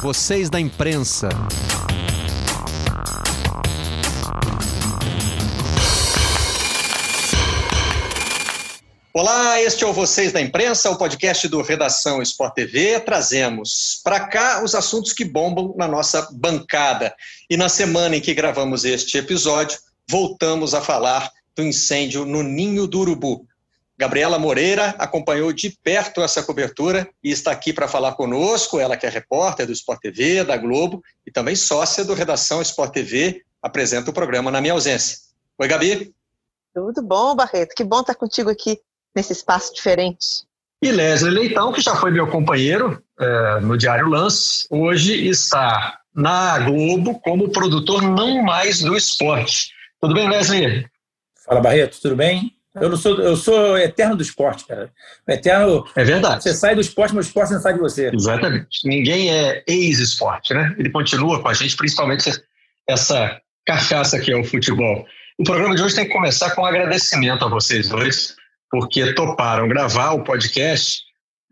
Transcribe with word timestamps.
vocês 0.00 0.48
da 0.48 0.60
imprensa. 0.60 1.28
Olá, 9.12 9.60
este 9.60 9.82
é 9.82 9.86
o 9.86 9.92
Vocês 9.92 10.32
da 10.32 10.40
Imprensa, 10.40 10.90
o 10.90 10.96
podcast 10.96 11.48
do 11.48 11.60
Redação 11.62 12.22
Sport 12.22 12.54
TV. 12.54 13.00
Trazemos 13.00 14.00
para 14.04 14.20
cá 14.20 14.62
os 14.62 14.76
assuntos 14.76 15.12
que 15.12 15.24
bombam 15.24 15.74
na 15.76 15.88
nossa 15.88 16.28
bancada. 16.30 17.12
E 17.50 17.56
na 17.56 17.68
semana 17.68 18.14
em 18.14 18.20
que 18.20 18.34
gravamos 18.34 18.84
este 18.84 19.18
episódio, 19.18 19.78
voltamos 20.08 20.74
a 20.74 20.80
falar 20.80 21.32
do 21.56 21.64
incêndio 21.64 22.24
no 22.24 22.44
Ninho 22.44 22.86
do 22.86 23.00
Urubu. 23.00 23.47
Gabriela 23.98 24.38
Moreira 24.38 24.94
acompanhou 24.96 25.52
de 25.52 25.76
perto 25.82 26.22
essa 26.22 26.40
cobertura 26.40 27.08
e 27.22 27.32
está 27.32 27.50
aqui 27.50 27.72
para 27.72 27.88
falar 27.88 28.12
conosco. 28.12 28.78
Ela 28.78 28.96
que 28.96 29.04
é 29.04 29.08
repórter 29.08 29.66
do 29.66 29.72
Sport 29.72 30.00
TV, 30.00 30.44
da 30.44 30.56
Globo 30.56 31.02
e 31.26 31.32
também 31.32 31.56
sócia 31.56 32.04
do 32.04 32.14
Redação 32.14 32.62
Sport 32.62 32.92
TV, 32.92 33.42
apresenta 33.60 34.10
o 34.10 34.14
programa 34.14 34.52
na 34.52 34.60
minha 34.60 34.72
ausência. 34.72 35.18
Oi, 35.58 35.66
Gabi. 35.66 36.14
Tudo 36.72 37.02
bom, 37.02 37.34
Barreto? 37.34 37.74
Que 37.74 37.82
bom 37.82 38.00
estar 38.00 38.14
contigo 38.14 38.48
aqui 38.48 38.78
nesse 39.16 39.32
espaço 39.32 39.74
diferente. 39.74 40.46
E 40.80 40.92
Leslie 40.92 41.32
Leitão, 41.32 41.72
que 41.72 41.80
já 41.80 41.96
foi 41.96 42.12
meu 42.12 42.28
companheiro 42.28 43.02
é, 43.18 43.60
no 43.60 43.76
Diário 43.76 44.06
Lance, 44.06 44.64
hoje 44.70 45.26
está 45.26 45.98
na 46.14 46.60
Globo 46.60 47.18
como 47.18 47.50
produtor 47.50 48.00
não 48.00 48.44
mais 48.44 48.80
do 48.80 48.96
esporte. 48.96 49.72
Tudo 50.00 50.14
bem, 50.14 50.28
Leslie? 50.28 50.86
Fala, 51.44 51.60
Barreto, 51.60 52.00
tudo 52.00 52.14
bem? 52.14 52.57
Eu 52.74 52.90
não 52.90 52.96
sou, 52.96 53.18
eu 53.20 53.36
sou 53.36 53.78
eterno 53.78 54.16
do 54.16 54.22
esporte, 54.22 54.66
cara. 54.66 54.92
Eterno. 55.28 55.84
É 55.96 56.04
verdade. 56.04 56.42
Você 56.42 56.54
sai 56.54 56.74
do 56.74 56.80
esporte, 56.80 57.14
mas 57.14 57.26
o 57.26 57.28
esporte 57.28 57.52
não 57.52 57.60
sai 57.60 57.74
de 57.74 57.80
você. 57.80 58.10
Exatamente. 58.14 58.86
Ninguém 58.86 59.30
é 59.32 59.64
ex-esporte, 59.66 60.54
né? 60.54 60.74
Ele 60.78 60.90
continua 60.90 61.40
com 61.40 61.48
a 61.48 61.54
gente, 61.54 61.76
principalmente 61.76 62.30
essa 62.88 63.40
cachaça 63.66 64.18
que 64.18 64.32
é 64.32 64.36
o 64.36 64.44
futebol. 64.44 65.06
O 65.38 65.44
programa 65.44 65.74
de 65.74 65.82
hoje 65.82 65.94
tem 65.94 66.06
que 66.06 66.12
começar 66.12 66.54
com 66.54 66.62
um 66.62 66.66
agradecimento 66.66 67.44
a 67.44 67.48
vocês 67.48 67.88
dois 67.88 68.36
porque 68.70 69.14
toparam 69.14 69.68
gravar 69.68 70.12
o 70.12 70.24
podcast 70.24 71.02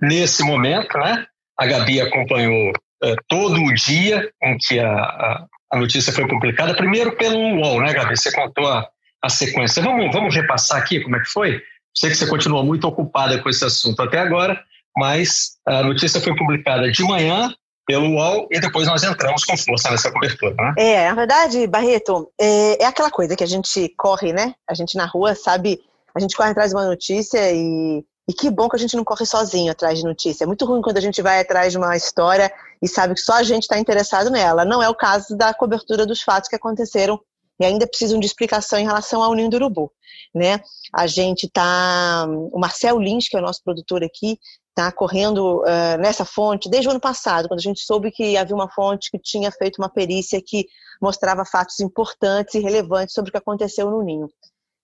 nesse 0.01 0.43
momento, 0.43 0.97
né? 0.99 1.27
A 1.59 1.67
Gabi 1.67 2.01
acompanhou 2.01 2.73
é, 3.03 3.15
todo 3.29 3.61
o 3.63 3.75
dia 3.75 4.31
em 4.43 4.57
que 4.59 4.79
a, 4.79 4.93
a, 4.93 5.47
a, 5.73 5.79
notícia 5.79 6.13
foi 6.13 6.27
publicada, 6.29 6.75
primeiro 6.75 7.17
pelo 7.17 7.39
UOL, 7.39 7.81
né, 7.81 7.93
Gabi? 7.95 8.17
Você 8.17 8.31
contou 8.33 8.67
a, 8.67 8.87
a 9.23 9.29
sequência. 9.29 9.83
Vamos, 9.83 10.13
vamos 10.13 10.35
repassar 10.35 10.79
aqui 10.79 11.01
como 11.01 11.17
é 11.17 11.21
que 11.21 11.31
foi? 11.31 11.61
Sei 11.95 12.11
que 12.11 12.17
você 12.17 12.27
continua 12.27 12.63
muito 12.63 12.87
ocupada 12.87 13.43
com 13.43 13.49
esse 13.49 13.65
assunto 13.65 14.01
até 14.03 14.19
agora, 14.19 14.63
mas 14.97 15.57
a 15.67 15.83
notícia 15.83 16.21
foi 16.21 16.37
publicada 16.37 16.91
de 16.91 17.03
manhã 17.03 17.53
pelo 17.87 18.09
UOL 18.15 18.49
e 18.51 18.59
depois 18.59 18.87
nós 18.87 19.03
entramos 19.03 19.45
com 19.45 19.57
força 19.57 19.91
nessa 19.91 20.11
cobertura, 20.11 20.55
né? 20.55 20.75
É, 20.77 21.09
na 21.09 21.15
verdade, 21.15 21.67
Barreto, 21.67 22.31
é, 22.39 22.83
é 22.83 22.87
aquela 22.87 23.11
coisa 23.11 23.37
que 23.37 23.45
a 23.45 23.47
gente 23.47 23.89
corre, 23.97 24.33
né? 24.33 24.55
A 24.69 24.75
gente 24.75 24.97
na 24.97 25.07
rua 25.07 25.35
sabe 25.35 25.81
a 26.17 26.21
gente 26.21 26.35
corre 26.35 26.51
atrás 26.51 26.71
de 26.71 26.77
uma 26.77 26.87
notícia 26.87 27.53
e, 27.53 28.03
e 28.27 28.33
que 28.33 28.51
bom 28.51 28.69
que 28.69 28.77
a 28.77 28.79
gente 28.79 28.97
não 28.97 29.05
corre 29.05 29.27
sozinho 29.27 29.71
atrás 29.71 29.99
de 29.99 30.05
notícia. 30.05 30.45
É 30.45 30.47
muito 30.47 30.65
ruim 30.65 30.81
quando 30.81 30.97
a 30.97 31.01
gente 31.01 31.21
vai 31.21 31.41
atrás 31.41 31.73
de 31.73 31.79
uma 31.79 31.95
história 31.95 32.51
e 32.81 32.89
sabe 32.89 33.15
que 33.15 33.21
só 33.21 33.35
a 33.35 33.43
gente 33.43 33.65
está 33.65 33.79
interessado 33.79 34.31
nela. 34.31 34.65
Não 34.65 34.83
é 34.83 34.89
o 34.89 34.95
caso 34.95 35.37
da 35.37 35.53
cobertura 35.53 36.07
dos 36.07 36.23
fatos 36.23 36.49
que 36.49 36.57
aconteceram 36.57 37.21
e 37.59 37.65
ainda 37.65 37.87
precisam 37.87 38.21
de 38.21 38.27
explicação 38.27 38.79
em 38.79 38.85
relação 38.85 39.23
ao 39.23 39.35
Ninho 39.35 39.51
do 39.51 39.57
Urubu. 39.57 39.93
Né? 40.35 40.61
A 40.93 41.07
gente 41.07 41.47
está. 41.47 42.27
O 42.53 42.59
Marcel 42.59 42.99
Lins, 42.99 43.29
que 43.29 43.37
é 43.37 43.41
o 43.41 43.43
nosso 43.43 43.63
produtor 43.63 44.05
aqui, 44.05 44.39
está 44.69 44.93
correndo 44.93 45.63
uh, 45.63 45.99
nessa 45.99 46.25
fonte 46.25 46.69
desde 46.69 46.89
o 46.89 46.91
ano 46.91 47.01
passado, 47.01 47.49
quando 47.49 47.61
a 47.61 47.63
gente 47.63 47.81
soube 47.81 48.11
que 48.11 48.37
havia 48.37 48.55
uma 48.55 48.71
fonte 48.71 49.11
que 49.11 49.19
tinha 49.19 49.51
feito 49.51 49.79
uma 49.79 49.89
perícia 49.89 50.41
que 50.45 50.67
mostrava 51.01 51.45
fatos 51.47 51.81
importantes 51.81 52.55
e 52.55 52.61
relevantes 52.61 53.15
sobre 53.15 53.31
o 53.31 53.33
que 53.33 53.39
aconteceu 53.39 53.91
no 53.91 54.03
Ninho. 54.03 54.29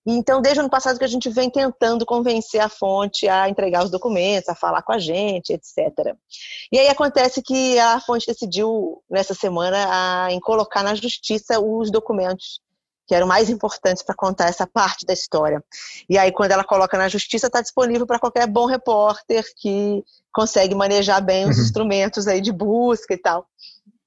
Então, 0.05 0.41
desde 0.41 0.59
o 0.59 0.63
ano 0.63 0.69
passado 0.69 0.97
que 0.97 1.05
a 1.05 1.07
gente 1.07 1.29
vem 1.29 1.49
tentando 1.49 2.05
convencer 2.05 2.59
a 2.59 2.67
fonte 2.67 3.27
a 3.27 3.47
entregar 3.47 3.85
os 3.85 3.91
documentos, 3.91 4.49
a 4.49 4.55
falar 4.55 4.81
com 4.81 4.91
a 4.91 4.99
gente, 4.99 5.53
etc. 5.53 6.13
E 6.71 6.77
aí 6.77 6.89
acontece 6.89 7.41
que 7.41 7.79
a 7.79 8.01
fonte 8.01 8.27
decidiu, 8.27 9.01
nessa 9.09 9.33
semana, 9.33 9.77
a, 9.89 10.31
em 10.31 10.41
colocar 10.41 10.83
na 10.83 10.93
justiça 10.93 11.59
os 11.59 11.89
documentos 11.89 12.59
que 13.07 13.13
eram 13.13 13.27
mais 13.27 13.49
importantes 13.49 14.03
para 14.03 14.15
contar 14.15 14.47
essa 14.47 14.65
parte 14.65 15.05
da 15.05 15.13
história. 15.13 15.63
E 16.09 16.17
aí, 16.17 16.31
quando 16.31 16.51
ela 16.51 16.63
coloca 16.63 16.97
na 16.97 17.09
justiça, 17.09 17.47
está 17.47 17.61
disponível 17.61 18.07
para 18.07 18.19
qualquer 18.19 18.47
bom 18.47 18.65
repórter 18.65 19.45
que 19.57 20.03
consegue 20.31 20.73
manejar 20.73 21.21
bem 21.21 21.49
os 21.49 21.57
uhum. 21.57 21.63
instrumentos 21.63 22.27
aí 22.27 22.41
de 22.41 22.51
busca 22.51 23.13
e 23.13 23.17
tal. 23.17 23.45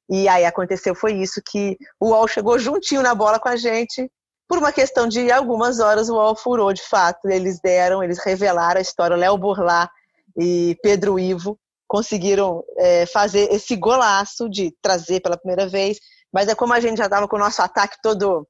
E 0.08 0.28
aí 0.28 0.44
aconteceu 0.44 0.94
foi 0.94 1.14
isso 1.14 1.42
que 1.44 1.76
o 2.00 2.10
UOL 2.10 2.28
chegou 2.28 2.58
juntinho 2.58 3.02
na 3.02 3.14
bola 3.14 3.40
com 3.40 3.48
a 3.48 3.56
gente 3.56 4.10
por 4.48 4.58
uma 4.58 4.72
questão 4.72 5.08
de 5.08 5.30
algumas 5.30 5.80
horas, 5.80 6.08
o 6.08 6.14
UOL 6.14 6.36
furou 6.36 6.72
de 6.72 6.82
fato. 6.82 7.28
Eles 7.28 7.60
deram, 7.60 8.02
eles 8.02 8.18
revelaram 8.24 8.78
a 8.78 8.82
história. 8.82 9.16
Léo 9.16 9.36
Burlá 9.36 9.90
e 10.36 10.76
Pedro 10.82 11.18
Ivo 11.18 11.58
conseguiram 11.88 12.64
é, 12.76 13.06
fazer 13.06 13.52
esse 13.52 13.76
golaço 13.76 14.48
de 14.48 14.72
trazer 14.80 15.20
pela 15.20 15.36
primeira 15.36 15.68
vez. 15.68 15.98
Mas 16.32 16.48
é 16.48 16.54
como 16.54 16.72
a 16.72 16.80
gente 16.80 16.98
já 16.98 17.04
estava 17.04 17.26
com 17.26 17.36
o 17.36 17.40
nosso 17.40 17.60
ataque 17.60 17.96
todo 18.02 18.46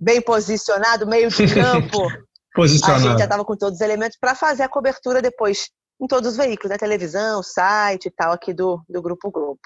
bem 0.00 0.20
posicionado, 0.20 1.06
meio 1.06 1.28
de 1.28 1.54
campo. 1.54 2.08
posicionado. 2.54 3.04
A 3.04 3.08
gente 3.10 3.18
já 3.18 3.24
estava 3.24 3.44
com 3.44 3.56
todos 3.56 3.74
os 3.76 3.80
elementos 3.80 4.16
para 4.20 4.34
fazer 4.34 4.62
a 4.62 4.68
cobertura 4.68 5.20
depois 5.20 5.68
em 6.00 6.06
todos 6.06 6.30
os 6.30 6.36
veículos, 6.36 6.70
né? 6.70 6.78
televisão, 6.78 7.42
site 7.42 8.06
e 8.06 8.10
tal, 8.10 8.32
aqui 8.32 8.54
do, 8.54 8.82
do 8.88 9.02
Grupo 9.02 9.30
Globo. 9.30 9.60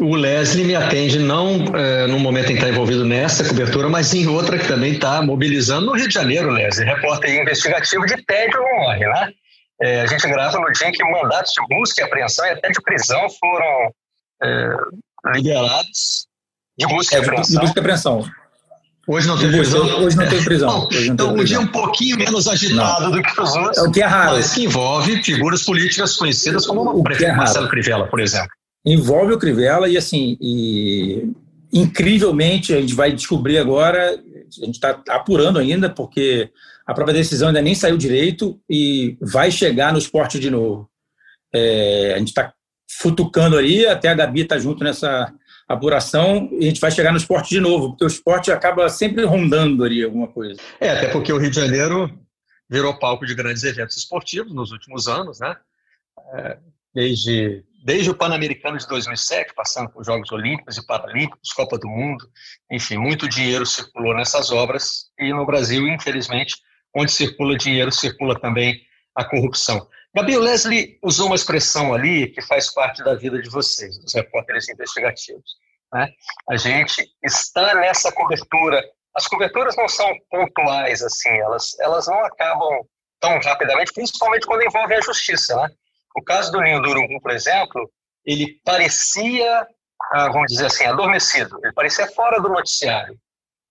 O 0.00 0.16
Leslie 0.16 0.64
me 0.64 0.74
atende 0.74 1.20
não 1.20 1.64
é, 1.76 2.08
no 2.08 2.18
momento 2.18 2.46
em 2.46 2.54
que 2.54 2.54
está 2.54 2.68
envolvido 2.68 3.04
nessa 3.04 3.48
cobertura, 3.48 3.88
mas 3.88 4.12
em 4.12 4.26
outra 4.26 4.58
que 4.58 4.66
também 4.66 4.94
está 4.94 5.22
mobilizando 5.22 5.86
no 5.86 5.92
Rio 5.92 6.08
de 6.08 6.14
Janeiro, 6.14 6.50
Leslie, 6.50 6.84
repórter 6.84 7.40
investigativo 7.40 8.04
de 8.06 8.20
tédio 8.24 8.60
não 8.60 8.76
morre, 8.80 9.06
né? 9.06 9.32
É, 9.80 10.00
a 10.00 10.06
gente 10.06 10.26
grava 10.26 10.58
no 10.58 10.72
dia 10.72 10.88
em 10.88 10.92
que 10.92 11.04
mandatos 11.04 11.52
de 11.52 11.76
busca 11.76 12.00
e 12.00 12.04
apreensão 12.04 12.44
e 12.46 12.50
até 12.50 12.70
de 12.70 12.80
prisão 12.82 13.26
foram 13.38 13.94
é, 14.42 14.70
liberados. 15.34 16.26
De 16.78 16.86
busca 16.88 17.16
e 17.16 17.18
apreensão. 17.20 17.60
De 17.60 17.66
busca 17.66 17.78
e 17.78 17.80
apreensão. 17.80 18.24
Hoje 19.08 19.28
não 19.28 19.38
tem 19.38 19.50
prisão? 19.52 20.02
Hoje 20.02 20.16
não 20.16 20.28
tem 20.28 20.44
prisão. 20.44 20.88
Não 20.90 21.02
então, 21.04 21.34
um 21.34 21.44
dia 21.44 21.60
um 21.60 21.66
pouquinho 21.66 22.18
menos 22.18 22.48
agitado 22.48 23.04
não. 23.04 23.10
do 23.12 23.22
que 23.22 23.40
os 23.40 23.54
outros. 23.54 23.78
É 23.78 23.82
o 23.82 23.92
que 23.92 24.02
é 24.02 24.06
raro. 24.06 24.36
Mas 24.36 24.52
que 24.52 24.64
envolve 24.64 25.22
figuras 25.22 25.62
políticas 25.62 26.16
conhecidas 26.16 26.66
como 26.66 26.82
o 26.90 27.02
prefeito 27.04 27.30
é 27.30 27.36
Marcelo 27.36 27.68
Crivella, 27.68 28.08
por 28.08 28.18
exemplo. 28.18 28.50
Envolve 28.84 29.34
o 29.34 29.38
Crivella 29.38 29.88
e, 29.88 29.96
assim, 29.96 30.36
e, 30.40 31.30
incrivelmente, 31.72 32.74
a 32.74 32.80
gente 32.80 32.94
vai 32.94 33.12
descobrir 33.12 33.58
agora, 33.58 34.10
a 34.10 34.64
gente 34.64 34.74
está 34.74 35.00
apurando 35.08 35.58
ainda, 35.58 35.88
porque 35.88 36.50
a 36.86 36.92
própria 36.92 37.16
decisão 37.16 37.48
ainda 37.48 37.62
nem 37.62 37.74
saiu 37.74 37.96
direito 37.96 38.60
e 38.68 39.16
vai 39.20 39.50
chegar 39.50 39.92
no 39.92 39.98
esporte 39.98 40.38
de 40.38 40.50
novo. 40.50 40.88
É, 41.54 42.14
a 42.14 42.18
gente 42.18 42.28
está 42.28 42.52
futucando 42.88 43.56
ali, 43.56 43.86
até 43.86 44.08
a 44.08 44.14
Gabi 44.14 44.42
está 44.42 44.58
junto 44.58 44.82
nessa 44.82 45.32
apuração 45.68 46.48
a 46.52 46.62
gente 46.62 46.80
vai 46.80 46.90
chegar 46.90 47.10
no 47.10 47.18
esporte 47.18 47.50
de 47.50 47.60
novo, 47.60 47.90
porque 47.90 48.04
o 48.04 48.06
esporte 48.06 48.52
acaba 48.52 48.88
sempre 48.88 49.24
rondando 49.24 49.84
ali 49.84 50.02
alguma 50.02 50.28
coisa. 50.28 50.60
É, 50.80 50.90
até 50.90 51.08
porque 51.08 51.32
o 51.32 51.38
Rio 51.38 51.50
de 51.50 51.56
Janeiro 51.56 52.10
virou 52.68 52.98
palco 52.98 53.26
de 53.26 53.34
grandes 53.34 53.64
eventos 53.64 53.96
esportivos 53.96 54.52
nos 54.52 54.72
últimos 54.72 55.08
anos, 55.08 55.40
né? 55.40 55.56
É, 56.34 56.58
desde, 56.94 57.64
desde 57.84 58.10
o 58.10 58.14
Pan-Americano 58.14 58.78
de 58.78 58.86
2007, 58.88 59.54
passando 59.54 59.90
por 59.90 60.04
Jogos 60.04 60.32
Olímpicos 60.32 60.76
e 60.76 60.86
Paralímpicos, 60.86 61.52
Copa 61.52 61.78
do 61.78 61.88
Mundo, 61.88 62.28
enfim, 62.70 62.96
muito 62.96 63.28
dinheiro 63.28 63.66
circulou 63.66 64.14
nessas 64.14 64.50
obras 64.50 65.06
e 65.18 65.32
no 65.32 65.44
Brasil, 65.44 65.86
infelizmente, 65.86 66.56
onde 66.94 67.12
circula 67.12 67.56
dinheiro, 67.56 67.92
circula 67.92 68.38
também 68.38 68.80
a 69.14 69.24
corrupção. 69.24 69.86
Gabi, 70.14 70.34
o 70.34 70.40
Leslie 70.40 70.98
usou 71.02 71.26
uma 71.26 71.34
expressão 71.34 71.92
ali 71.92 72.28
que 72.28 72.40
faz 72.40 72.72
parte 72.72 73.04
da 73.04 73.14
vida 73.14 73.40
de 73.40 73.50
vocês, 73.50 73.98
dos 73.98 74.14
repórteres 74.14 74.66
investigativos. 74.70 75.56
Né? 75.96 76.08
A 76.50 76.56
gente 76.56 77.08
está 77.22 77.74
nessa 77.74 78.12
cobertura. 78.12 78.82
As 79.14 79.26
coberturas 79.26 79.74
não 79.76 79.88
são 79.88 80.12
pontuais, 80.30 81.02
assim, 81.02 81.30
elas, 81.30 81.78
elas 81.80 82.06
não 82.06 82.22
acabam 82.24 82.82
tão 83.18 83.38
rapidamente, 83.40 83.92
principalmente 83.92 84.46
quando 84.46 84.62
envolve 84.62 84.94
a 84.94 85.00
justiça. 85.00 85.56
Né? 85.56 85.68
O 86.14 86.22
caso 86.22 86.52
do 86.52 86.60
Ninho 86.60 86.82
do 86.82 86.90
Urubu, 86.90 87.20
por 87.22 87.30
exemplo, 87.30 87.90
ele 88.26 88.60
parecia, 88.62 89.66
ah, 90.12 90.28
vamos 90.28 90.52
dizer 90.52 90.66
assim, 90.66 90.84
adormecido, 90.84 91.58
ele 91.64 91.72
parecia 91.72 92.06
fora 92.08 92.40
do 92.40 92.50
noticiário 92.50 93.18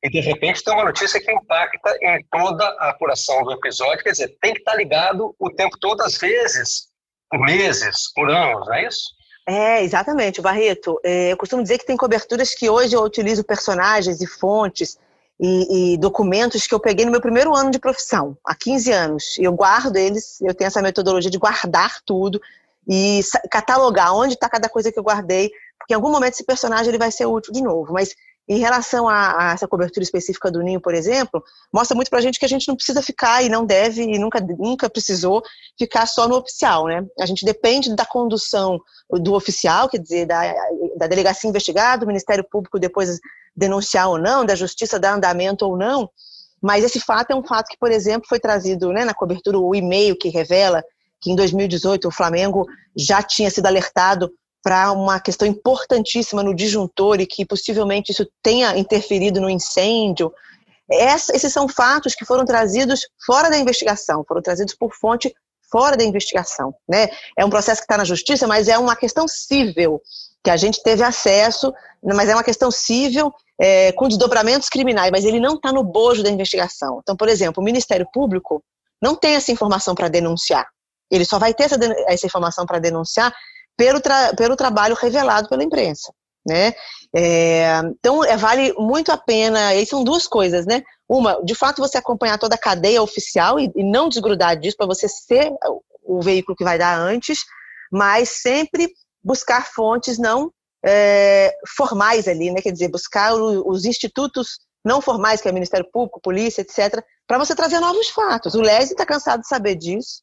e 0.05 0.09
de 0.09 0.19
repente 0.19 0.63
tem 0.63 0.71
uma 0.71 0.85
notícia 0.85 1.19
que 1.19 1.31
impacta 1.31 1.97
em 1.99 2.23
toda 2.29 2.63
a 2.63 2.89
apuração 2.89 3.43
do 3.43 3.53
episódio, 3.53 4.03
quer 4.03 4.11
dizer, 4.11 4.37
tem 4.39 4.53
que 4.53 4.59
estar 4.59 4.75
ligado 4.75 5.35
o 5.39 5.49
tempo 5.49 5.77
todo, 5.79 6.01
às 6.01 6.15
vezes, 6.17 6.89
por 7.27 7.39
meses, 7.39 8.13
por 8.13 8.29
anos, 8.29 8.67
não 8.67 8.73
é 8.75 8.85
isso? 8.85 9.09
É, 9.45 9.83
exatamente, 9.83 10.41
Barreto. 10.41 10.99
É, 11.03 11.31
eu 11.31 11.37
costumo 11.37 11.61
dizer 11.61 11.77
que 11.77 11.85
tem 11.85 11.95
coberturas 11.95 12.53
que 12.53 12.69
hoje 12.69 12.95
eu 12.95 13.01
utilizo 13.01 13.43
personagens 13.43 14.21
e 14.21 14.27
fontes 14.27 14.97
e, 15.39 15.93
e, 15.93 15.97
documentos 15.97 16.65
que 16.65 16.73
eu 16.73 16.79
peguei 16.79 17.05
no 17.05 17.11
meu 17.11 17.21
primeiro 17.21 17.55
ano 17.55 17.69
de 17.69 17.77
profissão, 17.77 18.37
há 18.45 18.55
15 18.55 18.91
anos. 18.91 19.35
Eu 19.37 19.53
guardo 19.53 19.95
eles, 19.97 20.41
eu 20.41 20.53
tenho 20.53 20.67
essa 20.67 20.81
metodologia 20.81 21.29
de 21.29 21.37
guardar 21.37 22.01
tudo 22.05 22.41
e 22.87 23.19
catalogar 23.51 24.15
onde 24.15 24.33
está 24.33 24.49
cada 24.49 24.69
coisa 24.69 24.91
que 24.91 24.97
eu 24.97 25.03
guardei 25.03 25.51
porque 25.85 25.93
em 25.93 25.95
algum 25.95 26.11
momento 26.11 26.33
esse 26.33 26.43
personagem 26.43 26.89
ele 26.89 26.97
vai 26.97 27.11
ser 27.11 27.27
útil 27.27 27.53
de 27.53 27.61
novo. 27.61 27.93
Mas 27.93 28.15
em 28.47 28.59
relação 28.59 29.09
a, 29.09 29.49
a, 29.49 29.53
essa 29.53 29.67
cobertura 29.67 30.03
específica 30.03 30.51
do 30.51 30.61
ninho, 30.61 30.79
por 30.79 30.93
exemplo, 30.93 31.43
mostra 31.73 31.95
muito 31.95 32.09
para 32.09 32.19
a 32.19 32.21
gente 32.21 32.39
que 32.39 32.45
a 32.45 32.49
gente 32.49 32.67
não 32.67 32.75
precisa 32.75 33.01
ficar 33.01 33.43
e 33.43 33.49
não 33.49 33.65
deve 33.65 34.03
e 34.03 34.19
nunca, 34.19 34.39
nunca 34.39 34.89
precisou 34.89 35.41
ficar 35.77 36.05
só 36.05 36.27
no 36.27 36.37
oficial, 36.37 36.85
né? 36.85 37.03
A 37.19 37.25
gente 37.25 37.43
depende 37.43 37.95
da 37.95 38.05
condução 38.05 38.79
do 39.09 39.33
oficial, 39.33 39.89
quer 39.89 39.97
dizer, 39.97 40.25
da, 40.27 40.53
da 40.95 41.07
delegacia 41.07 41.49
investigada, 41.49 42.01
do 42.01 42.07
Ministério 42.07 42.43
Público 42.43 42.79
depois 42.79 43.19
denunciar 43.55 44.09
ou 44.09 44.19
não, 44.19 44.45
da 44.45 44.55
Justiça 44.55 44.99
dar 44.99 45.15
andamento 45.15 45.65
ou 45.65 45.75
não, 45.75 46.09
mas 46.61 46.83
esse 46.83 46.99
fato 46.99 47.31
é 47.31 47.35
um 47.35 47.43
fato 47.43 47.67
que, 47.67 47.77
por 47.77 47.91
exemplo, 47.91 48.27
foi 48.27 48.39
trazido 48.39 48.91
né, 48.91 49.05
na 49.05 49.13
cobertura, 49.13 49.57
o 49.57 49.73
e-mail 49.73 50.15
que 50.17 50.29
revela 50.29 50.83
que 51.21 51.31
em 51.31 51.35
2018 51.35 52.07
o 52.07 52.11
Flamengo 52.11 52.65
já 52.95 53.23
tinha 53.23 53.49
sido 53.49 53.65
alertado 53.65 54.31
para 54.65 54.91
uma 54.91 55.19
questão 55.19 55.47
importantíssima 55.47 56.41
no 56.41 56.55
disjuntor 56.55 57.21
e 57.21 57.27
que 57.27 57.45
possivelmente 57.45 58.11
isso 58.11 58.27
tenha 58.41 58.75
interferido 58.75 59.39
no 59.39 59.47
incêndio. 59.47 60.33
Essa, 60.89 61.35
esses 61.35 61.53
são 61.53 61.67
fatos 61.67 62.15
que 62.15 62.25
foram 62.25 62.43
trazidos 62.43 63.01
fora 63.23 63.47
da 63.47 63.59
investigação, 63.59 64.25
foram 64.27 64.41
trazidos 64.41 64.73
por 64.73 64.91
fonte 64.91 65.31
fora 65.71 65.95
da 65.95 66.03
investigação. 66.03 66.73
Né? 66.89 67.09
É 67.37 67.45
um 67.45 67.49
processo 67.51 67.79
que 67.79 67.85
está 67.85 67.95
na 67.95 68.05
justiça, 68.05 68.47
mas 68.47 68.67
é 68.67 68.75
uma 68.75 68.95
questão 68.95 69.27
civil 69.27 70.01
que 70.43 70.49
a 70.49 70.57
gente 70.57 70.81
teve 70.81 71.03
acesso, 71.03 71.71
mas 72.03 72.27
é 72.27 72.33
uma 72.33 72.43
questão 72.43 72.71
civil 72.71 73.31
é, 73.61 73.91
com 73.91 74.07
desdobramentos 74.07 74.67
criminais, 74.67 75.11
mas 75.11 75.25
ele 75.25 75.39
não 75.39 75.57
está 75.57 75.71
no 75.71 75.83
bojo 75.83 76.23
da 76.23 76.29
investigação. 76.31 77.01
Então, 77.03 77.15
por 77.15 77.29
exemplo, 77.29 77.61
o 77.61 77.63
Ministério 77.63 78.07
Público 78.11 78.63
não 78.99 79.15
tem 79.15 79.35
essa 79.35 79.51
informação 79.51 79.93
para 79.93 80.07
denunciar. 80.07 80.67
Ele 81.11 81.23
só 81.23 81.37
vai 81.37 81.53
ter 81.53 81.65
essa, 81.65 81.77
essa 82.07 82.25
informação 82.25 82.65
para 82.65 82.79
denunciar 82.79 83.31
pelo, 83.77 83.99
tra 83.99 84.33
pelo 84.35 84.55
trabalho 84.55 84.95
revelado 84.95 85.49
pela 85.49 85.63
imprensa. 85.63 86.13
Né? 86.47 86.73
É, 87.15 87.81
então, 87.99 88.23
é, 88.23 88.37
vale 88.37 88.73
muito 88.73 89.11
a 89.11 89.17
pena, 89.17 89.73
e 89.73 89.85
são 89.85 90.03
duas 90.03 90.27
coisas, 90.27 90.65
né? 90.65 90.83
Uma, 91.09 91.43
de 91.43 91.55
fato, 91.55 91.81
você 91.81 91.97
acompanhar 91.97 92.37
toda 92.37 92.55
a 92.55 92.59
cadeia 92.59 93.01
oficial 93.01 93.59
e, 93.59 93.71
e 93.75 93.83
não 93.83 94.09
desgrudar 94.09 94.59
disso 94.59 94.77
para 94.77 94.85
você 94.85 95.07
ser 95.07 95.51
o 96.03 96.21
veículo 96.21 96.55
que 96.55 96.63
vai 96.63 96.77
dar 96.77 96.99
antes, 96.99 97.39
mas 97.91 98.29
sempre 98.29 98.91
buscar 99.23 99.65
fontes 99.65 100.19
não 100.19 100.51
é, 100.85 101.51
formais 101.75 102.27
ali, 102.27 102.51
né? 102.51 102.61
Quer 102.61 102.71
dizer, 102.71 102.89
buscar 102.89 103.33
o, 103.33 103.67
os 103.67 103.85
institutos 103.85 104.59
não 104.83 105.01
formais, 105.01 105.41
que 105.41 105.47
é 105.47 105.51
o 105.51 105.53
Ministério 105.53 105.89
Público, 105.91 106.21
Polícia, 106.21 106.61
etc., 106.61 107.03
para 107.25 107.39
você 107.39 107.55
trazer 107.55 107.79
novos 107.79 108.09
fatos. 108.09 108.53
O 108.53 108.61
Lese 108.61 108.91
está 108.91 109.03
cansado 109.03 109.41
de 109.41 109.47
saber 109.47 109.75
disso 109.75 110.21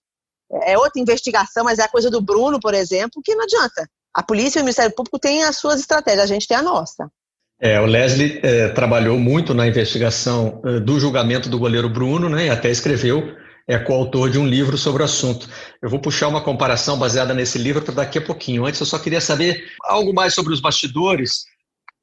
é 0.65 0.77
outra 0.77 1.01
investigação, 1.01 1.65
mas 1.65 1.79
é 1.79 1.85
a 1.85 1.89
coisa 1.89 2.11
do 2.11 2.21
Bruno, 2.21 2.61
por 2.61 2.75
exemplo, 2.75 3.23
que 3.25 3.35
não 3.35 3.45
adianta. 3.45 3.89
A 4.15 4.23
polícia 4.23 4.59
e 4.59 4.63
o 4.63 4.65
Ministério 4.65 4.95
Público 4.95 5.19
têm 5.19 5.43
as 5.43 5.57
suas 5.57 5.81
estratégias, 5.81 6.25
a 6.25 6.27
gente 6.27 6.47
tem 6.47 6.57
a 6.57 6.63
nossa. 6.63 7.11
É, 7.61 7.81
o 7.81 7.87
Leslie 7.87 8.41
é, 8.43 8.69
trabalhou 8.69 9.19
muito 9.19 9.55
na 9.55 9.67
investigação 9.67 10.61
é, 10.65 10.81
do 10.81 10.99
julgamento 10.99 11.49
do 11.49 11.59
goleiro 11.59 11.89
Bruno, 11.89 12.29
né, 12.29 12.47
e 12.47 12.51
até 12.51 12.71
escreveu, 12.71 13.37
é 13.69 13.79
coautor 13.79 14.29
de 14.29 14.39
um 14.39 14.47
livro 14.47 14.77
sobre 14.77 15.03
o 15.03 15.05
assunto. 15.05 15.49
Eu 15.81 15.89
vou 15.89 16.01
puxar 16.01 16.29
uma 16.29 16.43
comparação 16.43 16.99
baseada 16.99 17.33
nesse 17.33 17.59
livro 17.59 17.83
para 17.83 17.95
daqui 17.95 18.19
a 18.19 18.23
pouquinho. 18.23 18.67
Antes, 18.67 18.81
eu 18.81 18.87
só 18.87 18.99
queria 18.99 19.21
saber 19.21 19.65
algo 19.85 20.13
mais 20.13 20.35
sobre 20.35 20.53
os 20.53 20.61
bastidores 20.61 21.45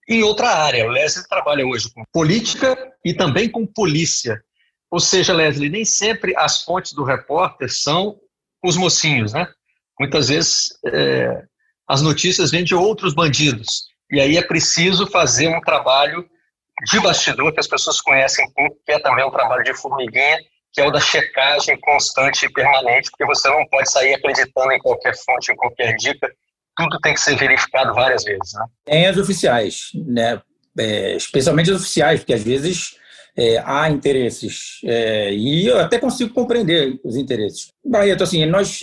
em 0.07 0.23
outra 0.23 0.49
área. 0.49 0.87
O 0.87 0.89
Leslie 0.89 1.27
trabalha 1.27 1.67
hoje 1.67 1.91
com 1.93 2.03
política 2.11 2.77
e 3.03 3.13
também 3.13 3.49
com 3.49 3.65
polícia. 3.65 4.41
Ou 4.89 4.99
seja, 4.99 5.33
Leslie, 5.33 5.69
nem 5.69 5.85
sempre 5.85 6.33
as 6.35 6.63
fontes 6.63 6.93
do 6.93 7.03
repórter 7.03 7.71
são 7.71 8.17
os 8.63 8.77
mocinhos, 8.77 9.33
né? 9.33 9.47
Muitas 9.99 10.29
vezes 10.29 10.69
é, 10.85 11.43
as 11.87 12.01
notícias 12.01 12.51
vêm 12.51 12.63
de 12.63 12.75
outros 12.75 13.13
bandidos. 13.13 13.89
E 14.11 14.19
aí 14.19 14.37
é 14.37 14.41
preciso 14.41 15.07
fazer 15.07 15.47
um 15.47 15.61
trabalho 15.61 16.27
de 16.85 16.99
bastidor 16.99 17.53
que 17.53 17.59
as 17.59 17.67
pessoas 17.67 17.99
conhecem 17.99 18.49
pouco, 18.53 18.77
que 18.85 18.91
é 18.91 18.99
também 18.99 19.25
um 19.25 19.31
trabalho 19.31 19.63
de 19.63 19.73
formiguinha, 19.73 20.37
que 20.71 20.81
é 20.81 20.87
o 20.87 20.91
da 20.91 20.99
checagem 20.99 21.79
constante 21.79 22.45
e 22.45 22.51
permanente, 22.51 23.09
porque 23.11 23.25
você 23.25 23.49
não 23.49 23.65
pode 23.67 23.91
sair 23.91 24.13
acreditando 24.13 24.71
em 24.71 24.79
qualquer 24.79 25.15
fonte, 25.15 25.51
em 25.51 25.55
qualquer 25.55 25.95
dica. 25.95 26.31
Tudo 26.75 26.99
tem 26.99 27.13
que 27.13 27.21
ser 27.21 27.35
verificado 27.35 27.93
várias 27.93 28.23
vezes. 28.23 28.53
Né? 28.53 28.65
Tem 28.85 29.07
as 29.07 29.17
oficiais, 29.17 29.89
né? 29.93 30.41
É, 30.77 31.15
especialmente 31.15 31.71
as 31.71 31.81
oficiais, 31.81 32.21
porque 32.21 32.33
às 32.33 32.43
vezes 32.43 32.95
é, 33.37 33.61
há 33.65 33.89
interesses 33.89 34.79
é, 34.83 35.33
e 35.33 35.67
eu 35.67 35.79
até 35.79 35.97
consigo 35.97 36.33
compreender 36.33 36.99
os 37.03 37.15
interesses. 37.15 37.67
Barreto, 37.85 38.23
assim, 38.23 38.45
nós 38.45 38.79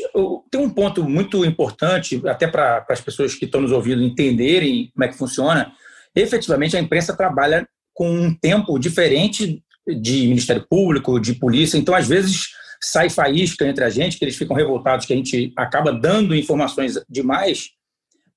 tem 0.50 0.60
um 0.60 0.70
ponto 0.70 1.04
muito 1.04 1.44
importante 1.44 2.20
até 2.26 2.46
para 2.46 2.84
as 2.88 3.00
pessoas 3.00 3.34
que 3.34 3.44
estão 3.44 3.60
nos 3.60 3.72
ouvindo 3.72 4.02
entenderem 4.02 4.90
como 4.94 5.04
é 5.04 5.08
que 5.08 5.18
funciona. 5.18 5.72
Efetivamente, 6.14 6.76
a 6.76 6.80
imprensa 6.80 7.16
trabalha 7.16 7.68
com 7.92 8.10
um 8.10 8.34
tempo 8.34 8.78
diferente 8.78 9.62
de 9.86 10.28
Ministério 10.28 10.66
Público, 10.68 11.20
de 11.20 11.34
polícia. 11.34 11.78
Então, 11.78 11.94
às 11.94 12.08
vezes 12.08 12.48
sai 12.82 13.08
faísca 13.08 13.66
entre 13.66 13.84
a 13.84 13.90
gente, 13.90 14.18
que 14.18 14.24
eles 14.24 14.36
ficam 14.36 14.56
revoltados 14.56 15.06
que 15.06 15.12
a 15.12 15.16
gente 15.16 15.52
acaba 15.56 15.92
dando 15.92 16.34
informações 16.34 16.94
demais. 17.08 17.70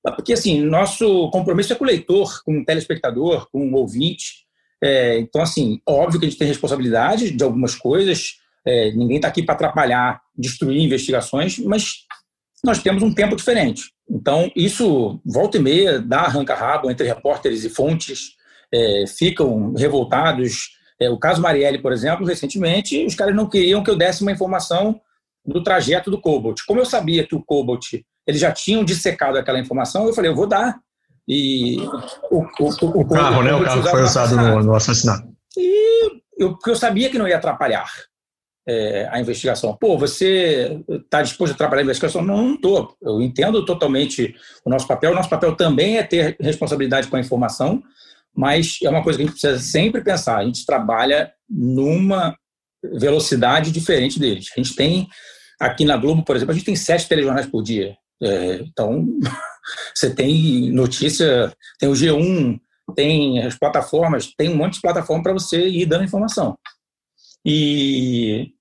Porque, 0.02 0.32
assim, 0.32 0.62
nosso 0.62 1.30
compromisso 1.30 1.72
é 1.72 1.76
com 1.76 1.84
o 1.84 1.86
leitor, 1.86 2.42
com 2.42 2.60
o 2.60 2.64
telespectador, 2.64 3.48
com 3.50 3.70
o 3.70 3.76
ouvinte. 3.76 4.46
É, 4.82 5.18
então, 5.18 5.42
assim, 5.42 5.80
óbvio 5.86 6.18
que 6.18 6.26
a 6.26 6.28
gente 6.28 6.38
tem 6.38 6.48
responsabilidade 6.48 7.30
de 7.30 7.44
algumas 7.44 7.74
coisas, 7.74 8.36
é, 8.66 8.90
ninguém 8.92 9.16
está 9.16 9.28
aqui 9.28 9.42
para 9.42 9.54
atrapalhar, 9.54 10.20
destruir 10.36 10.80
investigações, 10.82 11.58
mas 11.58 12.06
nós 12.64 12.82
temos 12.82 13.02
um 13.02 13.12
tempo 13.12 13.36
diferente. 13.36 13.90
Então, 14.08 14.50
isso, 14.56 15.20
volta 15.24 15.56
e 15.56 15.60
meia, 15.60 15.98
dá 15.98 16.20
arranca-rabo 16.20 16.90
entre 16.90 17.06
repórteres 17.06 17.64
e 17.64 17.70
fontes, 17.70 18.36
é, 18.72 19.04
ficam 19.06 19.72
revoltados. 19.74 20.70
É, 21.00 21.08
o 21.08 21.18
caso 21.18 21.40
Marielle, 21.40 21.80
por 21.80 21.92
exemplo, 21.92 22.26
recentemente, 22.26 23.04
os 23.04 23.14
caras 23.14 23.34
não 23.34 23.48
queriam 23.48 23.82
que 23.82 23.90
eu 23.90 23.96
desse 23.96 24.22
uma 24.22 24.32
informação 24.32 25.00
do 25.44 25.62
trajeto 25.62 26.10
do 26.10 26.20
Cobalt. 26.20 26.60
Como 26.66 26.80
eu 26.80 26.84
sabia 26.84 27.26
que 27.26 27.34
o 27.34 27.42
Cobalt, 27.42 27.94
eles 28.26 28.40
já 28.40 28.52
tinham 28.52 28.84
dissecado 28.84 29.38
aquela 29.38 29.58
informação, 29.58 30.06
eu 30.06 30.12
falei, 30.12 30.30
eu 30.30 30.34
vou 30.34 30.46
dar. 30.46 30.78
E 31.28 31.76
o, 32.30 32.42
o, 32.60 33.00
o 33.00 33.08
carro, 33.08 33.42
né? 33.42 33.54
O 33.54 33.64
carro 33.64 33.82
foi 33.82 34.02
usado 34.02 34.36
no, 34.36 34.62
no, 34.62 34.74
assassinato. 34.74 35.28
E 35.56 36.20
eu, 36.36 36.52
porque 36.52 36.70
eu 36.70 36.76
sabia 36.76 37.10
que 37.10 37.18
não 37.18 37.28
ia 37.28 37.36
atrapalhar 37.36 37.88
é, 38.66 39.08
a 39.10 39.20
investigação. 39.20 39.76
Pô, 39.76 39.98
você 39.98 40.80
está 40.88 41.22
disposto 41.22 41.52
a 41.52 41.56
trabalhar 41.56 41.82
a 41.82 41.84
investigação? 41.84 42.22
Não, 42.22 42.36
não 42.36 42.54
estou. 42.54 42.96
Eu 43.02 43.20
entendo 43.20 43.64
totalmente 43.64 44.34
o 44.64 44.70
nosso 44.70 44.86
papel. 44.86 45.12
O 45.12 45.14
nosso 45.14 45.28
papel 45.28 45.56
também 45.56 45.98
é 45.98 46.02
ter 46.02 46.36
responsabilidade 46.40 47.08
com 47.08 47.16
a 47.16 47.20
informação, 47.20 47.82
mas 48.34 48.78
é 48.82 48.88
uma 48.88 49.02
coisa 49.02 49.18
que 49.18 49.24
a 49.24 49.26
gente 49.26 49.38
precisa 49.38 49.58
sempre 49.58 50.02
pensar. 50.02 50.38
A 50.38 50.44
gente 50.44 50.64
trabalha 50.64 51.32
numa 51.48 52.36
velocidade 52.82 53.70
diferente 53.70 54.18
deles. 54.18 54.48
A 54.56 54.60
gente 54.60 54.74
tem, 54.74 55.08
aqui 55.58 55.84
na 55.84 55.96
Globo, 55.96 56.24
por 56.24 56.36
exemplo, 56.36 56.52
a 56.52 56.54
gente 56.54 56.64
tem 56.64 56.76
sete 56.76 57.08
telejornais 57.08 57.46
por 57.46 57.62
dia. 57.62 57.96
É, 58.22 58.60
então, 58.62 59.06
você 59.94 60.14
tem 60.14 60.70
notícia, 60.72 61.52
tem 61.78 61.88
o 61.88 61.92
G1, 61.92 62.60
tem 62.94 63.42
as 63.42 63.58
plataformas, 63.58 64.32
tem 64.36 64.48
um 64.48 64.56
monte 64.56 64.74
de 64.74 64.80
plataforma 64.80 65.22
para 65.22 65.32
você 65.32 65.68
ir 65.68 65.86
dando 65.86 66.04
informação. 66.04 66.58
E 67.44 68.52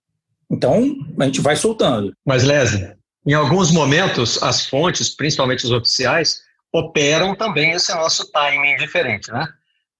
então 0.50 0.96
a 1.20 1.25
gente 1.25 1.42
vai 1.42 1.56
soltando. 1.56 2.13
Mas, 2.25 2.44
Leslie, 2.44 2.96
em 3.25 3.34
alguns 3.34 3.72
momentos, 3.72 4.42
as 4.42 4.66
fontes, 4.66 5.10
principalmente 5.10 5.66
os 5.66 5.72
oficiais, 5.72 6.42
operam 6.74 7.36
também 7.36 7.72
esse 7.72 7.94
nosso 7.94 8.32
timing 8.32 8.75
diferente, 8.78 9.32
né? 9.32 9.48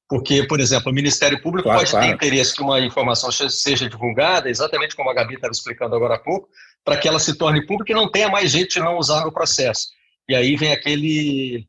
Porque, 0.08 0.44
por 0.48 0.60
exemplo, 0.60 0.92
o 0.92 0.96
Ministério 0.96 1.40
Público 1.40 1.66
claro, 1.68 1.80
pode 1.80 1.92
claro. 1.92 2.08
ter 2.08 2.14
interesse 2.14 2.56
que 2.56 2.64
uma 2.64 2.80
informação 2.80 3.32
seja 3.32 3.88
divulgada, 3.88 4.50
exatamente 4.50 4.96
como 4.96 5.10
a 5.10 5.14
Gabi 5.14 5.36
estava 5.36 5.52
explicando 5.52 5.96
agora 5.96 6.16
há 6.16 6.20
pouco, 6.20 6.50
para 6.84 6.98
que 6.98 7.08
ela 7.08 7.20
se 7.20 7.38
torne 7.38 7.64
pública 7.66 7.92
e 7.92 7.96
não 7.96 8.10
tenha 8.10 8.28
mais 8.28 8.50
gente 8.50 8.80
não 8.80 8.98
usar 8.98 9.24
no 9.24 9.32
processo. 9.32 9.90
E 10.30 10.36
aí 10.36 10.56
vem 10.56 10.72
aquele. 10.72 11.68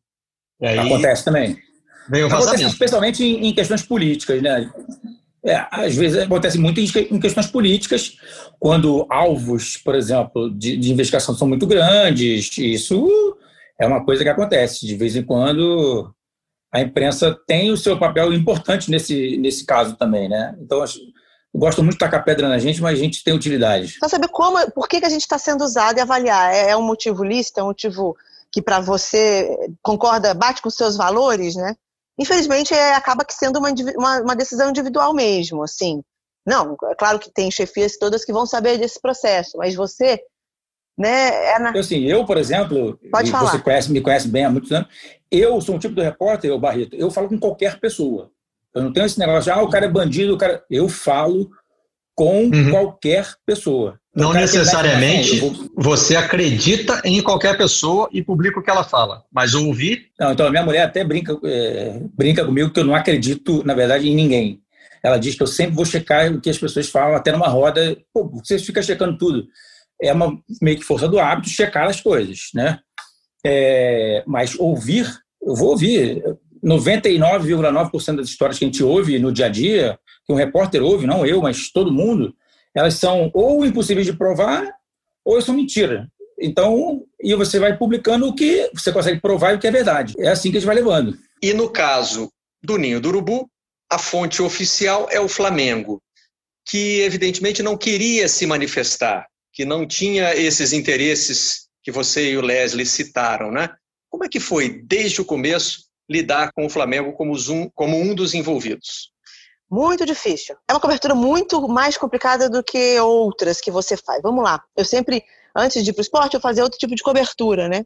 Aí 0.62 0.78
Acontece 0.78 1.24
também. 1.24 1.58
Vem 2.10 2.24
o 2.24 2.26
Acontece 2.26 2.64
especialmente 2.64 3.24
em, 3.24 3.48
em 3.48 3.54
questões 3.54 3.82
políticas, 3.82 4.42
né? 4.42 4.70
É, 5.42 5.66
às 5.70 5.96
vezes 5.96 6.18
acontece 6.18 6.58
muito 6.58 6.78
em 6.80 7.18
questões 7.18 7.46
políticas, 7.46 8.18
quando 8.58 9.06
alvos, 9.08 9.78
por 9.78 9.94
exemplo, 9.94 10.50
de, 10.50 10.76
de, 10.76 10.92
investigação 10.92 11.34
são 11.34 11.48
muito 11.48 11.66
grandes. 11.66 12.58
Isso 12.58 13.08
é 13.80 13.86
uma 13.86 14.04
coisa 14.04 14.22
que 14.22 14.28
acontece. 14.28 14.86
De 14.86 14.94
vez 14.94 15.16
em 15.16 15.22
quando, 15.22 16.12
a 16.70 16.82
imprensa 16.82 17.34
tem 17.46 17.70
o 17.70 17.76
seu 17.76 17.98
papel 17.98 18.34
importante 18.34 18.90
nesse, 18.90 19.38
nesse 19.38 19.64
caso 19.64 19.96
também, 19.96 20.28
né? 20.28 20.54
Então, 20.60 20.84
eu 20.84 20.86
gosto 21.58 21.82
muito 21.82 21.94
de 21.94 22.00
tacar 22.00 22.22
pedra 22.22 22.46
na 22.46 22.58
gente, 22.58 22.82
mas 22.82 22.98
a 22.98 23.02
gente 23.02 23.24
tem 23.24 23.32
utilidade. 23.32 23.96
Para 23.98 24.10
saber 24.10 24.28
como, 24.28 24.70
por 24.72 24.86
que, 24.86 25.00
que 25.00 25.06
a 25.06 25.10
gente 25.10 25.22
está 25.22 25.38
sendo 25.38 25.64
usado 25.64 25.96
e 25.96 26.02
avaliar. 26.02 26.54
É, 26.54 26.70
é 26.72 26.76
um 26.76 26.82
motivo 26.82 27.24
lícito? 27.24 27.60
É 27.60 27.62
um 27.62 27.68
motivo 27.68 28.14
que 28.52 28.60
para 28.60 28.80
você 28.80 29.56
concorda, 29.82 30.34
bate 30.34 30.60
com 30.62 30.70
seus 30.70 30.96
valores, 30.96 31.54
né? 31.54 31.74
Infelizmente, 32.18 32.74
é, 32.74 32.94
acaba 32.94 33.24
que 33.24 33.32
sendo 33.32 33.58
uma, 33.58 33.70
uma, 33.96 34.20
uma, 34.20 34.36
decisão 34.36 34.70
individual 34.70 35.14
mesmo, 35.14 35.62
assim. 35.62 36.02
Não, 36.46 36.76
é 36.84 36.94
claro 36.94 37.18
que 37.18 37.32
tem 37.32 37.50
chefias 37.50 37.96
todas 37.96 38.24
que 38.24 38.32
vão 38.32 38.44
saber 38.44 38.78
desse 38.78 39.00
processo, 39.00 39.56
mas 39.56 39.74
você 39.74 40.20
né? 40.98 41.54
É 41.54 41.58
na... 41.58 41.72
eu, 41.72 41.80
assim, 41.80 42.04
eu, 42.04 42.26
por 42.26 42.36
exemplo, 42.36 42.98
Pode 43.10 43.30
falar. 43.30 43.50
você 43.50 43.58
conhece, 43.58 43.90
me 43.90 44.02
conhece 44.02 44.28
bem 44.28 44.44
há 44.44 44.50
muitos 44.50 44.70
anos, 44.70 44.88
eu 45.30 45.58
sou 45.60 45.76
um 45.76 45.78
tipo 45.78 45.94
de 45.94 46.02
repórter, 46.02 46.50
eu, 46.50 46.58
Barreto, 46.58 46.94
eu 46.94 47.10
falo 47.10 47.28
com 47.28 47.38
qualquer 47.38 47.80
pessoa. 47.80 48.30
Eu 48.74 48.82
não 48.82 48.92
tenho 48.92 49.06
esse 49.06 49.18
negócio 49.18 49.44
de, 49.44 49.50
ah, 49.50 49.62
o 49.62 49.70
cara 49.70 49.86
é 49.86 49.88
bandido, 49.88 50.34
o 50.34 50.38
cara... 50.38 50.64
Eu 50.70 50.88
falo 50.88 51.50
com 52.14 52.44
uhum. 52.44 52.70
qualquer 52.70 53.34
pessoa. 53.44 53.99
Não 54.14 54.32
necessariamente 54.32 55.38
vou... 55.38 55.70
você 55.76 56.16
acredita 56.16 57.00
em 57.04 57.22
qualquer 57.22 57.56
pessoa 57.56 58.08
e 58.12 58.22
publica 58.22 58.58
o 58.58 58.62
que 58.62 58.70
ela 58.70 58.82
fala, 58.82 59.22
mas 59.32 59.54
ouvir. 59.54 60.08
Não, 60.18 60.32
então 60.32 60.46
a 60.46 60.50
minha 60.50 60.64
mulher 60.64 60.82
até 60.82 61.04
brinca, 61.04 61.38
é, 61.44 62.00
brinca 62.12 62.44
comigo 62.44 62.70
que 62.70 62.80
eu 62.80 62.84
não 62.84 62.94
acredito, 62.94 63.64
na 63.64 63.72
verdade, 63.72 64.08
em 64.08 64.14
ninguém. 64.14 64.60
Ela 65.02 65.16
diz 65.16 65.34
que 65.34 65.42
eu 65.42 65.46
sempre 65.46 65.76
vou 65.76 65.84
checar 65.84 66.32
o 66.32 66.40
que 66.40 66.50
as 66.50 66.58
pessoas 66.58 66.88
falam, 66.88 67.16
até 67.16 67.32
numa 67.32 67.48
roda. 67.48 67.96
Pô, 68.12 68.28
você 68.44 68.58
fica 68.58 68.82
checando 68.82 69.16
tudo. 69.16 69.46
É 70.02 70.12
uma 70.12 70.36
meio 70.60 70.78
que 70.78 70.84
força 70.84 71.08
do 71.08 71.18
hábito 71.18 71.48
checar 71.48 71.88
as 71.88 72.00
coisas, 72.00 72.48
né? 72.54 72.78
É, 73.46 74.22
mas 74.26 74.58
ouvir, 74.58 75.06
eu 75.42 75.54
vou 75.54 75.70
ouvir. 75.70 76.22
99,9% 76.62 78.16
das 78.16 78.28
histórias 78.28 78.58
que 78.58 78.64
a 78.64 78.68
gente 78.68 78.84
ouve 78.84 79.18
no 79.18 79.32
dia 79.32 79.46
a 79.46 79.48
dia, 79.48 79.98
que 80.26 80.32
um 80.32 80.36
repórter 80.36 80.82
ouve, 80.82 81.06
não 81.06 81.24
eu, 81.24 81.40
mas 81.40 81.70
todo 81.72 81.92
mundo, 81.92 82.34
elas 82.74 82.94
são 82.94 83.30
ou 83.34 83.64
impossíveis 83.64 84.06
de 84.06 84.12
provar 84.12 84.66
ou 85.24 85.40
são 85.40 85.54
mentira. 85.54 86.08
Então, 86.40 87.04
e 87.20 87.34
você 87.34 87.58
vai 87.58 87.76
publicando 87.76 88.26
o 88.26 88.34
que 88.34 88.70
você 88.74 88.90
consegue 88.90 89.20
provar 89.20 89.52
e 89.52 89.56
o 89.56 89.58
que 89.58 89.66
é 89.66 89.70
verdade. 89.70 90.14
É 90.18 90.28
assim 90.28 90.50
que 90.50 90.56
a 90.56 90.60
gente 90.60 90.66
vai 90.66 90.76
levando. 90.76 91.18
E 91.42 91.52
no 91.52 91.68
caso 91.70 92.32
do 92.62 92.78
Ninho 92.78 93.00
do 93.00 93.08
Urubu, 93.08 93.48
a 93.90 93.98
fonte 93.98 94.40
oficial 94.40 95.08
é 95.10 95.20
o 95.20 95.28
Flamengo, 95.28 96.00
que 96.66 97.00
evidentemente 97.00 97.62
não 97.62 97.76
queria 97.76 98.28
se 98.28 98.46
manifestar, 98.46 99.26
que 99.52 99.64
não 99.64 99.86
tinha 99.86 100.34
esses 100.34 100.72
interesses 100.72 101.68
que 101.82 101.90
você 101.90 102.32
e 102.32 102.36
o 102.36 102.42
Leslie 102.42 102.86
citaram, 102.86 103.50
né? 103.50 103.70
Como 104.08 104.24
é 104.24 104.28
que 104.28 104.40
foi, 104.40 104.82
desde 104.84 105.20
o 105.20 105.24
começo, 105.24 105.84
lidar 106.08 106.52
com 106.52 106.66
o 106.66 106.70
Flamengo 106.70 107.12
como 107.12 107.34
como 107.74 107.98
um 107.98 108.14
dos 108.14 108.34
envolvidos? 108.34 109.12
Muito 109.70 110.04
difícil. 110.04 110.56
É 110.68 110.72
uma 110.72 110.80
cobertura 110.80 111.14
muito 111.14 111.68
mais 111.68 111.96
complicada 111.96 112.50
do 112.50 112.62
que 112.62 112.98
outras 112.98 113.60
que 113.60 113.70
você 113.70 113.96
faz. 113.96 114.20
Vamos 114.20 114.42
lá. 114.42 114.60
Eu 114.76 114.84
sempre, 114.84 115.22
antes 115.54 115.84
de 115.84 115.90
ir 115.90 115.92
para 115.92 116.00
o 116.00 116.02
esporte, 116.02 116.34
eu 116.34 116.40
fazia 116.40 116.64
outro 116.64 116.78
tipo 116.78 116.94
de 116.94 117.02
cobertura, 117.02 117.68
né? 117.68 117.84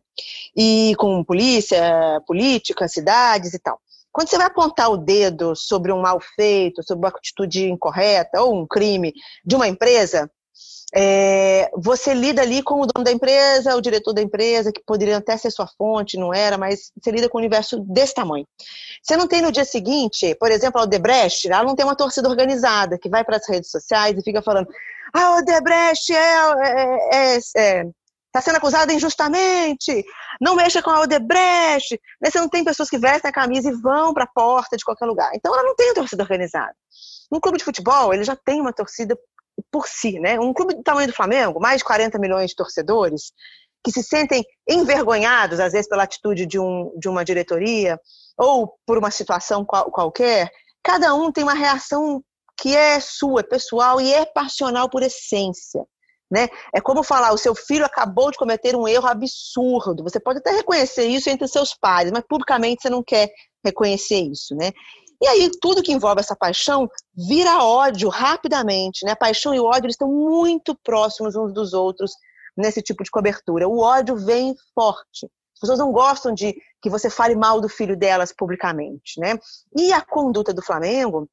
E 0.56 0.94
com 0.96 1.22
polícia, 1.22 2.22
política, 2.26 2.88
cidades 2.88 3.52
e 3.52 3.58
tal. 3.58 3.78
Quando 4.10 4.30
você 4.30 4.38
vai 4.38 4.46
apontar 4.46 4.90
o 4.90 4.96
dedo 4.96 5.54
sobre 5.54 5.92
um 5.92 6.00
mal 6.00 6.18
feito, 6.36 6.82
sobre 6.82 7.04
uma 7.04 7.14
atitude 7.14 7.68
incorreta 7.68 8.40
ou 8.40 8.62
um 8.62 8.66
crime 8.66 9.12
de 9.44 9.54
uma 9.54 9.68
empresa, 9.68 10.30
é, 10.96 11.70
você 11.76 12.14
lida 12.14 12.42
ali 12.42 12.62
com 12.62 12.80
o 12.80 12.86
dono 12.86 13.04
da 13.04 13.10
empresa, 13.10 13.74
o 13.74 13.80
diretor 13.80 14.12
da 14.12 14.22
empresa, 14.22 14.70
que 14.72 14.80
poderia 14.86 15.16
até 15.16 15.36
ser 15.36 15.50
sua 15.50 15.66
fonte, 15.66 16.16
não 16.16 16.32
era, 16.32 16.56
mas 16.56 16.92
você 16.96 17.10
lida 17.10 17.28
com 17.28 17.38
um 17.38 17.40
universo 17.40 17.80
desse 17.80 18.14
tamanho. 18.14 18.46
Você 19.02 19.16
não 19.16 19.26
tem 19.26 19.42
no 19.42 19.50
dia 19.50 19.64
seguinte, 19.64 20.36
por 20.36 20.50
exemplo, 20.52 20.80
a 20.80 20.84
Odebrecht, 20.84 21.48
ela 21.48 21.64
não 21.64 21.74
tem 21.74 21.84
uma 21.84 21.96
torcida 21.96 22.28
organizada 22.28 22.96
que 22.96 23.08
vai 23.08 23.24
para 23.24 23.36
as 23.36 23.48
redes 23.48 23.70
sociais 23.70 24.16
e 24.16 24.22
fica 24.22 24.40
falando: 24.40 24.68
a 25.12 25.36
Odebrecht 25.36 26.12
é, 26.12 26.36
é, 26.62 26.98
é, 27.12 27.38
é 27.56 27.84
está 28.34 28.40
sendo 28.40 28.56
acusada 28.56 28.92
injustamente, 28.92 30.04
não 30.40 30.56
mexa 30.56 30.82
com 30.82 30.90
a 30.90 31.00
Odebrecht. 31.00 32.00
Né? 32.20 32.30
Você 32.30 32.40
não 32.40 32.48
tem 32.48 32.64
pessoas 32.64 32.90
que 32.90 32.98
vestem 32.98 33.28
a 33.28 33.32
camisa 33.32 33.68
e 33.68 33.72
vão 33.72 34.12
para 34.12 34.24
a 34.24 34.32
porta 34.32 34.76
de 34.76 34.84
qualquer 34.84 35.06
lugar. 35.06 35.30
Então 35.34 35.54
ela 35.54 35.62
não 35.62 35.76
tem 35.76 35.94
torcida 35.94 36.24
organizada. 36.24 36.74
Um 37.32 37.38
clube 37.38 37.58
de 37.58 37.64
futebol, 37.64 38.12
ele 38.12 38.24
já 38.24 38.34
tem 38.34 38.60
uma 38.60 38.72
torcida 38.72 39.16
por 39.70 39.86
si, 39.86 40.18
né? 40.18 40.38
Um 40.38 40.52
clube 40.52 40.74
do 40.74 40.82
tamanho 40.82 41.08
do 41.08 41.14
Flamengo, 41.14 41.60
mais 41.60 41.78
de 41.78 41.84
40 41.84 42.18
milhões 42.18 42.50
de 42.50 42.56
torcedores, 42.56 43.32
que 43.84 43.92
se 43.92 44.02
sentem 44.02 44.44
envergonhados, 44.68 45.60
às 45.60 45.72
vezes, 45.72 45.88
pela 45.88 46.04
atitude 46.04 46.46
de, 46.46 46.58
um, 46.58 46.92
de 46.98 47.08
uma 47.08 47.24
diretoria 47.24 48.00
ou 48.36 48.74
por 48.86 48.98
uma 48.98 49.10
situação 49.10 49.64
qual, 49.64 49.90
qualquer, 49.90 50.50
cada 50.82 51.14
um 51.14 51.30
tem 51.30 51.44
uma 51.44 51.54
reação 51.54 52.22
que 52.60 52.74
é 52.74 52.98
sua, 53.00 53.42
pessoal 53.42 54.00
e 54.00 54.12
é 54.12 54.24
passional 54.24 54.88
por 54.88 55.02
essência. 55.02 55.84
Né? 56.30 56.48
É 56.74 56.80
como 56.80 57.02
falar, 57.02 57.32
o 57.32 57.38
seu 57.38 57.54
filho 57.54 57.84
acabou 57.84 58.30
de 58.30 58.38
cometer 58.38 58.74
um 58.74 58.88
erro 58.88 59.06
absurdo. 59.06 60.02
Você 60.02 60.18
pode 60.18 60.38
até 60.38 60.50
reconhecer 60.50 61.04
isso 61.04 61.28
entre 61.28 61.46
seus 61.46 61.74
pais, 61.74 62.10
mas 62.10 62.24
publicamente 62.26 62.82
você 62.82 62.90
não 62.90 63.02
quer 63.04 63.30
reconhecer 63.64 64.20
isso, 64.20 64.54
né? 64.54 64.72
E 65.24 65.26
aí, 65.26 65.50
tudo 65.58 65.82
que 65.82 65.90
envolve 65.90 66.20
essa 66.20 66.36
paixão 66.36 66.86
vira 67.16 67.64
ódio 67.64 68.10
rapidamente, 68.10 69.06
né? 69.06 69.12
A 69.12 69.16
paixão 69.16 69.54
e 69.54 69.58
o 69.58 69.64
ódio 69.64 69.88
estão 69.88 70.06
muito 70.06 70.78
próximos 70.84 71.34
uns 71.34 71.50
dos 71.50 71.72
outros 71.72 72.12
nesse 72.54 72.82
tipo 72.82 73.02
de 73.02 73.10
cobertura. 73.10 73.66
O 73.66 73.78
ódio 73.78 74.16
vem 74.16 74.54
forte. 74.74 75.24
As 75.54 75.60
pessoas 75.60 75.78
não 75.78 75.92
gostam 75.92 76.34
de 76.34 76.54
que 76.82 76.90
você 76.90 77.08
fale 77.08 77.34
mal 77.34 77.58
do 77.58 77.70
filho 77.70 77.96
delas 77.96 78.34
publicamente, 78.36 79.18
né? 79.18 79.38
E 79.74 79.94
a 79.94 80.02
conduta 80.02 80.52
do 80.52 80.60
Flamengo, 80.60 81.26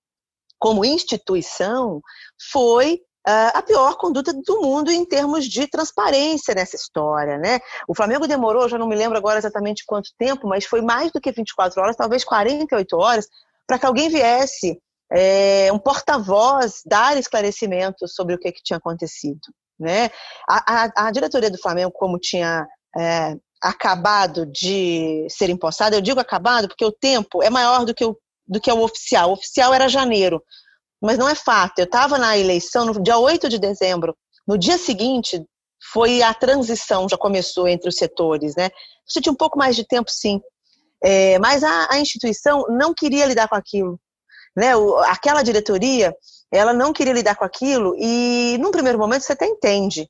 como 0.58 0.86
instituição, 0.86 2.02
foi 2.50 3.02
Uh, 3.28 3.54
a 3.54 3.62
pior 3.62 3.98
conduta 3.98 4.34
do 4.34 4.62
mundo 4.62 4.90
em 4.90 5.06
termos 5.06 5.46
de 5.46 5.68
transparência 5.68 6.56
nessa 6.56 6.76
história, 6.76 7.38
né? 7.38 7.60
O 7.88 7.94
Flamengo 7.94 8.28
demorou, 8.28 8.68
já 8.68 8.80
não 8.80 8.88
me 8.88 8.96
lembro 8.96 9.16
agora 9.16 9.38
exatamente 9.38 9.86
quanto 9.86 10.10
tempo, 10.18 10.48
mas 10.48 10.66
foi 10.66 10.82
mais 10.82 11.12
do 11.12 11.22
que 11.22 11.32
24 11.32 11.80
horas, 11.80 11.96
talvez 11.96 12.24
48 12.24 12.98
horas, 12.98 13.28
para 13.72 13.80
que 13.80 13.86
alguém 13.86 14.10
viesse, 14.10 14.78
é, 15.14 15.72
um 15.72 15.80
porta-voz, 15.80 16.82
dar 16.86 17.16
esclarecimentos 17.16 18.14
sobre 18.14 18.36
o 18.36 18.38
que, 18.38 18.52
que 18.52 18.62
tinha 18.62 18.76
acontecido. 18.76 19.40
Né? 19.80 20.12
A, 20.46 20.84
a, 20.84 21.08
a, 21.08 21.12
diretoria 21.12 21.50
do 21.50 21.58
Flamengo, 21.58 21.90
como 21.94 22.20
tinha 22.20 22.68
é, 22.98 23.34
acabado 23.64 24.46
de 24.46 25.26
ser 25.30 25.50
empossada, 25.50 25.96
eu 25.96 26.02
digo 26.02 26.20
acabado 26.20 26.68
porque 26.68 26.84
o 26.84 26.92
tempo 26.92 27.42
é 27.42 27.50
maior 27.50 27.86
do 27.86 27.94
que 27.94 28.04
o, 28.04 28.18
do 28.46 28.60
que 28.60 28.70
o 28.70 28.84
oficial. 28.84 29.30
O 29.30 29.34
oficial 29.36 29.74
era 29.74 29.88
janeiro, 29.88 30.44
mas 31.02 31.18
não 31.18 31.30
é 31.30 31.34
fato. 31.34 31.80
Eu 31.80 31.86
estava 31.86 32.18
na 32.18 32.38
eleição 32.38 32.84
no 32.84 33.02
dia 33.02 33.18
8 33.18 33.48
de 33.48 33.58
dezembro. 33.58 34.14
No 34.46 34.58
dia 34.58 34.78
seguinte, 34.78 35.42
foi 35.94 36.22
a 36.22 36.34
transição, 36.34 37.08
já 37.08 37.18
começou 37.18 37.70
entre 37.70 37.88
os 37.88 37.96
setores. 37.96 38.54
Né? 38.54 38.70
Você 39.08 39.22
tinha 39.22 39.32
um 39.32 39.38
pouco 39.38 39.58
mais 39.58 39.78
de 39.78 39.88
tempo, 39.88 40.12
sim. 40.12 40.42
É, 41.04 41.40
mas 41.40 41.64
a, 41.64 41.88
a, 41.92 42.00
instituição 42.00 42.66
não 42.70 42.94
queria 42.94 43.26
lidar 43.26 43.48
com 43.48 43.56
aquilo. 43.56 44.00
Né? 44.56 44.76
O, 44.76 44.98
aquela 45.00 45.42
diretoria, 45.42 46.16
ela 46.52 46.74
não 46.74 46.94
queria 46.94 47.14
lidar 47.14 47.36
com 47.36 47.44
aquilo 47.44 47.96
e, 47.98 48.58
num 48.60 48.72
primeiro 48.72 49.00
momento, 49.00 49.24
você 49.24 49.34
até 49.34 49.46
entende. 49.46 50.08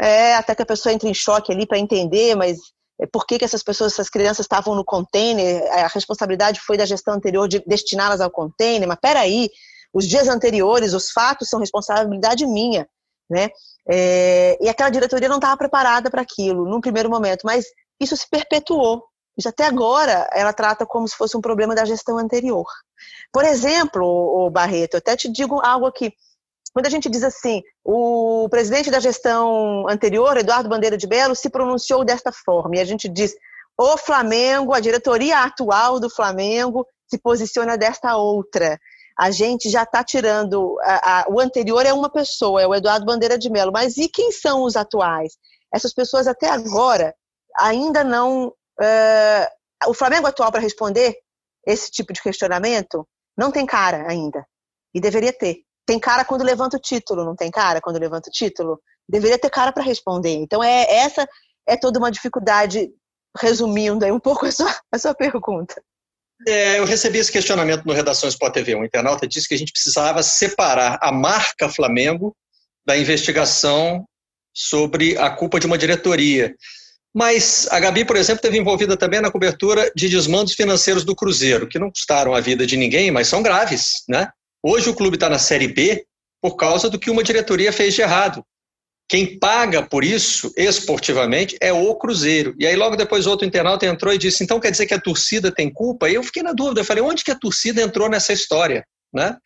É, 0.00 0.34
até 0.34 0.54
que 0.54 0.62
a 0.62 0.66
pessoa 0.66 0.92
entra 0.92 1.08
em 1.08 1.14
choque 1.14 1.52
ali 1.52 1.66
para 1.66 1.78
entender, 1.78 2.34
mas 2.34 2.58
é, 3.00 3.06
por 3.06 3.26
que, 3.26 3.38
que 3.38 3.44
essas 3.44 3.62
pessoas, 3.62 3.92
essas 3.92 4.08
crianças 4.08 4.44
estavam 4.44 4.74
no 4.74 4.84
container? 4.84 5.62
A 5.72 5.88
responsabilidade 5.88 6.60
foi 6.60 6.76
da 6.76 6.86
gestão 6.86 7.14
anterior 7.14 7.46
de 7.48 7.62
destiná-las 7.66 8.20
ao 8.20 8.30
container, 8.30 8.88
mas 8.88 8.98
peraí, 9.00 9.50
os 9.92 10.08
dias 10.08 10.28
anteriores, 10.28 10.94
os 10.94 11.10
fatos 11.10 11.48
são 11.48 11.60
responsabilidade 11.60 12.46
minha, 12.46 12.88
né? 13.30 13.50
É, 13.88 14.58
e 14.60 14.68
aquela 14.68 14.90
diretoria 14.90 15.28
não 15.28 15.36
estava 15.36 15.56
preparada 15.56 16.10
para 16.10 16.22
aquilo, 16.22 16.64
num 16.68 16.80
primeiro 16.80 17.10
momento, 17.10 17.42
mas 17.44 17.66
isso 18.00 18.16
se 18.16 18.28
perpetuou. 18.28 19.04
Isso 19.36 19.48
até 19.48 19.64
agora 19.64 20.28
ela 20.32 20.52
trata 20.52 20.86
como 20.86 21.08
se 21.08 21.16
fosse 21.16 21.36
um 21.36 21.40
problema 21.40 21.74
da 21.74 21.84
gestão 21.84 22.18
anterior. 22.18 22.66
Por 23.32 23.44
exemplo, 23.44 24.04
o 24.04 24.50
Barreto, 24.50 24.94
eu 24.94 24.98
até 24.98 25.16
te 25.16 25.30
digo 25.30 25.60
algo 25.60 25.86
aqui. 25.86 26.12
Quando 26.72 26.86
a 26.86 26.90
gente 26.90 27.08
diz 27.08 27.22
assim, 27.22 27.62
o 27.84 28.48
presidente 28.48 28.90
da 28.90 28.98
gestão 28.98 29.88
anterior, 29.88 30.36
Eduardo 30.36 30.68
Bandeira 30.68 30.96
de 30.96 31.06
Belo, 31.06 31.34
se 31.34 31.48
pronunciou 31.48 32.04
desta 32.04 32.32
forma, 32.32 32.76
e 32.76 32.80
a 32.80 32.84
gente 32.84 33.08
diz, 33.08 33.34
o 33.78 33.96
Flamengo, 33.96 34.72
a 34.72 34.80
diretoria 34.80 35.40
atual 35.40 36.00
do 36.00 36.10
Flamengo 36.10 36.86
se 37.08 37.18
posiciona 37.18 37.76
desta 37.76 38.16
outra. 38.16 38.78
A 39.16 39.30
gente 39.30 39.70
já 39.70 39.84
está 39.84 40.02
tirando. 40.02 40.76
A, 40.82 41.20
a, 41.20 41.26
o 41.28 41.38
anterior 41.38 41.86
é 41.86 41.92
uma 41.92 42.10
pessoa, 42.10 42.60
é 42.60 42.66
o 42.66 42.74
Eduardo 42.74 43.06
Bandeira 43.06 43.38
de 43.38 43.50
Melo, 43.50 43.72
mas 43.72 43.96
e 43.96 44.08
quem 44.08 44.32
são 44.32 44.62
os 44.62 44.74
atuais? 44.74 45.34
Essas 45.72 45.92
pessoas 45.92 46.26
até 46.26 46.48
agora 46.50 47.14
ainda 47.56 48.02
não 48.02 48.52
Uh, 48.80 49.90
o 49.90 49.94
Flamengo 49.94 50.26
atual, 50.26 50.50
para 50.50 50.60
responder 50.60 51.16
esse 51.66 51.90
tipo 51.90 52.12
de 52.12 52.22
questionamento, 52.22 53.06
não 53.36 53.50
tem 53.50 53.66
cara 53.66 54.08
ainda. 54.08 54.44
E 54.94 55.00
deveria 55.00 55.32
ter. 55.32 55.58
Tem 55.86 55.98
cara 55.98 56.24
quando 56.24 56.44
levanta 56.44 56.76
o 56.76 56.80
título, 56.80 57.24
não 57.24 57.36
tem 57.36 57.50
cara 57.50 57.80
quando 57.80 57.98
levanta 57.98 58.28
o 58.28 58.32
título? 58.32 58.80
Deveria 59.08 59.38
ter 59.38 59.50
cara 59.50 59.72
para 59.72 59.82
responder. 59.82 60.34
Então, 60.34 60.62
é 60.62 60.90
essa 60.90 61.28
é 61.66 61.76
toda 61.76 61.98
uma 61.98 62.10
dificuldade, 62.10 62.90
resumindo 63.38 64.04
aí 64.04 64.12
um 64.12 64.20
pouco 64.20 64.46
a 64.46 64.52
sua, 64.52 64.74
a 64.90 64.98
sua 64.98 65.14
pergunta. 65.14 65.82
É, 66.46 66.78
eu 66.78 66.84
recebi 66.84 67.18
esse 67.18 67.32
questionamento 67.32 67.84
no 67.84 67.92
Redação 67.92 68.28
Sport 68.28 68.54
TV. 68.54 68.74
Um 68.74 68.84
internauta 68.84 69.26
disse 69.26 69.48
que 69.48 69.54
a 69.54 69.58
gente 69.58 69.72
precisava 69.72 70.22
separar 70.22 70.98
a 71.00 71.12
marca 71.12 71.68
Flamengo 71.68 72.34
da 72.86 72.96
investigação 72.96 74.04
sobre 74.52 75.16
a 75.16 75.30
culpa 75.30 75.58
de 75.58 75.66
uma 75.66 75.78
diretoria. 75.78 76.54
Mas 77.14 77.68
a 77.70 77.78
Gabi, 77.78 78.04
por 78.04 78.16
exemplo, 78.16 78.38
esteve 78.38 78.58
envolvida 78.58 78.96
também 78.96 79.20
na 79.20 79.30
cobertura 79.30 79.88
de 79.94 80.08
desmandos 80.08 80.54
financeiros 80.54 81.04
do 81.04 81.14
Cruzeiro, 81.14 81.68
que 81.68 81.78
não 81.78 81.88
custaram 81.88 82.34
a 82.34 82.40
vida 82.40 82.66
de 82.66 82.76
ninguém, 82.76 83.12
mas 83.12 83.28
são 83.28 83.40
graves. 83.40 84.02
Né? 84.08 84.28
Hoje 84.60 84.90
o 84.90 84.94
clube 84.94 85.16
está 85.16 85.30
na 85.30 85.38
Série 85.38 85.68
B 85.68 86.04
por 86.42 86.56
causa 86.56 86.90
do 86.90 86.98
que 86.98 87.10
uma 87.10 87.22
diretoria 87.22 87.72
fez 87.72 87.94
de 87.94 88.02
errado. 88.02 88.44
quem 89.08 89.38
paga 89.38 89.82
por 89.82 90.02
isso, 90.02 90.52
esportivamente, 90.56 91.56
é 91.60 91.72
o 91.72 91.94
Cruzeiro. 91.94 92.54
E 92.58 92.66
aí, 92.66 92.74
logo 92.74 92.96
depois, 92.96 93.26
outro 93.26 93.46
internauta 93.46 93.86
entrou 93.86 94.12
e 94.12 94.18
disse: 94.18 94.42
então 94.42 94.58
quer 94.58 94.70
dizer 94.70 94.86
que 94.86 94.94
a 94.94 95.00
torcida 95.00 95.52
tem 95.52 95.72
culpa? 95.72 96.08
E 96.08 96.14
eu 96.14 96.22
fiquei 96.22 96.42
na 96.42 96.52
dúvida. 96.52 96.80
Eu 96.80 96.84
falei: 96.84 97.02
onde 97.02 97.22
que 97.22 97.30
a 97.30 97.38
torcida 97.38 97.80
entrou 97.80 98.08
nessa 98.08 98.32
história? 98.32 98.84
Né? 99.12 99.36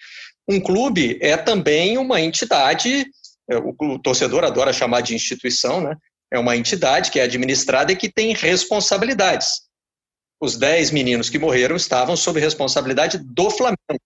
Um 0.49 0.59
clube 0.61 1.19
é 1.21 1.37
também 1.37 1.99
uma 1.99 2.21
entidade, 2.21 3.07
é, 3.51 3.57
o 3.59 3.99
torcedor 3.99 4.45
adora 4.45 4.73
chamar 4.73 5.03
de 5.03 5.15
instituição, 5.15 5.81
né? 5.81 5.95
É 6.33 6.39
uma 6.39 6.57
entidade 6.57 7.11
que 7.11 7.21
é 7.21 7.23
administrada 7.23 7.93
e 7.93 7.97
que 7.97 8.11
tem 8.11 8.35
responsabilidades. 8.35 9.63
Os 10.41 10.57
dez 10.57 10.91
meninos 10.91 11.29
que 11.29 11.39
morreram 11.39 11.77
estavam 11.77 12.17
sob 12.17 12.39
responsabilidade 12.39 13.19
do 13.19 13.51
Flamengo 13.51 14.01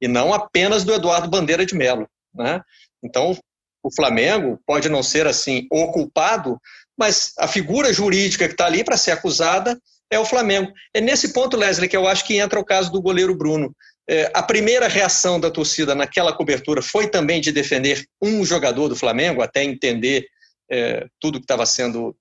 e 0.00 0.08
não 0.08 0.32
apenas 0.32 0.84
do 0.84 0.94
Eduardo 0.94 1.28
Bandeira 1.28 1.66
de 1.66 1.74
Melo. 1.74 2.08
Né? 2.34 2.60
Então, 3.02 3.36
o 3.82 3.94
Flamengo 3.94 4.58
pode 4.66 4.88
não 4.88 5.02
ser 5.02 5.26
assim 5.26 5.66
o 5.70 5.92
culpado, 5.92 6.58
mas 6.98 7.32
a 7.38 7.46
figura 7.46 7.92
jurídica 7.92 8.46
que 8.46 8.54
está 8.54 8.66
ali 8.66 8.82
para 8.82 8.96
ser 8.96 9.10
acusada 9.10 9.78
é 10.10 10.18
o 10.18 10.24
Flamengo. 10.24 10.72
É 10.94 11.00
nesse 11.00 11.32
ponto, 11.32 11.56
Leslie, 11.56 11.88
que 11.88 11.96
eu 11.96 12.06
acho 12.06 12.24
que 12.24 12.38
entra 12.38 12.58
o 12.58 12.64
caso 12.64 12.90
do 12.90 13.02
goleiro 13.02 13.34
Bruno. 13.34 13.74
É, 14.08 14.30
a 14.34 14.42
primeira 14.42 14.86
reação 14.86 15.40
da 15.40 15.50
torcida 15.50 15.94
naquela 15.94 16.32
cobertura 16.32 16.82
foi 16.82 17.08
também 17.08 17.40
de 17.40 17.52
defender 17.52 18.04
um 18.22 18.44
jogador 18.44 18.88
do 18.88 18.96
Flamengo, 18.96 19.42
até 19.42 19.64
entender 19.64 20.26
é, 20.70 21.06
tudo 21.20 21.38
que 21.38 21.44
estava 21.44 21.66
sendo 21.66 22.16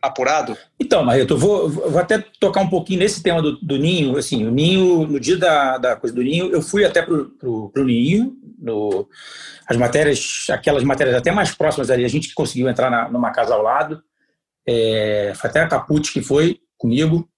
apurado? 0.00 0.56
Então, 0.78 1.04
Marreto, 1.04 1.34
eu 1.34 1.38
vou, 1.38 1.68
vou 1.68 1.98
até 1.98 2.18
tocar 2.38 2.60
um 2.60 2.68
pouquinho 2.68 3.00
nesse 3.00 3.22
tema 3.22 3.42
do, 3.42 3.56
do, 3.60 3.78
Ninho. 3.78 4.16
Assim, 4.16 4.46
o 4.46 4.50
Ninho, 4.50 5.06
no 5.06 5.18
dia 5.18 5.36
da, 5.36 5.78
da 5.78 5.96
coisa 5.96 6.14
do 6.14 6.22
Ninho, 6.22 6.50
eu 6.50 6.62
fui 6.62 6.84
até 6.84 7.02
para 7.02 7.14
o 7.14 7.72
Ninho, 7.76 8.36
no, 8.58 9.08
as 9.66 9.76
matérias, 9.76 10.46
aquelas 10.50 10.84
matérias 10.84 11.16
até 11.16 11.30
mais 11.30 11.52
próximas 11.54 11.90
ali, 11.90 12.04
a 12.04 12.08
gente 12.08 12.34
conseguiu 12.34 12.68
entrar 12.68 12.90
na, 12.90 13.08
numa 13.08 13.32
casa 13.32 13.54
ao 13.54 13.62
lado. 13.62 14.02
É, 14.66 15.32
foi 15.36 15.50
até 15.50 15.60
a 15.60 15.68
Caput 15.68 16.12
que 16.12 16.22
foi 16.22 16.60
comigo. 16.78 17.28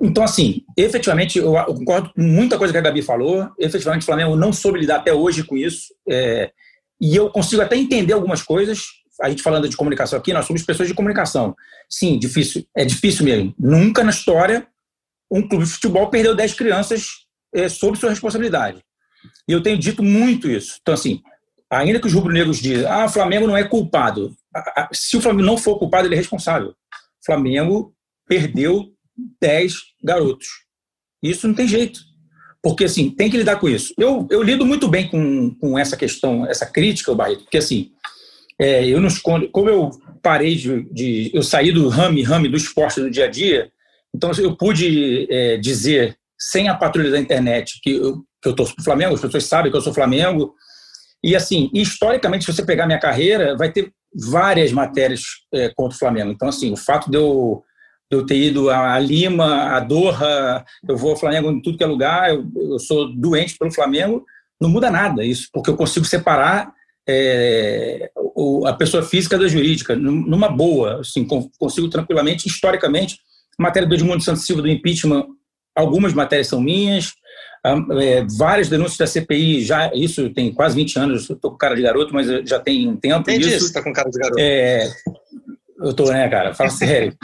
Então, 0.00 0.22
assim, 0.22 0.62
efetivamente, 0.76 1.38
eu, 1.38 1.54
eu, 1.56 1.74
concordo 1.74 2.12
com 2.12 2.22
muita 2.22 2.58
coisa 2.58 2.72
que 2.72 2.78
a 2.78 2.82
Gabi 2.82 3.00
falou. 3.00 3.48
Efetivamente, 3.58 4.02
o 4.02 4.06
Flamengo 4.06 4.36
não 4.36 4.52
soube 4.52 4.78
lidar 4.78 4.96
até 4.96 5.12
hoje 5.12 5.42
com 5.42 5.56
isso. 5.56 5.94
É, 6.08 6.52
e 7.00 7.16
eu 7.16 7.30
consigo 7.30 7.62
até 7.62 7.76
entender 7.76 8.12
algumas 8.12 8.42
coisas. 8.42 8.86
A 9.20 9.28
gente 9.30 9.42
falando 9.42 9.68
de 9.68 9.76
comunicação 9.76 10.18
aqui, 10.18 10.32
nós 10.32 10.46
somos 10.46 10.62
pessoas 10.62 10.88
de 10.88 10.94
comunicação. 10.94 11.54
Sim, 11.88 12.18
difícil, 12.18 12.66
é 12.76 12.84
difícil 12.84 13.24
mesmo. 13.24 13.54
Nunca 13.58 14.04
na 14.04 14.10
história 14.10 14.66
um 15.30 15.46
clube 15.46 15.64
de 15.64 15.70
futebol 15.70 16.08
perdeu 16.08 16.34
10 16.34 16.54
crianças 16.54 17.26
é, 17.54 17.68
sob 17.68 17.98
sua 17.98 18.10
responsabilidade. 18.10 18.82
E 19.48 19.52
eu 19.52 19.62
tenho 19.62 19.78
dito 19.78 20.02
muito 20.02 20.48
isso. 20.48 20.78
Então, 20.80 20.94
assim, 20.94 21.22
ainda 21.70 22.00
que 22.00 22.06
os 22.06 22.12
rubro-negros 22.12 22.58
dizem, 22.58 22.86
ah, 22.86 23.06
o 23.06 23.08
Flamengo 23.08 23.46
não 23.46 23.56
é 23.56 23.64
culpado. 23.64 24.36
Se 24.92 25.16
o 25.16 25.20
Flamengo 25.20 25.46
não 25.46 25.58
for 25.58 25.78
culpado, 25.78 26.06
ele 26.06 26.14
é 26.14 26.18
responsável. 26.18 26.70
O 26.70 27.24
Flamengo 27.24 27.94
perdeu 28.26 28.92
10 29.40 29.74
garotos. 30.02 30.46
Isso 31.22 31.48
não 31.48 31.54
tem 31.54 31.66
jeito. 31.66 32.00
Porque, 32.62 32.84
assim, 32.84 33.10
tem 33.10 33.30
que 33.30 33.36
lidar 33.36 33.56
com 33.56 33.68
isso. 33.68 33.94
Eu, 33.96 34.26
eu 34.30 34.42
lido 34.42 34.66
muito 34.66 34.88
bem 34.88 35.08
com, 35.08 35.54
com 35.54 35.78
essa 35.78 35.96
questão, 35.96 36.46
essa 36.46 36.66
crítica, 36.66 37.14
Barreto, 37.14 37.44
porque, 37.44 37.58
assim, 37.58 37.92
é, 38.58 38.86
eu 38.86 39.00
não 39.00 39.08
escondo. 39.08 39.48
Como 39.50 39.68
eu 39.68 39.90
parei 40.22 40.54
de, 40.54 40.82
de. 40.90 41.30
Eu 41.34 41.42
saí 41.42 41.72
do 41.72 41.88
rame, 41.88 42.22
rame 42.22 42.48
do 42.48 42.56
esporte 42.56 43.00
do 43.00 43.10
dia 43.10 43.26
a 43.26 43.30
dia, 43.30 43.70
então 44.14 44.30
eu 44.38 44.56
pude 44.56 45.26
é, 45.30 45.56
dizer, 45.56 46.16
sem 46.38 46.68
a 46.68 46.74
patrulha 46.74 47.10
da 47.10 47.20
internet, 47.20 47.78
que 47.82 47.96
eu, 47.96 48.24
que 48.42 48.48
eu 48.48 48.54
torço 48.54 48.74
para 48.74 48.82
o 48.82 48.84
Flamengo, 48.84 49.14
as 49.14 49.20
pessoas 49.20 49.44
sabem 49.44 49.70
que 49.70 49.76
eu 49.76 49.82
sou 49.82 49.94
Flamengo. 49.94 50.54
E 51.22 51.34
assim, 51.34 51.70
historicamente, 51.74 52.44
se 52.44 52.52
você 52.52 52.64
pegar 52.64 52.86
minha 52.86 53.00
carreira, 53.00 53.56
vai 53.56 53.70
ter 53.70 53.92
várias 54.14 54.72
matérias 54.72 55.22
é, 55.52 55.70
contra 55.74 55.96
o 55.96 55.98
Flamengo. 55.98 56.30
Então, 56.30 56.48
assim, 56.48 56.72
o 56.72 56.76
fato 56.76 57.10
de 57.10 57.16
eu, 57.16 57.62
de 58.10 58.18
eu 58.18 58.24
ter 58.24 58.36
ido 58.36 58.70
a 58.70 58.98
Lima, 58.98 59.76
a 59.76 59.80
Doha, 59.80 60.64
eu 60.88 60.96
vou 60.96 61.10
ao 61.10 61.16
Flamengo 61.16 61.50
em 61.50 61.60
tudo 61.60 61.76
que 61.76 61.84
é 61.84 61.86
lugar, 61.86 62.30
eu, 62.30 62.46
eu 62.56 62.78
sou 62.78 63.14
doente 63.14 63.56
pelo 63.58 63.72
Flamengo, 63.72 64.24
não 64.60 64.70
muda 64.70 64.90
nada 64.90 65.24
isso, 65.24 65.48
porque 65.52 65.68
eu 65.68 65.76
consigo 65.76 66.06
separar 66.06 66.72
é, 67.08 68.10
a 68.66 68.72
pessoa 68.72 69.02
física 69.02 69.38
da 69.38 69.48
jurídica, 69.48 69.94
numa 69.94 70.48
boa, 70.48 71.00
assim, 71.00 71.26
consigo 71.58 71.88
tranquilamente, 71.88 72.48
historicamente, 72.48 73.18
matéria 73.58 73.88
do 73.88 73.94
Edmundo 73.94 74.22
Santos 74.22 74.44
Silva 74.44 74.62
do 74.62 74.68
impeachment, 74.68 75.26
algumas 75.74 76.12
matérias 76.12 76.48
são 76.48 76.60
minhas, 76.60 77.14
é, 77.64 78.24
várias 78.38 78.68
denúncias 78.68 78.98
da 78.98 79.06
CPI, 79.06 79.64
já 79.64 79.90
isso 79.94 80.30
tem 80.30 80.52
quase 80.52 80.74
20 80.76 80.98
anos, 80.98 81.30
estou 81.30 81.50
com 81.50 81.56
cara 81.56 81.74
de 81.74 81.82
garoto, 81.82 82.12
mas 82.12 82.26
já 82.48 82.58
tem 82.58 82.88
um 82.88 82.96
tempo. 82.96 83.24
Tem 83.24 83.38
disso. 83.38 83.66
está 83.66 83.82
com 83.82 83.92
cara 83.92 84.10
de 84.10 84.18
garoto. 84.18 84.40
É, 84.40 84.88
eu 85.80 85.90
estou, 85.90 86.12
né, 86.12 86.28
cara? 86.28 86.54
Fala 86.54 86.70
sério. 86.70 87.16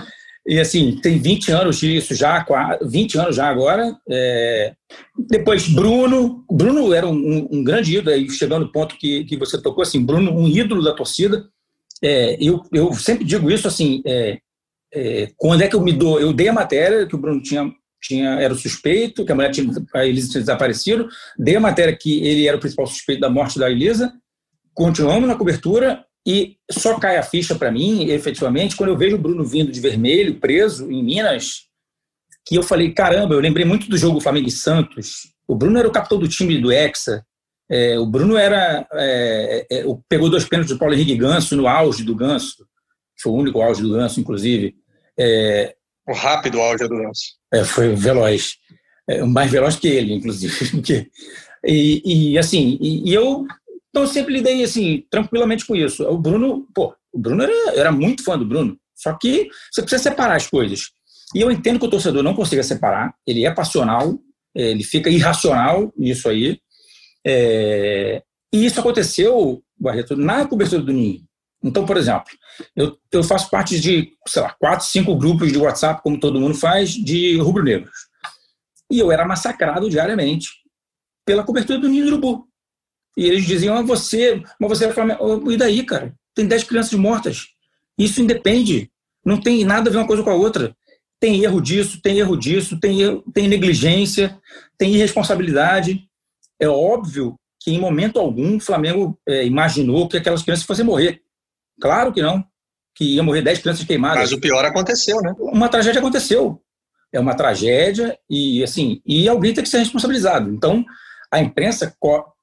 E 0.46 0.58
assim, 0.58 0.96
tem 0.96 1.18
20 1.18 1.52
anos 1.52 1.78
disso 1.78 2.14
já, 2.14 2.44
20 2.82 3.18
anos 3.18 3.36
já 3.36 3.48
agora. 3.48 3.96
É... 4.10 4.74
Depois, 5.28 5.68
Bruno. 5.68 6.44
Bruno 6.50 6.92
era 6.92 7.06
um, 7.06 7.48
um 7.50 7.62
grande 7.62 7.96
ídolo, 7.96 8.14
aí 8.14 8.28
chegando 8.28 8.66
no 8.66 8.72
ponto 8.72 8.96
que, 8.96 9.24
que 9.24 9.36
você 9.36 9.60
tocou, 9.60 9.82
assim, 9.82 10.04
Bruno, 10.04 10.32
um 10.32 10.48
ídolo 10.48 10.82
da 10.82 10.94
torcida. 10.94 11.48
É, 12.02 12.36
eu, 12.40 12.60
eu 12.72 12.92
sempre 12.94 13.24
digo 13.24 13.48
isso 13.48 13.68
assim, 13.68 14.02
é, 14.04 14.38
é, 14.92 15.30
quando 15.36 15.62
é 15.62 15.68
que 15.68 15.76
eu 15.76 15.80
me 15.80 15.92
dou? 15.92 16.20
Eu 16.20 16.32
dei 16.32 16.48
a 16.48 16.52
matéria 16.52 17.06
que 17.06 17.14
o 17.14 17.18
Bruno 17.18 17.40
tinha 17.40 17.72
tinha, 18.02 18.30
era 18.40 18.52
o 18.52 18.58
suspeito, 18.58 19.24
que 19.24 19.30
a 19.30 19.34
mulher 19.34 19.52
tinha, 19.52 19.72
a 19.94 20.04
Elisa 20.04 20.28
tinha 20.28 20.40
desaparecido, 20.40 21.08
dei 21.38 21.54
a 21.54 21.60
matéria 21.60 21.96
que 21.96 22.20
ele 22.26 22.48
era 22.48 22.56
o 22.56 22.60
principal 22.60 22.86
suspeito 22.86 23.20
da 23.20 23.30
morte 23.30 23.60
da 23.60 23.70
Elisa, 23.70 24.12
continuamos 24.74 25.28
na 25.28 25.36
cobertura 25.36 26.04
e 26.26 26.56
só 26.70 26.98
cai 26.98 27.16
a 27.16 27.22
ficha 27.22 27.54
para 27.54 27.70
mim, 27.70 28.04
efetivamente, 28.10 28.76
quando 28.76 28.90
eu 28.90 28.96
vejo 28.96 29.16
o 29.16 29.20
Bruno 29.20 29.44
vindo 29.44 29.72
de 29.72 29.80
vermelho, 29.80 30.38
preso 30.38 30.90
em 30.90 31.02
Minas, 31.02 31.62
que 32.46 32.54
eu 32.56 32.62
falei, 32.62 32.92
caramba, 32.92 33.34
eu 33.34 33.40
lembrei 33.40 33.64
muito 33.64 33.88
do 33.88 33.96
jogo 33.96 34.20
Flamengo 34.20 34.48
e 34.48 34.52
Santos. 34.52 35.32
O 35.46 35.54
Bruno 35.54 35.78
era 35.78 35.88
o 35.88 35.92
capitão 35.92 36.18
do 36.18 36.28
time 36.28 36.60
do 36.60 36.72
Hexa, 36.72 37.24
é, 37.70 37.98
o 37.98 38.06
Bruno 38.06 38.36
era 38.36 38.86
é, 38.92 39.66
é, 39.70 39.84
pegou 40.08 40.28
dois 40.28 40.44
pênaltis 40.44 40.74
do 40.74 40.78
Paulo 40.78 40.94
Henrique 40.94 41.16
Ganso 41.16 41.56
no 41.56 41.66
auge 41.66 42.04
do 42.04 42.14
Ganso, 42.14 42.66
foi 43.20 43.32
o 43.32 43.36
único 43.36 43.62
auge 43.62 43.80
do 43.80 43.92
Ganso, 43.92 44.20
inclusive. 44.20 44.74
É, 45.18 45.74
o 46.06 46.12
rápido 46.12 46.60
auge 46.60 46.86
do 46.88 46.96
Ganso. 46.96 47.22
É, 47.52 47.64
foi 47.64 47.94
veloz. 47.94 48.56
É, 49.08 49.22
mais 49.24 49.50
veloz 49.50 49.76
que 49.76 49.88
ele, 49.88 50.12
inclusive. 50.12 50.52
e, 51.64 52.32
e, 52.32 52.38
assim, 52.38 52.78
e, 52.80 53.10
e, 53.10 53.14
eu 53.14 53.46
então, 53.92 54.06
sempre 54.06 54.32
lidei 54.32 54.64
assim, 54.64 55.04
tranquilamente 55.10 55.66
com 55.66 55.76
isso. 55.76 56.02
O 56.08 56.16
Bruno, 56.16 56.66
pô, 56.74 56.96
o 57.12 57.18
Bruno 57.18 57.42
era, 57.42 57.52
era 57.76 57.92
muito 57.92 58.24
fã 58.24 58.38
do 58.38 58.46
Bruno. 58.46 58.78
Só 58.96 59.12
que 59.12 59.50
você 59.70 59.82
precisa 59.82 60.02
separar 60.02 60.36
as 60.36 60.46
coisas. 60.46 60.90
E 61.34 61.42
eu 61.42 61.50
entendo 61.50 61.78
que 61.78 61.84
o 61.84 61.90
torcedor 61.90 62.22
não 62.22 62.34
consiga 62.34 62.62
separar. 62.62 63.14
Ele 63.26 63.44
é 63.44 63.50
passional, 63.50 64.18
ele 64.54 64.82
fica 64.82 65.10
irracional 65.10 65.92
nisso 65.94 66.26
aí. 66.30 66.58
É, 67.26 68.22
e 68.50 68.64
isso 68.64 68.80
aconteceu, 68.80 69.62
Barreto, 69.78 70.16
na 70.16 70.46
cobertura 70.46 70.82
do 70.82 70.92
Ninho. 70.92 71.22
Então, 71.62 71.84
por 71.84 71.98
exemplo, 71.98 72.24
eu, 72.74 72.96
eu 73.12 73.22
faço 73.22 73.50
parte 73.50 73.78
de, 73.78 74.12
sei 74.26 74.42
lá, 74.42 74.56
quatro, 74.58 74.86
cinco 74.86 75.14
grupos 75.16 75.52
de 75.52 75.58
WhatsApp, 75.58 76.02
como 76.02 76.18
todo 76.18 76.40
mundo 76.40 76.54
faz, 76.54 76.90
de 76.90 77.36
rubro-negros. 77.36 78.08
E 78.90 78.98
eu 78.98 79.12
era 79.12 79.26
massacrado 79.26 79.88
diariamente 79.90 80.48
pela 81.26 81.44
cobertura 81.44 81.78
do 81.78 81.88
Ninho 81.88 82.06
Urubu. 82.06 82.48
E 83.16 83.26
eles 83.26 83.44
diziam, 83.44 83.76
ah, 83.76 83.82
você, 83.82 84.42
mas 84.58 84.68
você 84.68 84.86
é 84.86 84.92
Flamengo. 84.92 85.50
E 85.50 85.56
daí, 85.56 85.84
cara? 85.84 86.14
Tem 86.34 86.46
dez 86.46 86.64
crianças 86.64 86.98
mortas. 86.98 87.48
Isso 87.98 88.22
independe. 88.22 88.90
Não 89.24 89.40
tem 89.40 89.64
nada 89.64 89.88
a 89.88 89.92
ver 89.92 89.98
uma 89.98 90.06
coisa 90.06 90.22
com 90.22 90.30
a 90.30 90.34
outra. 90.34 90.74
Tem 91.20 91.42
erro 91.44 91.60
disso, 91.60 92.00
tem 92.02 92.18
erro 92.18 92.36
disso, 92.36 92.80
tem, 92.80 93.00
erro, 93.00 93.24
tem 93.32 93.46
negligência, 93.46 94.36
tem 94.76 94.94
irresponsabilidade. 94.94 96.08
É 96.58 96.68
óbvio 96.68 97.38
que 97.60 97.72
em 97.72 97.78
momento 97.78 98.18
algum 98.18 98.56
o 98.56 98.60
Flamengo 98.60 99.16
é, 99.28 99.46
imaginou 99.46 100.08
que 100.08 100.16
aquelas 100.16 100.42
crianças 100.42 100.64
fossem 100.64 100.84
morrer. 100.84 101.20
Claro 101.80 102.12
que 102.12 102.20
não. 102.20 102.44
Que 102.94 103.14
ia 103.14 103.22
morrer 103.22 103.42
10 103.42 103.60
crianças 103.60 103.84
queimadas. 103.84 104.18
Mas 104.18 104.32
o 104.32 104.40
pior 104.40 104.64
aconteceu, 104.64 105.20
né? 105.20 105.32
Uma 105.38 105.68
tragédia 105.68 106.00
aconteceu. 106.00 106.60
É 107.12 107.20
uma 107.20 107.34
tragédia 107.34 108.18
e, 108.28 108.64
assim, 108.64 109.00
e 109.06 109.28
alguém 109.28 109.54
tem 109.54 109.62
que 109.62 109.70
ser 109.70 109.78
responsabilizado. 109.78 110.50
Então, 110.50 110.84
a 111.30 111.40
imprensa 111.40 111.94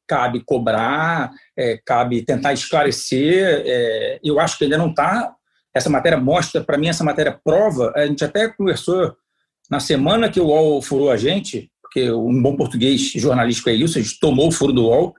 cabe 0.09 0.43
cobrar, 0.43 1.31
é, 1.55 1.79
cabe 1.85 2.25
tentar 2.25 2.51
esclarecer. 2.51 3.63
É, 3.65 4.19
eu 4.23 4.39
acho 4.39 4.57
que 4.57 4.63
ainda 4.63 4.77
não 4.77 4.89
está. 4.89 5.33
Essa 5.73 5.89
matéria 5.89 6.17
mostra, 6.17 6.63
para 6.63 6.77
mim, 6.77 6.89
essa 6.89 7.03
matéria 7.03 7.39
prova. 7.43 7.93
A 7.95 8.07
gente 8.07 8.25
até 8.25 8.49
conversou 8.49 9.15
na 9.69 9.79
semana 9.79 10.29
que 10.29 10.39
o 10.39 10.47
UOL 10.47 10.81
furou 10.81 11.11
a 11.11 11.17
gente, 11.17 11.71
porque 11.81 12.11
um 12.11 12.41
bom 12.41 12.55
português 12.55 13.11
jornalístico 13.15 13.69
é 13.69 13.73
isso, 13.73 13.99
a 13.99 14.01
gente 14.01 14.19
tomou 14.19 14.47
o 14.47 14.51
furo 14.51 14.73
do 14.73 14.85
UOL 14.87 15.15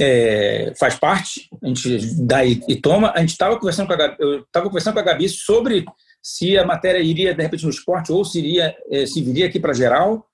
é, 0.00 0.72
faz 0.78 0.96
parte, 0.96 1.48
a 1.62 1.68
gente 1.68 1.98
dá 2.24 2.44
e, 2.44 2.60
e 2.68 2.76
toma. 2.76 3.12
A 3.14 3.20
gente 3.20 3.30
estava 3.30 3.58
conversando 3.58 3.86
com 3.86 3.92
a 3.92 3.96
Gabi, 3.96 4.16
eu 4.18 4.40
estava 4.40 4.66
conversando 4.66 4.94
com 4.94 5.00
a 5.00 5.04
Gabi 5.04 5.28
sobre 5.28 5.84
se 6.22 6.58
a 6.58 6.66
matéria 6.66 6.98
iria 6.98 7.34
de 7.34 7.42
repente 7.42 7.64
no 7.64 7.70
esporte 7.70 8.10
ou 8.10 8.24
se 8.24 8.38
iria 8.38 8.76
é, 8.90 9.06
se 9.06 9.22
viria 9.22 9.46
aqui 9.46 9.60
para 9.60 9.72
geral. 9.72 10.26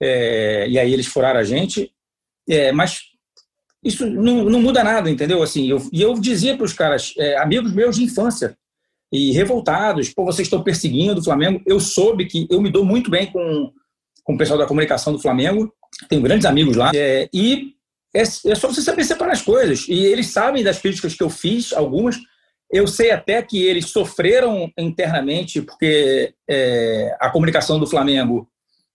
É, 0.00 0.66
e 0.68 0.78
aí 0.78 0.92
eles 0.92 1.06
furaram 1.06 1.38
a 1.38 1.44
gente. 1.44 1.92
É, 2.48 2.72
mas 2.72 3.00
isso 3.84 4.06
não, 4.06 4.44
não 4.44 4.60
muda 4.60 4.82
nada, 4.82 5.10
entendeu? 5.10 5.42
Assim, 5.42 5.68
eu, 5.68 5.86
e 5.92 6.00
eu 6.00 6.14
dizia 6.14 6.56
para 6.56 6.64
os 6.64 6.72
caras, 6.72 7.12
é, 7.18 7.36
amigos 7.38 7.72
meus 7.72 7.96
de 7.96 8.04
infância, 8.04 8.56
e 9.12 9.30
revoltados, 9.32 10.12
pô, 10.12 10.24
vocês 10.24 10.46
estão 10.46 10.62
perseguindo 10.62 11.20
o 11.20 11.24
Flamengo. 11.24 11.62
Eu 11.64 11.78
soube 11.78 12.26
que 12.26 12.48
eu 12.50 12.60
me 12.60 12.70
dou 12.70 12.84
muito 12.84 13.08
bem 13.10 13.26
com, 13.26 13.70
com 14.24 14.34
o 14.34 14.38
pessoal 14.38 14.58
da 14.58 14.66
comunicação 14.66 15.12
do 15.12 15.20
Flamengo, 15.20 15.72
tenho 16.08 16.20
grandes 16.20 16.46
amigos 16.46 16.76
lá, 16.76 16.90
é, 16.92 17.28
e 17.32 17.74
é, 18.14 18.22
é 18.22 18.54
só 18.54 18.68
você 18.68 18.82
saber 18.82 19.04
separar 19.04 19.32
as 19.32 19.42
coisas. 19.42 19.86
E 19.88 20.04
eles 20.04 20.28
sabem 20.28 20.64
das 20.64 20.80
críticas 20.80 21.14
que 21.14 21.22
eu 21.22 21.30
fiz, 21.30 21.72
algumas. 21.72 22.16
Eu 22.70 22.88
sei 22.88 23.12
até 23.12 23.40
que 23.40 23.62
eles 23.62 23.90
sofreram 23.90 24.68
internamente, 24.76 25.62
porque 25.62 26.34
é, 26.50 27.16
a 27.20 27.30
comunicação 27.30 27.78
do 27.78 27.86
Flamengo 27.86 28.48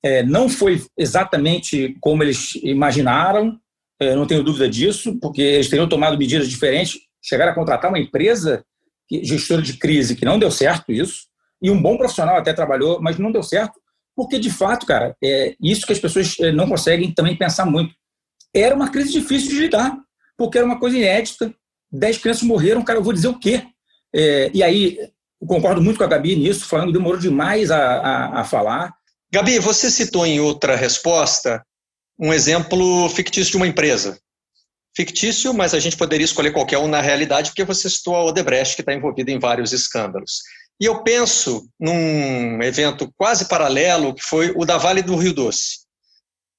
é, 0.04 0.24
não 0.24 0.50
foi 0.50 0.84
exatamente 0.98 1.96
como 2.02 2.24
eles 2.24 2.56
imaginaram, 2.56 3.58
é, 4.00 4.16
não 4.16 4.26
tenho 4.26 4.44
dúvida 4.44 4.70
disso, 4.70 5.18
porque 5.20 5.42
eles 5.42 5.70
teriam 5.70 5.90
tomado 5.90 6.18
medidas 6.18 6.50
diferentes, 6.50 7.00
chegaram 7.22 7.52
a 7.52 7.56
contratar 7.56 7.92
uma 7.92 8.00
empresa 8.00 8.64
gestora 9.24 9.62
de 9.62 9.74
crise 9.74 10.16
que 10.16 10.26
não 10.26 10.40
deu 10.40 10.52
certo 10.52 10.92
isso, 10.92 11.28
e 11.62 11.70
um 11.70 11.82
bom 11.82 11.98
profissional 11.98 12.38
até 12.38 12.54
trabalhou, 12.54 13.02
mas 13.02 13.18
não 13.18 13.32
deu 13.32 13.44
certo, 13.44 13.80
porque 14.16 14.40
de 14.40 14.50
fato, 14.50 14.86
cara, 14.86 15.16
é 15.24 15.56
isso 15.62 15.86
que 15.86 15.94
as 15.94 16.00
pessoas 16.00 16.36
é, 16.40 16.52
não 16.52 16.68
conseguem 16.68 17.12
também 17.12 17.36
pensar 17.36 17.66
muito. 17.66 17.94
Era 18.54 18.76
uma 18.76 18.90
crise 18.90 19.12
difícil 19.12 19.50
de 19.50 19.60
lidar, 19.60 19.98
porque 20.38 20.58
era 20.58 20.66
uma 20.66 20.80
coisa 20.80 20.98
inédita. 20.98 21.54
Dez 21.92 22.18
crianças 22.18 22.44
morreram, 22.44 22.84
cara, 22.84 23.00
eu 23.00 23.04
vou 23.04 23.14
dizer 23.14 23.28
o 23.28 23.40
quê? 23.40 23.64
É, 24.14 24.52
e 24.54 24.64
aí, 24.64 24.98
concordo 25.46 25.82
muito 25.82 25.98
com 25.98 26.04
a 26.04 26.08
Gabi 26.08 26.36
nisso, 26.36 26.66
falando 26.66 26.92
demorou 26.92 27.20
demais 27.20 27.72
a, 27.72 27.78
a, 27.78 28.42
a 28.42 28.44
falar. 28.44 28.94
Gabi, 29.32 29.60
você 29.60 29.90
citou 29.90 30.26
em 30.26 30.40
outra 30.40 30.76
resposta 30.76 31.64
um 32.20 32.34
exemplo 32.34 33.10
fictício 33.10 33.52
de 33.52 33.58
uma 33.58 33.68
empresa 33.68 34.20
fictício, 34.96 35.54
mas 35.54 35.74
a 35.74 35.80
gente 35.80 35.96
poderia 35.96 36.26
escolher 36.26 36.52
qualquer 36.52 36.78
um 36.78 36.88
na 36.88 37.00
realidade, 37.00 37.52
porque 37.52 37.64
você 37.64 37.90
citou 37.90 38.16
a 38.16 38.24
Odebrecht, 38.26 38.76
que 38.76 38.82
está 38.82 38.94
envolvida 38.94 39.32
em 39.32 39.40
vários 39.40 39.72
escândalos. 39.72 40.42
E 40.78 40.86
eu 40.86 41.04
penso 41.04 41.70
num 41.80 42.62
evento 42.62 43.10
quase 43.16 43.48
paralelo, 43.48 44.14
que 44.14 44.24
foi 44.24 44.52
o 44.56 44.66
da 44.66 44.78
Vale 44.78 45.02
do 45.02 45.16
Rio 45.16 45.34
Doce. 45.34 45.80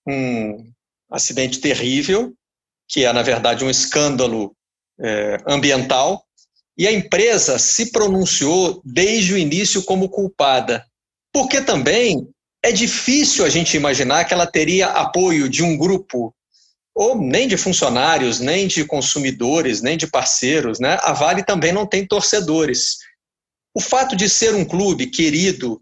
Um 0.07 0.73
acidente 1.11 1.59
terrível, 1.61 2.33
que 2.89 3.05
é, 3.05 3.13
na 3.13 3.23
verdade, 3.23 3.65
um 3.65 3.71
escândalo 3.71 4.55
é, 4.99 5.37
ambiental, 5.47 6.25
e 6.79 6.87
a 6.87 6.93
empresa 6.93 7.59
se 7.59 7.91
pronunciou 7.91 8.81
desde 8.85 9.35
o 9.35 9.39
início 9.39 9.83
como 9.83 10.09
culpada. 10.09 10.85
Porque 11.33 11.61
também 11.61 12.27
é 12.63 12.73
difícil 12.73 13.45
a 13.45 13.49
gente 13.49 13.77
imaginar 13.77 14.25
que 14.25 14.35
ela 14.35 14.47
teria 14.47 14.89
apoio 14.89 15.49
de 15.49 15.63
um 15.63 15.77
grupo 15.77 16.35
ou 16.95 17.17
nem 17.17 17.49
de 17.49 17.57
funcionários, 17.57 18.41
nem 18.41 18.67
de 18.67 18.85
consumidores, 18.85 19.81
nem 19.81 19.97
de 19.97 20.07
parceiros, 20.07 20.79
né? 20.79 20.99
A 21.03 21.13
Vale 21.13 21.43
também 21.43 21.73
não 21.73 21.87
tem 21.87 22.07
torcedores. 22.07 22.99
O 23.75 23.81
fato 23.81 24.17
de 24.17 24.29
ser 24.29 24.55
um 24.55 24.65
clube 24.65 25.07
querido 25.07 25.81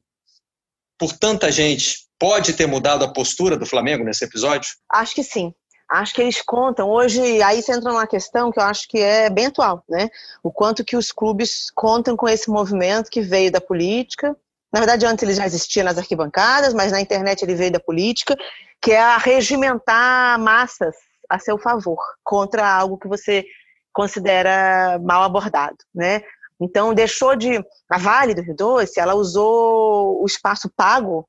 por 0.98 1.12
tanta 1.16 1.50
gente 1.50 2.06
pode 2.18 2.52
ter 2.52 2.66
mudado 2.66 3.04
a 3.04 3.12
postura 3.12 3.56
do 3.56 3.66
Flamengo 3.66 4.04
nesse 4.04 4.24
episódio? 4.24 4.70
Acho 4.92 5.14
que 5.14 5.24
sim. 5.24 5.54
Acho 5.90 6.12
que 6.14 6.20
eles 6.20 6.42
contam. 6.42 6.90
Hoje, 6.90 7.42
aí 7.42 7.62
você 7.62 7.72
entra 7.72 7.90
numa 7.90 8.06
questão 8.06 8.52
que 8.52 8.58
eu 8.60 8.64
acho 8.64 8.86
que 8.88 8.98
é 8.98 9.30
bem 9.30 9.46
atual, 9.46 9.82
né? 9.88 10.10
O 10.42 10.52
quanto 10.52 10.84
que 10.84 10.96
os 10.96 11.10
clubes 11.10 11.70
contam 11.74 12.14
com 12.14 12.28
esse 12.28 12.50
movimento 12.50 13.10
que 13.10 13.22
veio 13.22 13.50
da 13.50 13.60
política. 13.60 14.36
Na 14.72 14.80
verdade, 14.80 15.06
antes 15.06 15.22
ele 15.22 15.34
já 15.34 15.46
existia 15.46 15.82
nas 15.82 15.98
arquibancadas, 15.98 16.74
mas 16.74 16.92
na 16.92 17.00
internet 17.00 17.42
ele 17.42 17.54
veio 17.54 17.72
da 17.72 17.80
política, 17.80 18.36
que 18.80 18.92
é 18.92 19.00
a 19.00 19.16
regimentar 19.16 20.38
massas 20.38 20.94
a 21.28 21.38
seu 21.38 21.58
favor 21.58 21.98
contra 22.22 22.66
algo 22.66 22.98
que 22.98 23.08
você 23.08 23.44
considera 23.92 24.98
mal 25.02 25.22
abordado, 25.22 25.76
né? 25.94 26.22
Então 26.60 26.92
deixou 26.92 27.36
de 27.36 27.64
a 27.90 27.98
Vale 27.98 28.34
do 28.34 28.42
Rio 28.42 28.54
Doce, 28.54 29.00
ela 29.00 29.14
usou 29.14 30.22
o 30.22 30.26
espaço 30.26 30.70
pago 30.76 31.28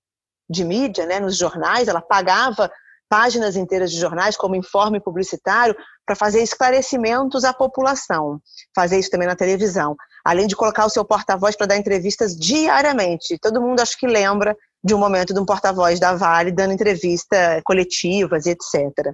de 0.49 0.63
mídia, 0.63 1.06
né, 1.06 1.19
nos 1.19 1.38
jornais, 1.38 1.88
ela 1.88 2.02
pagava 2.02 2.71
páginas 3.08 3.56
inteiras 3.56 3.91
de 3.91 3.99
jornais 3.99 4.36
como 4.36 4.56
informe 4.56 4.99
publicitário 4.99 5.75
para 6.10 6.15
fazer 6.15 6.41
esclarecimentos 6.41 7.43
à 7.43 7.54
população, 7.54 8.41
fazer 8.76 8.98
isso 8.98 9.12
também 9.12 9.28
na 9.28 9.36
televisão, 9.36 9.95
além 10.26 10.48
de 10.48 10.56
colocar 10.56 10.84
o 10.88 10.89
seu 10.89 11.06
porta-voz 11.06 11.56
para 11.56 11.67
dar 11.67 11.78
entrevistas 11.78 12.36
diariamente. 12.36 13.38
Todo 13.39 13.62
mundo 13.62 13.80
acho 13.80 13.95
que 13.95 14.08
lembra 14.08 14.58
de 14.84 14.95
um 14.95 14.98
momento 14.98 15.36
de 15.36 15.39
um 15.39 15.45
porta-voz 15.45 16.00
da 16.00 16.15
Vale 16.15 16.52
dando 16.52 16.74
entrevista 16.74 17.62
coletivas 17.63 18.48
etc. 18.48 19.13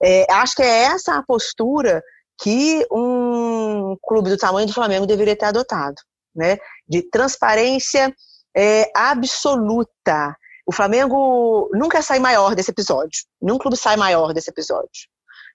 É, 0.00 0.32
acho 0.32 0.54
que 0.54 0.62
é 0.62 0.84
essa 0.84 1.16
a 1.16 1.24
postura 1.24 2.00
que 2.40 2.86
um 2.92 3.96
clube 4.00 4.30
do 4.30 4.36
tamanho 4.36 4.68
do 4.68 4.72
Flamengo 4.72 5.08
deveria 5.08 5.34
ter 5.34 5.46
adotado, 5.46 5.96
né? 6.36 6.56
De 6.88 7.02
transparência 7.10 8.14
é, 8.56 8.88
absoluta. 8.94 10.36
O 10.64 10.70
Flamengo 10.72 11.68
nunca 11.72 12.00
sai 12.00 12.20
maior 12.20 12.54
desse 12.54 12.70
episódio. 12.70 13.22
Nenhum 13.42 13.58
clube 13.58 13.76
sai 13.76 13.96
maior 13.96 14.32
desse 14.32 14.50
episódio. 14.50 15.08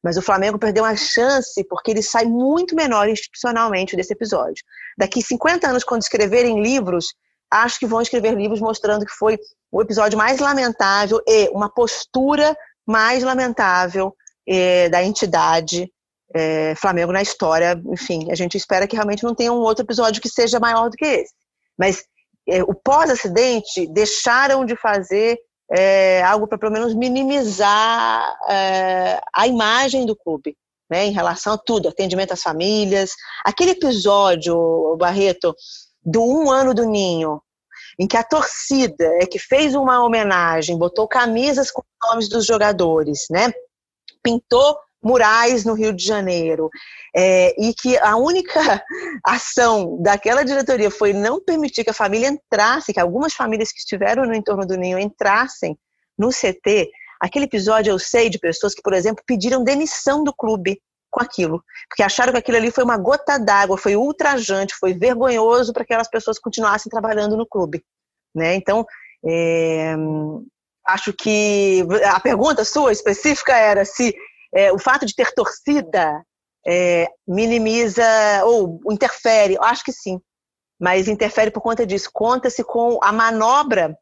Mas 0.03 0.17
o 0.17 0.21
Flamengo 0.21 0.59
perdeu 0.59 0.83
uma 0.83 0.95
chance 0.95 1.63
porque 1.69 1.91
ele 1.91 2.03
sai 2.03 2.25
muito 2.25 2.75
menor 2.75 3.07
institucionalmente 3.07 3.95
desse 3.95 4.13
episódio. 4.13 4.63
Daqui 4.97 5.21
50 5.21 5.67
anos, 5.67 5.83
quando 5.83 6.01
escreverem 6.01 6.61
livros, 6.61 7.13
acho 7.49 7.79
que 7.79 7.85
vão 7.85 8.01
escrever 8.01 8.35
livros 8.35 8.59
mostrando 8.59 9.05
que 9.05 9.13
foi 9.13 9.39
o 9.71 9.81
episódio 9.81 10.17
mais 10.17 10.39
lamentável 10.39 11.21
e 11.25 11.49
uma 11.49 11.69
postura 11.69 12.55
mais 12.85 13.23
lamentável 13.23 14.13
é, 14.47 14.89
da 14.89 15.03
entidade 15.03 15.89
é, 16.33 16.75
Flamengo 16.75 17.11
na 17.11 17.21
história. 17.21 17.81
Enfim, 17.87 18.31
a 18.31 18.35
gente 18.35 18.57
espera 18.57 18.87
que 18.87 18.95
realmente 18.95 19.23
não 19.23 19.33
tenha 19.33 19.53
um 19.53 19.59
outro 19.59 19.85
episódio 19.85 20.21
que 20.21 20.29
seja 20.29 20.59
maior 20.59 20.89
do 20.89 20.97
que 20.97 21.05
esse. 21.05 21.33
Mas 21.77 22.03
é, 22.47 22.61
o 22.63 22.73
pós-acidente 22.73 23.87
deixaram 23.87 24.65
de 24.65 24.75
fazer 24.75 25.37
é, 25.75 26.21
algo 26.23 26.47
para 26.47 26.57
pelo 26.57 26.71
menos 26.71 26.93
minimizar 26.93 28.37
é, 28.49 29.21
a 29.33 29.47
imagem 29.47 30.05
do 30.05 30.15
clube. 30.15 30.55
Né, 30.91 31.05
em 31.05 31.11
relação 31.11 31.53
a 31.53 31.57
tudo, 31.57 31.87
atendimento 31.87 32.33
às 32.33 32.43
famílias. 32.43 33.11
Aquele 33.43 33.71
episódio, 33.71 34.95
Barreto, 34.99 35.55
do 36.03 36.21
um 36.21 36.51
ano 36.51 36.73
do 36.73 36.85
Ninho, 36.85 37.41
em 37.97 38.05
que 38.05 38.17
a 38.17 38.23
torcida 38.23 39.05
é 39.19 39.25
que 39.25 39.39
fez 39.39 39.73
uma 39.73 40.03
homenagem, 40.05 40.77
botou 40.77 41.07
camisas 41.07 41.71
com 41.71 41.81
nomes 42.05 42.29
dos 42.29 42.45
jogadores, 42.45 43.25
né? 43.31 43.51
pintou 44.23 44.77
murais 45.03 45.65
no 45.65 45.73
Rio 45.73 45.93
de 45.93 46.03
Janeiro, 46.03 46.69
é, 47.15 47.53
e 47.61 47.73
que 47.73 47.97
a 47.97 48.15
única 48.15 48.59
ação 49.23 50.01
daquela 50.01 50.43
diretoria 50.43 50.89
foi 50.89 51.13
não 51.13 51.43
permitir 51.43 51.83
que 51.83 51.89
a 51.89 51.93
família 51.93 52.27
entrasse, 52.27 52.93
que 52.93 52.99
algumas 52.99 53.33
famílias 53.33 53.71
que 53.71 53.79
estiveram 53.79 54.25
no 54.25 54.33
entorno 54.33 54.65
do 54.65 54.77
Ninho 54.77 54.97
entrassem 54.97 55.77
no 56.17 56.29
CT, 56.29 56.89
aquele 57.19 57.45
episódio 57.45 57.91
eu 57.91 57.99
sei 57.99 58.29
de 58.29 58.39
pessoas 58.39 58.73
que, 58.73 58.81
por 58.81 58.93
exemplo, 58.93 59.23
pediram 59.25 59.63
demissão 59.63 60.23
do 60.23 60.33
clube 60.33 60.79
com 61.11 61.21
aquilo, 61.21 61.63
porque 61.87 62.01
acharam 62.01 62.31
que 62.31 62.39
aquilo 62.39 62.57
ali 62.57 62.71
foi 62.71 62.83
uma 62.83 62.97
gota 62.97 63.37
d'água, 63.37 63.77
foi 63.77 63.95
ultrajante, 63.95 64.73
foi 64.73 64.93
vergonhoso 64.93 65.71
para 65.71 65.85
que 65.85 65.93
aquelas 65.93 66.09
pessoas 66.09 66.39
continuassem 66.39 66.89
trabalhando 66.89 67.37
no 67.37 67.45
clube. 67.45 67.83
Né? 68.33 68.55
Então, 68.55 68.83
é, 69.23 69.95
acho 70.87 71.13
que 71.13 71.85
a 72.05 72.19
pergunta 72.19 72.65
sua 72.65 72.91
específica 72.91 73.55
era 73.55 73.85
se 73.85 74.15
é, 74.53 74.71
o 74.71 74.79
fato 74.79 75.05
de 75.05 75.15
ter 75.15 75.33
torcida 75.33 76.23
é, 76.65 77.07
minimiza 77.27 78.05
ou 78.45 78.79
interfere. 78.91 79.55
Eu 79.55 79.63
acho 79.63 79.83
que 79.83 79.91
sim, 79.91 80.19
mas 80.79 81.07
interfere 81.07 81.51
por 81.51 81.61
conta 81.61 81.85
disso. 81.85 82.09
Conta-se 82.13 82.63
com 82.63 82.99
a 83.01 83.11
manobra, 83.11 83.95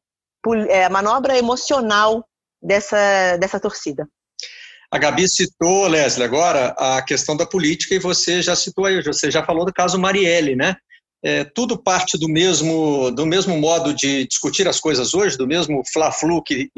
é, 0.69 0.85
a 0.85 0.89
manobra 0.89 1.37
emocional 1.37 2.25
dessa, 2.61 3.37
dessa 3.37 3.59
torcida. 3.59 4.07
A 4.91 4.97
Gabi 4.97 5.27
citou, 5.29 5.87
Leslie, 5.87 6.25
agora 6.25 6.75
a 6.77 7.01
questão 7.01 7.37
da 7.37 7.45
política 7.45 7.95
e 7.95 7.99
você 7.99 8.41
já 8.41 8.57
citou 8.57 8.85
aí, 8.85 9.01
você 9.01 9.31
já 9.31 9.43
falou 9.43 9.65
do 9.65 9.71
caso 9.71 9.97
Marielle, 9.97 10.53
né? 10.53 10.75
É, 11.23 11.43
tudo 11.43 11.77
parte 11.77 12.17
do 12.17 12.27
mesmo, 12.27 13.11
do 13.11 13.25
mesmo 13.25 13.57
modo 13.57 13.93
de 13.93 14.27
discutir 14.27 14.67
as 14.67 14.79
coisas 14.79 15.13
hoje, 15.13 15.37
do 15.37 15.47
mesmo 15.47 15.83
fla-flu 15.91 16.41
que, 16.41 16.69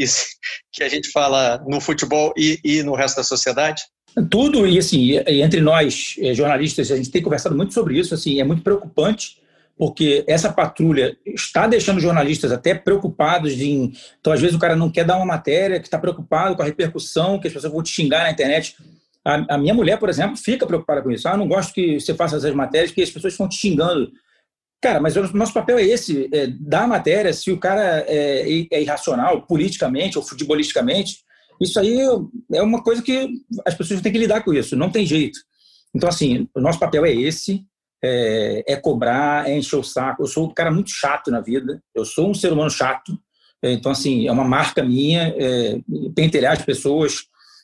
que 0.71 0.83
a 0.83 0.89
gente 0.89 1.11
fala 1.11 1.63
no 1.67 1.79
futebol 1.79 2.33
e, 2.37 2.59
e 2.63 2.83
no 2.83 2.93
resto 2.93 3.17
da 3.17 3.23
sociedade? 3.23 3.83
Tudo, 4.29 4.67
e 4.67 4.77
assim, 4.77 5.17
entre 5.27 5.59
nós, 5.59 6.15
eh, 6.19 6.33
jornalistas, 6.35 6.91
a 6.91 6.95
gente 6.95 7.09
tem 7.09 7.21
conversado 7.21 7.55
muito 7.55 7.73
sobre 7.73 7.97
isso, 7.97 8.13
assim, 8.13 8.39
é 8.39 8.43
muito 8.43 8.61
preocupante, 8.61 9.41
porque 9.75 10.23
essa 10.27 10.53
patrulha 10.53 11.17
está 11.25 11.65
deixando 11.65 11.99
jornalistas 11.99 12.51
até 12.51 12.75
preocupados 12.75 13.53
em... 13.53 13.91
Então, 14.19 14.31
às 14.31 14.39
vezes, 14.39 14.55
o 14.55 14.59
cara 14.59 14.75
não 14.75 14.91
quer 14.91 15.03
dar 15.03 15.17
uma 15.17 15.25
matéria, 15.25 15.79
que 15.79 15.87
está 15.87 15.97
preocupado 15.97 16.55
com 16.55 16.61
a 16.61 16.65
repercussão, 16.65 17.39
que 17.39 17.47
as 17.47 17.53
pessoas 17.53 17.73
vão 17.73 17.81
te 17.81 17.89
xingar 17.89 18.23
na 18.23 18.31
internet. 18.31 18.75
A, 19.25 19.57
minha 19.57 19.73
mulher, 19.73 19.97
por 19.97 20.09
exemplo, 20.09 20.37
fica 20.37 20.67
preocupada 20.67 21.01
com 21.01 21.09
isso. 21.09 21.27
Ah, 21.27 21.37
não 21.37 21.47
gosto 21.47 21.73
que 21.73 21.99
você 21.99 22.13
faça 22.13 22.35
essas 22.35 22.53
matérias, 22.53 22.91
que 22.91 23.01
as 23.01 23.09
pessoas 23.09 23.33
estão 23.33 23.47
te 23.47 23.55
xingando. 23.55 24.11
Cara, 24.83 24.99
mas 24.99 25.15
o 25.15 25.37
nosso 25.37 25.53
papel 25.53 25.77
é 25.77 25.83
esse, 25.85 26.29
é 26.33 26.45
dar 26.45 26.85
matéria, 26.85 27.31
se 27.31 27.49
o 27.49 27.57
cara 27.57 28.03
é, 28.05 28.67
é 28.69 28.81
irracional, 28.81 29.43
politicamente 29.43 30.17
ou 30.17 30.23
futebolisticamente, 30.25 31.19
Isso 31.61 31.79
aí 31.79 31.97
é 32.51 32.61
uma 32.61 32.83
coisa 32.83 33.01
que 33.01 33.29
as 33.65 33.73
pessoas 33.73 34.01
têm 34.01 34.11
que 34.11 34.17
lidar 34.17 34.43
com 34.43 34.53
isso, 34.53 34.75
não 34.75 34.89
tem 34.89 35.05
jeito. 35.05 35.39
Então, 35.95 36.09
assim, 36.09 36.49
o 36.53 36.59
nosso 36.59 36.79
papel 36.79 37.05
é 37.05 37.13
esse, 37.13 37.65
é, 38.03 38.63
é, 38.67 38.75
cobrar, 38.75 39.49
é 39.49 39.57
encher 39.57 39.77
o 39.77 39.83
saco. 39.83 40.23
Eu 40.23 40.27
sou 40.27 40.47
um 40.47 40.53
cara 40.53 40.69
muito 40.69 40.89
chato 40.89 41.31
na 41.31 41.39
vida, 41.39 41.81
eu 41.95 42.03
sou 42.03 42.29
um 42.29 42.33
ser 42.33 42.51
humano 42.51 42.69
chato, 42.69 43.17
é, 43.63 43.71
então, 43.71 43.89
assim, 43.89 44.27
é 44.27 44.31
uma 44.33 44.43
marca 44.43 44.83
minha, 44.83 45.33
é, 45.37 45.79
pentelhar 46.13 46.51
as 46.51 46.65
pessoas, 46.65 47.21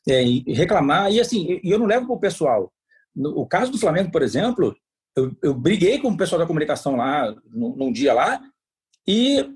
é, 0.08 0.24
reclamar, 0.48 1.12
e 1.12 1.20
assim, 1.20 1.60
eu 1.66 1.78
não 1.78 1.86
levo 1.86 2.06
para 2.06 2.16
o 2.16 2.20
pessoal. 2.20 2.72
O 3.14 3.46
caso 3.46 3.74
do 3.74 3.78
Flamengo, 3.78 4.10
por 4.10 4.22
exemplo, 4.22 4.74
eu, 5.20 5.38
eu 5.42 5.54
briguei 5.54 6.00
com 6.00 6.10
o 6.10 6.18
pessoal 6.18 6.40
da 6.40 6.48
comunicação 6.48 6.96
lá, 6.96 7.34
num, 7.52 7.76
num 7.76 7.92
dia 7.92 8.14
lá, 8.14 8.42
e 9.08 9.50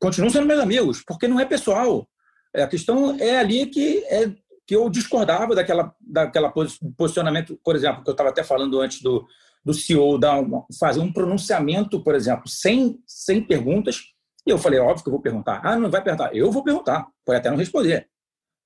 continuam 0.00 0.30
sendo 0.30 0.46
meus 0.46 0.60
amigos, 0.60 1.02
porque 1.06 1.28
não 1.28 1.40
é 1.40 1.44
pessoal. 1.44 2.08
É, 2.54 2.62
a 2.62 2.68
questão 2.68 3.16
é 3.18 3.38
ali 3.38 3.66
que, 3.66 4.04
é, 4.06 4.30
que 4.66 4.74
eu 4.74 4.88
discordava 4.88 5.54
daquela, 5.54 5.94
daquela 6.00 6.52
posicionamento, 6.96 7.58
por 7.64 7.76
exemplo, 7.76 8.02
que 8.02 8.10
eu 8.10 8.12
estava 8.12 8.30
até 8.30 8.42
falando 8.42 8.80
antes 8.80 9.02
do, 9.02 9.26
do 9.64 9.74
CEO 9.74 10.18
dar 10.18 10.42
fazer 10.78 11.00
um 11.00 11.12
pronunciamento, 11.12 12.02
por 12.02 12.14
exemplo, 12.14 12.48
sem, 12.48 13.02
sem 13.06 13.42
perguntas. 13.42 14.02
E 14.46 14.50
eu 14.50 14.58
falei, 14.58 14.78
óbvio 14.78 15.02
que 15.02 15.08
eu 15.08 15.12
vou 15.12 15.22
perguntar. 15.22 15.60
Ah, 15.64 15.76
não 15.76 15.90
vai 15.90 16.02
perguntar. 16.02 16.34
Eu 16.34 16.50
vou 16.50 16.62
perguntar, 16.62 17.06
pode 17.24 17.38
até 17.38 17.50
não 17.50 17.56
responder. 17.56 18.08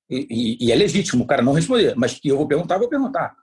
E, 0.09 0.27
e, 0.31 0.67
e 0.67 0.73
é 0.73 0.75
legítimo 0.75 1.25
o 1.25 1.27
cara 1.27 1.43
não 1.43 1.53
responder, 1.53 1.95
mas 1.97 2.15
que 2.15 2.29
eu 2.29 2.37
vou 2.37 2.47
perguntar, 2.47 2.77
eu 2.77 2.81
vou 2.81 2.89
perguntar. 2.89 3.35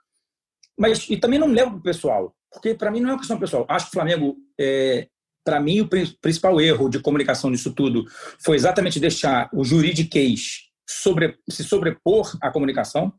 Mas 0.78 1.10
e 1.10 1.18
também 1.18 1.40
não 1.40 1.48
levo 1.48 1.72
para 1.72 1.80
o 1.80 1.84
pessoal, 1.84 2.34
porque 2.52 2.74
para 2.74 2.92
mim 2.92 3.00
não 3.00 3.10
é 3.10 3.14
uma 3.14 3.20
questão 3.20 3.40
pessoal. 3.40 3.66
Acho 3.70 3.86
que 3.86 3.92
o 3.92 3.94
Flamengo 3.94 4.38
é, 4.60 5.08
para 5.50 5.60
mim, 5.60 5.82
o 5.82 5.88
principal 6.22 6.62
erro 6.62 6.90
de 6.90 7.00
comunicação 7.00 7.52
disso 7.52 7.74
tudo 7.74 8.06
foi 8.38 8.56
exatamente 8.56 9.00
deixar 9.00 9.50
o 9.52 9.64
juridiquês 9.64 10.70
sobre, 10.88 11.40
se 11.50 11.64
sobrepor 11.64 12.38
à 12.40 12.52
comunicação. 12.52 13.12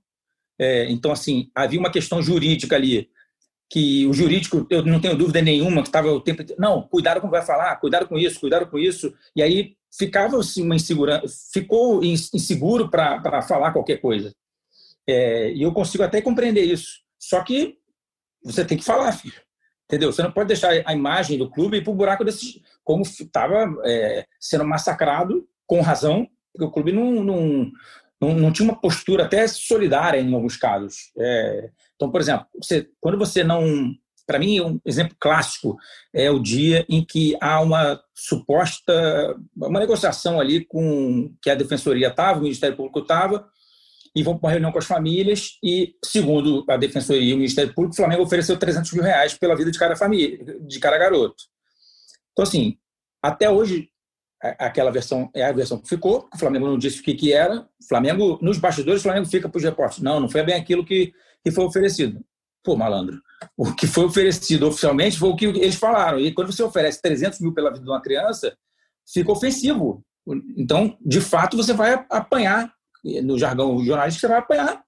É, 0.56 0.88
então, 0.90 1.10
assim, 1.10 1.50
havia 1.52 1.80
uma 1.80 1.90
questão 1.90 2.22
jurídica 2.22 2.76
ali, 2.76 3.08
que 3.68 4.06
o 4.06 4.12
jurídico, 4.12 4.64
eu 4.70 4.84
não 4.84 5.00
tenho 5.00 5.16
dúvida 5.16 5.42
nenhuma, 5.42 5.82
que 5.82 5.88
estava 5.88 6.12
o 6.12 6.20
tempo. 6.20 6.44
Não, 6.56 6.82
cuidado 6.82 7.20
com 7.20 7.26
o 7.26 7.30
que 7.30 7.36
vai 7.36 7.44
falar, 7.44 7.74
cuidado 7.76 8.06
com 8.06 8.16
isso, 8.16 8.38
cuidado 8.38 8.66
com 8.68 8.78
isso. 8.78 9.12
E 9.34 9.42
aí 9.42 9.74
ficava 9.96 10.38
assim, 10.38 10.62
uma 10.62 10.76
insegurança, 10.76 11.26
ficou 11.52 12.04
inseguro 12.04 12.88
para 12.88 13.42
falar 13.42 13.72
qualquer 13.72 14.00
coisa. 14.00 14.32
É, 15.04 15.52
e 15.52 15.62
eu 15.62 15.72
consigo 15.72 16.04
até 16.04 16.22
compreender 16.22 16.62
isso. 16.62 17.00
Só 17.18 17.42
que 17.42 17.79
você 18.42 18.64
tem 18.64 18.78
que 18.78 18.84
falar, 18.84 19.12
filho. 19.12 19.40
Entendeu? 19.84 20.12
Você 20.12 20.22
não 20.22 20.30
pode 20.30 20.48
deixar 20.48 20.70
a 20.86 20.94
imagem 20.94 21.36
do 21.36 21.50
clube 21.50 21.78
ir 21.78 21.82
para 21.82 21.92
o 21.92 21.96
buraco 21.96 22.24
desse, 22.24 22.62
como 22.84 23.02
estava 23.02 23.66
é, 23.84 24.24
sendo 24.38 24.64
massacrado, 24.64 25.48
com 25.66 25.80
razão, 25.80 26.28
porque 26.52 26.64
o 26.64 26.70
clube 26.70 26.92
não, 26.92 27.24
não, 27.24 27.72
não, 28.20 28.34
não 28.34 28.52
tinha 28.52 28.68
uma 28.68 28.80
postura 28.80 29.24
até 29.24 29.46
solidária 29.48 30.20
em 30.20 30.32
alguns 30.32 30.56
casos. 30.56 31.10
É, 31.18 31.70
então, 31.96 32.10
por 32.10 32.20
exemplo, 32.20 32.46
você, 32.62 32.88
quando 33.00 33.18
você 33.18 33.42
não. 33.42 33.92
Para 34.26 34.38
mim, 34.38 34.60
um 34.60 34.80
exemplo 34.86 35.16
clássico 35.18 35.76
é 36.14 36.30
o 36.30 36.38
dia 36.38 36.86
em 36.88 37.04
que 37.04 37.36
há 37.40 37.60
uma 37.60 38.00
suposta 38.14 39.36
uma 39.56 39.80
negociação 39.80 40.38
ali 40.38 40.64
com 40.64 41.34
que 41.42 41.50
a 41.50 41.54
defensoria 41.56 42.08
estava, 42.08 42.38
o 42.38 42.42
Ministério 42.42 42.76
Público 42.76 43.00
estava, 43.00 43.48
e 44.14 44.22
vão 44.22 44.36
para 44.36 44.46
uma 44.46 44.52
reunião 44.52 44.72
com 44.72 44.78
as 44.78 44.86
famílias 44.86 45.58
e, 45.62 45.94
segundo 46.04 46.64
a 46.68 46.76
Defensoria 46.76 47.22
e 47.22 47.32
o 47.32 47.36
Ministério 47.36 47.72
Público, 47.72 47.94
o 47.94 47.96
Flamengo 47.96 48.22
ofereceu 48.22 48.58
300 48.58 48.92
mil 48.92 49.04
reais 49.04 49.34
pela 49.34 49.56
vida 49.56 49.70
de 49.70 49.78
cada 49.78 49.94
família, 49.94 50.38
de 50.60 50.80
cada 50.80 50.98
garoto. 50.98 51.44
Então, 52.32 52.42
assim, 52.42 52.76
até 53.22 53.48
hoje, 53.48 53.88
aquela 54.40 54.90
versão 54.90 55.30
é 55.34 55.44
a 55.44 55.52
versão 55.52 55.78
que 55.78 55.88
ficou, 55.88 56.28
o 56.34 56.38
Flamengo 56.38 56.66
não 56.66 56.78
disse 56.78 57.00
o 57.00 57.04
que, 57.04 57.14
que 57.14 57.32
era, 57.32 57.60
o 57.60 57.88
Flamengo, 57.88 58.38
nos 58.42 58.58
bastidores, 58.58 59.00
o 59.00 59.04
Flamengo 59.04 59.26
fica 59.26 59.48
para 59.48 59.58
os 59.58 59.64
repórteres. 59.64 60.02
Não, 60.02 60.18
não 60.18 60.28
foi 60.28 60.42
bem 60.42 60.56
aquilo 60.56 60.84
que, 60.84 61.12
que 61.44 61.50
foi 61.50 61.64
oferecido. 61.64 62.24
Pô, 62.64 62.76
malandro, 62.76 63.20
o 63.56 63.72
que 63.72 63.86
foi 63.86 64.04
oferecido 64.04 64.66
oficialmente 64.66 65.18
foi 65.18 65.30
o 65.30 65.36
que 65.36 65.46
eles 65.46 65.76
falaram. 65.76 66.18
E 66.18 66.32
quando 66.32 66.52
você 66.52 66.62
oferece 66.62 67.00
300 67.00 67.40
mil 67.40 67.54
pela 67.54 67.70
vida 67.70 67.84
de 67.84 67.90
uma 67.90 68.02
criança, 68.02 68.56
fica 69.10 69.30
ofensivo. 69.32 70.04
Então, 70.56 70.96
de 71.00 71.20
fato, 71.20 71.56
você 71.56 71.72
vai 71.72 72.04
apanhar 72.10 72.72
no 73.22 73.38
jargão 73.38 73.82
jornalístico, 73.84 74.20
você 74.20 74.28
vai 74.28 74.38
apanhar 74.38 74.82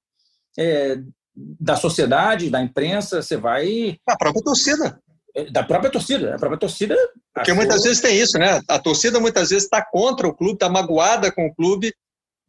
é, 0.58 0.98
da 1.34 1.76
sociedade, 1.76 2.50
da 2.50 2.62
imprensa, 2.62 3.22
você 3.22 3.36
vai. 3.36 3.96
Da 4.06 4.16
própria 4.16 4.42
torcida. 4.42 5.00
É, 5.34 5.50
da 5.50 5.62
própria 5.62 5.90
torcida. 5.90 6.34
A 6.34 6.38
própria 6.38 6.58
torcida. 6.58 6.96
Porque 7.34 7.50
achou... 7.50 7.56
muitas 7.56 7.82
vezes 7.82 8.00
tem 8.00 8.18
isso, 8.18 8.38
né? 8.38 8.60
A 8.68 8.78
torcida 8.78 9.18
muitas 9.18 9.48
vezes 9.48 9.64
está 9.64 9.82
contra 9.82 10.28
o 10.28 10.34
clube, 10.34 10.54
está 10.54 10.68
magoada 10.68 11.32
com 11.32 11.46
o 11.46 11.54
clube, 11.54 11.92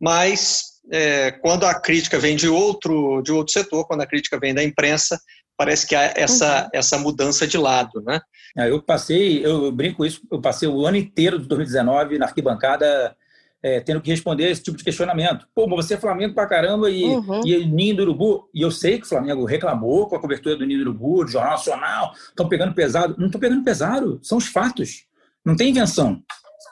mas 0.01 0.63
é, 0.91 1.31
quando 1.31 1.65
a 1.65 1.73
crítica 1.73 2.19
vem 2.19 2.35
de 2.35 2.49
outro, 2.49 3.21
de 3.21 3.31
outro 3.31 3.53
setor, 3.53 3.87
quando 3.87 4.01
a 4.01 4.07
crítica 4.07 4.37
vem 4.37 4.53
da 4.53 4.63
imprensa, 4.63 5.17
parece 5.57 5.87
que 5.87 5.95
há 5.95 6.13
essa, 6.15 6.63
uhum. 6.63 6.69
essa 6.73 6.97
mudança 6.97 7.47
de 7.47 7.57
lado, 7.57 8.01
né? 8.01 8.19
É, 8.57 8.69
eu 8.69 8.83
passei, 8.83 9.43
eu 9.43 9.71
brinco 9.71 10.05
isso, 10.05 10.21
eu 10.31 10.41
passei 10.41 10.67
o 10.67 10.85
ano 10.85 10.97
inteiro 10.97 11.39
de 11.39 11.47
2019 11.47 12.19
na 12.19 12.25
arquibancada 12.25 13.15
é, 13.63 13.79
tendo 13.79 14.01
que 14.01 14.11
responder 14.11 14.51
esse 14.51 14.61
tipo 14.61 14.77
de 14.77 14.83
questionamento. 14.83 15.47
Pô, 15.55 15.65
mas 15.65 15.85
você 15.85 15.93
é 15.93 15.97
Flamengo 15.97 16.33
pra 16.35 16.45
caramba 16.45 16.89
e, 16.89 17.05
uhum. 17.05 17.41
e 17.45 17.65
Ninho 17.65 17.95
do 17.95 18.01
Urubu. 18.03 18.49
E 18.53 18.61
eu 18.61 18.69
sei 18.69 18.99
que 18.99 19.05
o 19.05 19.09
Flamengo 19.09 19.45
reclamou 19.45 20.07
com 20.07 20.17
a 20.17 20.19
cobertura 20.19 20.57
do 20.57 20.65
Ninho 20.65 20.83
do 20.83 20.89
Urubu, 20.89 21.23
do 21.23 21.31
Jornal 21.31 21.53
Nacional, 21.53 22.13
estão 22.27 22.49
pegando 22.49 22.73
pesado. 22.73 23.15
Não 23.17 23.27
estão 23.27 23.39
pegando 23.39 23.63
pesado, 23.63 24.19
são 24.21 24.37
os 24.37 24.47
fatos. 24.47 25.05
Não 25.45 25.55
tem 25.55 25.69
invenção. 25.69 26.21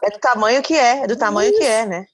É 0.03 0.09
do 0.09 0.19
tamanho 0.19 0.61
que 0.61 0.73
é, 0.73 1.03
é 1.03 1.07
do 1.07 1.15
tamanho 1.15 1.49
Isso. 1.49 1.59
que 1.59 1.65
é, 1.65 1.85
né? 1.85 2.05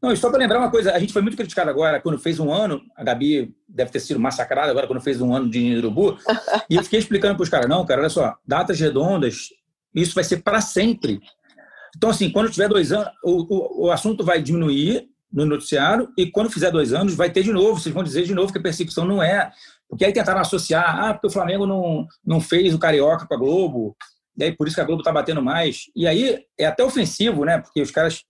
Não, 0.00 0.14
só 0.14 0.28
para 0.28 0.38
lembrar 0.38 0.58
uma 0.58 0.70
coisa, 0.70 0.92
a 0.92 0.98
gente 0.98 1.12
foi 1.12 1.22
muito 1.22 1.36
criticado 1.36 1.70
agora 1.70 2.00
quando 2.00 2.18
fez 2.18 2.38
um 2.38 2.52
ano, 2.52 2.82
a 2.94 3.02
Gabi 3.02 3.56
deve 3.66 3.90
ter 3.90 3.98
sido 3.98 4.20
massacrada 4.20 4.70
agora 4.70 4.86
quando 4.86 5.00
fez 5.00 5.20
um 5.20 5.34
ano 5.34 5.48
de 5.48 5.58
Ninho 5.58 5.80
do 5.80 5.88
Urubu, 5.88 6.18
e 6.68 6.76
eu 6.76 6.84
fiquei 6.84 6.98
explicando 6.98 7.34
para 7.34 7.42
os 7.42 7.48
caras, 7.48 7.68
não, 7.68 7.84
cara, 7.84 8.02
olha 8.02 8.10
só, 8.10 8.36
datas 8.46 8.78
redondas, 8.78 9.48
isso 9.94 10.14
vai 10.14 10.22
ser 10.22 10.42
para 10.42 10.60
sempre. 10.60 11.20
Então, 11.96 12.10
assim, 12.10 12.30
quando 12.30 12.50
tiver 12.50 12.68
dois 12.68 12.92
anos, 12.92 13.08
o, 13.24 13.54
o, 13.54 13.86
o 13.86 13.90
assunto 13.90 14.24
vai 14.24 14.42
diminuir 14.42 15.08
no 15.32 15.44
noticiário 15.44 16.08
e 16.16 16.30
quando 16.30 16.50
fizer 16.50 16.70
dois 16.70 16.92
anos 16.92 17.14
vai 17.14 17.30
ter 17.30 17.42
de 17.42 17.52
novo. 17.52 17.80
Vocês 17.80 17.94
vão 17.94 18.04
dizer 18.04 18.24
de 18.24 18.34
novo 18.34 18.52
que 18.52 18.58
a 18.58 18.62
perseguição 18.62 19.04
não 19.04 19.22
é. 19.22 19.50
Porque 19.88 20.04
aí 20.04 20.12
tentaram 20.12 20.40
associar, 20.40 21.04
ah, 21.04 21.14
porque 21.14 21.28
o 21.28 21.32
Flamengo 21.32 21.66
não, 21.66 22.06
não 22.24 22.40
fez 22.40 22.74
o 22.74 22.78
Carioca 22.78 23.26
com 23.26 23.34
a 23.34 23.38
Globo, 23.38 23.96
e 24.36 24.44
aí 24.44 24.52
por 24.52 24.66
isso 24.66 24.74
que 24.74 24.80
a 24.80 24.84
Globo 24.84 25.00
está 25.00 25.12
batendo 25.12 25.42
mais. 25.42 25.84
E 25.94 26.06
aí 26.06 26.44
é 26.58 26.66
até 26.66 26.84
ofensivo, 26.84 27.44
né? 27.44 27.58
Porque 27.58 27.80
os 27.80 27.90
caras. 27.90 28.22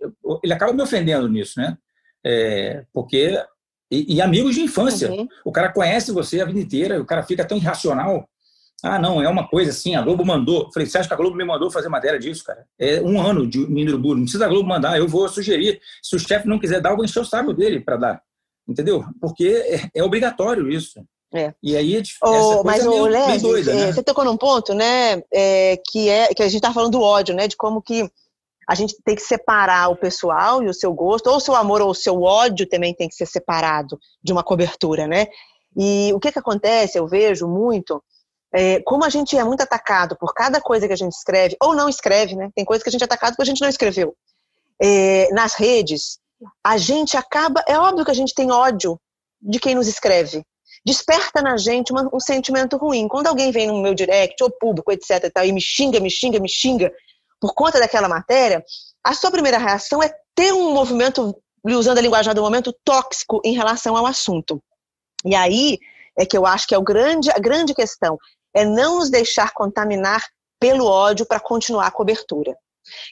Ele 0.42 0.52
acaba 0.52 0.72
me 0.72 0.83
ofendendo 0.83 1.29
nisso, 1.29 1.59
né? 1.59 1.76
É, 2.24 2.85
porque. 2.92 3.42
E, 3.90 4.16
e, 4.16 4.20
amigos 4.20 4.57
de 4.57 4.62
infância. 4.62 5.11
Uhum. 5.11 5.29
O 5.44 5.52
cara 5.52 5.72
conhece 5.72 6.11
você 6.11 6.40
a 6.40 6.44
vida 6.44 6.59
inteira, 6.59 7.00
o 7.00 7.07
cara 7.07 7.22
fica 7.22 7.44
tão 7.44 7.57
irracional 7.57 8.29
ah, 8.83 8.99
não, 8.99 9.23
é 9.23 9.29
uma 9.29 9.49
coisa 9.49 9.71
assim, 9.71 9.95
a 9.95 10.03
Globo 10.03 10.25
mandou. 10.25 10.71
Falei, 10.73 10.87
você 10.87 10.99
acha 10.99 11.09
que 11.09 11.15
a 11.15 11.17
Globo 11.17 11.37
me 11.37 11.45
mandou 11.45 11.71
fazer 11.71 11.89
matéria 11.89 12.19
disso, 12.19 12.45
cara? 12.45 12.67
É 12.79 13.01
um 13.01 13.21
ano 13.21 13.47
de 13.47 13.59
Mineiro 13.59 13.99
Não 13.99 14.23
precisa 14.23 14.45
a 14.45 14.49
Globo 14.49 14.69
mandar, 14.69 14.99
eu 14.99 15.09
vou 15.09 15.29
sugerir. 15.29 15.81
Se 16.03 16.15
o 16.15 16.19
chefe 16.19 16.47
não 16.47 16.59
quiser 16.59 16.81
dar, 16.81 16.91
eu 16.91 16.97
vou 16.97 17.05
encher 17.05 17.21
o 17.21 17.25
saco 17.25 17.53
dele 17.55 17.81
para 17.81 17.97
dar. 17.97 18.23
Entendeu? 18.69 19.05
Porque 19.21 19.65
é, 19.95 20.01
é 20.01 20.05
obrigatório 20.05 20.69
isso. 20.71 21.01
É. 21.35 21.55
E 21.62 21.77
aí, 21.77 22.03
oh, 22.23 22.62
mas 22.65 22.87
o 22.87 23.07
Léo, 23.07 23.41
doida, 23.41 23.75
né? 23.75 23.93
você 23.93 24.03
tocou 24.03 24.25
num 24.25 24.37
ponto, 24.37 24.73
né, 24.73 25.21
é, 25.33 25.77
que 25.91 26.09
é 26.09 26.29
que 26.29 26.43
a 26.43 26.49
gente 26.49 26.62
tá 26.62 26.73
falando 26.73 26.93
do 26.93 27.03
ódio, 27.03 27.35
né, 27.35 27.49
de 27.49 27.57
como 27.57 27.83
que 27.83 28.09
a 28.69 28.75
gente 28.75 28.97
tem 29.05 29.15
que 29.15 29.23
separar 29.23 29.89
o 29.89 29.97
pessoal 29.97 30.62
e 30.62 30.69
o 30.69 30.75
seu 30.75 30.93
gosto, 30.95 31.29
ou 31.29 31.37
o 31.37 31.41
seu 31.41 31.55
amor 31.55 31.83
ou 31.83 31.91
o 31.91 31.95
seu 31.95 32.23
ódio 32.23 32.67
também 32.67 32.95
tem 32.95 33.09
que 33.09 33.15
ser 33.15 33.27
separado 33.27 33.99
de 34.23 34.33
uma 34.33 34.43
cobertura, 34.43 35.07
né? 35.07 35.27
E 35.77 36.11
o 36.15 36.19
que 36.19 36.33
que 36.33 36.39
acontece, 36.39 36.99
eu 36.99 37.07
vejo 37.07 37.47
muito, 37.47 38.03
é, 38.57 38.81
como 38.81 39.05
a 39.05 39.11
gente 39.11 39.37
é 39.37 39.45
muito 39.45 39.61
atacado 39.61 40.16
por 40.16 40.33
cada 40.33 40.62
coisa 40.62 40.87
que 40.87 40.92
a 40.95 40.97
gente 40.97 41.12
escreve, 41.12 41.55
ou 41.62 41.75
não 41.75 41.90
escreve, 41.90 42.35
né? 42.35 42.49
Tem 42.55 42.64
coisa 42.64 42.83
que 42.83 42.88
a 42.88 42.92
gente 42.92 43.03
é 43.03 43.05
atacado 43.05 43.33
porque 43.33 43.42
a 43.42 43.53
gente 43.53 43.61
não 43.61 43.69
escreveu. 43.69 44.16
É, 44.83 45.29
nas 45.33 45.53
redes, 45.53 46.19
a 46.64 46.79
gente 46.79 47.19
acaba. 47.19 47.62
É 47.69 47.79
óbvio 47.79 48.03
que 48.03 48.11
a 48.11 48.14
gente 48.14 48.35
tem 48.35 48.51
ódio 48.51 48.99
de 49.42 49.61
quem 49.61 49.75
nos 49.75 49.87
escreve. 49.87 50.42
Desperta 50.87 51.42
na 51.42 51.59
gente 51.59 51.92
uma, 51.92 52.09
um 52.11 52.19
sentimento 52.19 52.79
ruim. 52.79 53.07
Quando 53.09 53.27
alguém 53.27 53.53
vem 53.53 53.66
no 53.66 53.83
meu 53.83 53.92
direct, 53.92 54.42
ou 54.42 54.51
público, 54.51 54.90
etc, 54.90 55.25
e, 55.25 55.31
tal, 55.31 55.45
e 55.45 55.53
me 55.53 55.61
xinga, 55.61 56.01
me 56.01 56.09
xinga, 56.09 56.40
me 56.40 56.49
xinga, 56.49 56.90
por 57.38 57.53
conta 57.53 57.79
daquela 57.79 58.09
matéria, 58.09 58.64
a 59.05 59.12
sua 59.12 59.31
primeira 59.31 59.59
reação 59.59 60.03
é 60.03 60.11
ter 60.35 60.55
um 60.55 60.73
movimento, 60.73 61.37
usando 61.62 61.99
a 61.99 62.01
linguagem 62.01 62.33
do 62.33 62.40
momento, 62.40 62.75
tóxico 62.83 63.38
em 63.45 63.55
relação 63.55 63.95
ao 63.95 64.07
assunto. 64.07 64.62
E 65.27 65.35
aí 65.35 65.79
é 66.19 66.25
que 66.25 66.38
eu 66.38 66.47
acho 66.47 66.66
que 66.66 66.75
é 66.75 66.79
o 66.79 66.83
grande, 66.83 67.31
a 67.31 67.38
grande 67.38 67.75
questão 67.75 68.16
é 68.57 68.64
não 68.64 68.97
nos 68.97 69.11
deixar 69.11 69.53
contaminar 69.53 70.23
pelo 70.59 70.87
ódio 70.87 71.27
para 71.27 71.38
continuar 71.38 71.87
a 71.87 71.90
cobertura. 71.90 72.57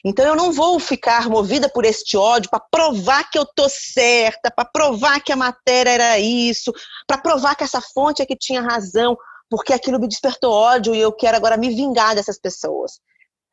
Então 0.03 0.25
eu 0.25 0.35
não 0.35 0.51
vou 0.51 0.79
ficar 0.79 1.29
movida 1.29 1.69
por 1.69 1.85
este 1.85 2.17
ódio 2.17 2.49
para 2.49 2.63
provar 2.71 3.29
que 3.29 3.37
eu 3.37 3.45
tô 3.45 3.67
certa, 3.69 4.49
para 4.49 4.65
provar 4.65 5.21
que 5.21 5.31
a 5.31 5.35
matéria 5.35 5.91
era 5.91 6.19
isso, 6.19 6.73
para 7.05 7.17
provar 7.17 7.55
que 7.55 7.63
essa 7.63 7.81
fonte 7.81 8.21
é 8.21 8.25
que 8.25 8.35
tinha 8.35 8.61
razão, 8.61 9.17
porque 9.49 9.73
aquilo 9.73 9.99
me 9.99 10.07
despertou 10.07 10.51
ódio 10.51 10.95
e 10.95 10.99
eu 10.99 11.11
quero 11.11 11.37
agora 11.37 11.57
me 11.57 11.69
vingar 11.69 12.15
dessas 12.15 12.39
pessoas. 12.39 12.93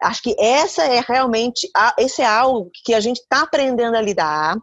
Acho 0.00 0.22
que 0.22 0.36
essa 0.38 0.84
é 0.84 1.00
realmente 1.06 1.68
esse 1.98 2.22
é 2.22 2.26
algo 2.26 2.70
que 2.84 2.94
a 2.94 3.00
gente 3.00 3.18
está 3.18 3.42
aprendendo 3.42 3.96
a 3.96 4.00
lidar, 4.00 4.56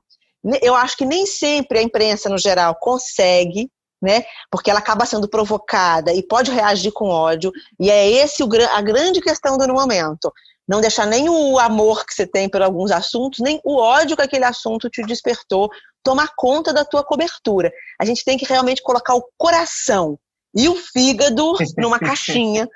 Eu 0.62 0.74
acho 0.74 0.96
que 0.98 1.06
nem 1.06 1.26
sempre 1.26 1.80
a 1.80 1.84
imprensa, 1.84 2.30
no 2.30 2.38
geral, 2.38 2.76
consegue, 2.80 3.70
né? 4.02 4.24
Porque 4.50 4.70
ela 4.70 4.80
acaba 4.80 5.06
sendo 5.06 5.28
provocada 5.28 6.14
e 6.14 6.24
pode 6.24 6.52
reagir 6.52 6.92
com 6.92 7.10
ódio. 7.10 7.52
E 7.80 7.90
é 7.90 8.10
esse 8.10 8.44
o, 8.44 8.50
a 8.74 8.82
grande 8.82 9.22
questão 9.22 9.58
do 9.58 9.74
momento. 9.74 10.32
Não 10.68 10.82
deixar 10.82 11.08
nem 11.08 11.28
o 11.28 11.58
amor 11.58 12.06
que 12.06 12.14
você 12.14 12.28
tem 12.28 12.48
por 12.48 12.62
alguns 12.62 12.92
assuntos, 12.92 13.40
nem 13.40 13.60
o 13.64 13.78
ódio 13.78 14.16
que 14.16 14.22
aquele 14.22 14.46
assunto 14.46 14.90
te 14.90 15.02
despertou 15.02 15.70
tomar 16.04 16.30
conta 16.36 16.72
da 16.72 16.86
tua 16.86 17.04
cobertura. 17.04 17.72
A 18.00 18.06
gente 18.06 18.24
tem 18.24 18.38
que 18.38 18.46
realmente 18.46 18.82
colocar 18.82 19.16
o 19.16 19.26
coração 19.38 20.18
e 20.56 20.68
o 20.68 20.76
fígado 20.76 21.54
numa 21.78 22.00
caixinha 22.00 22.68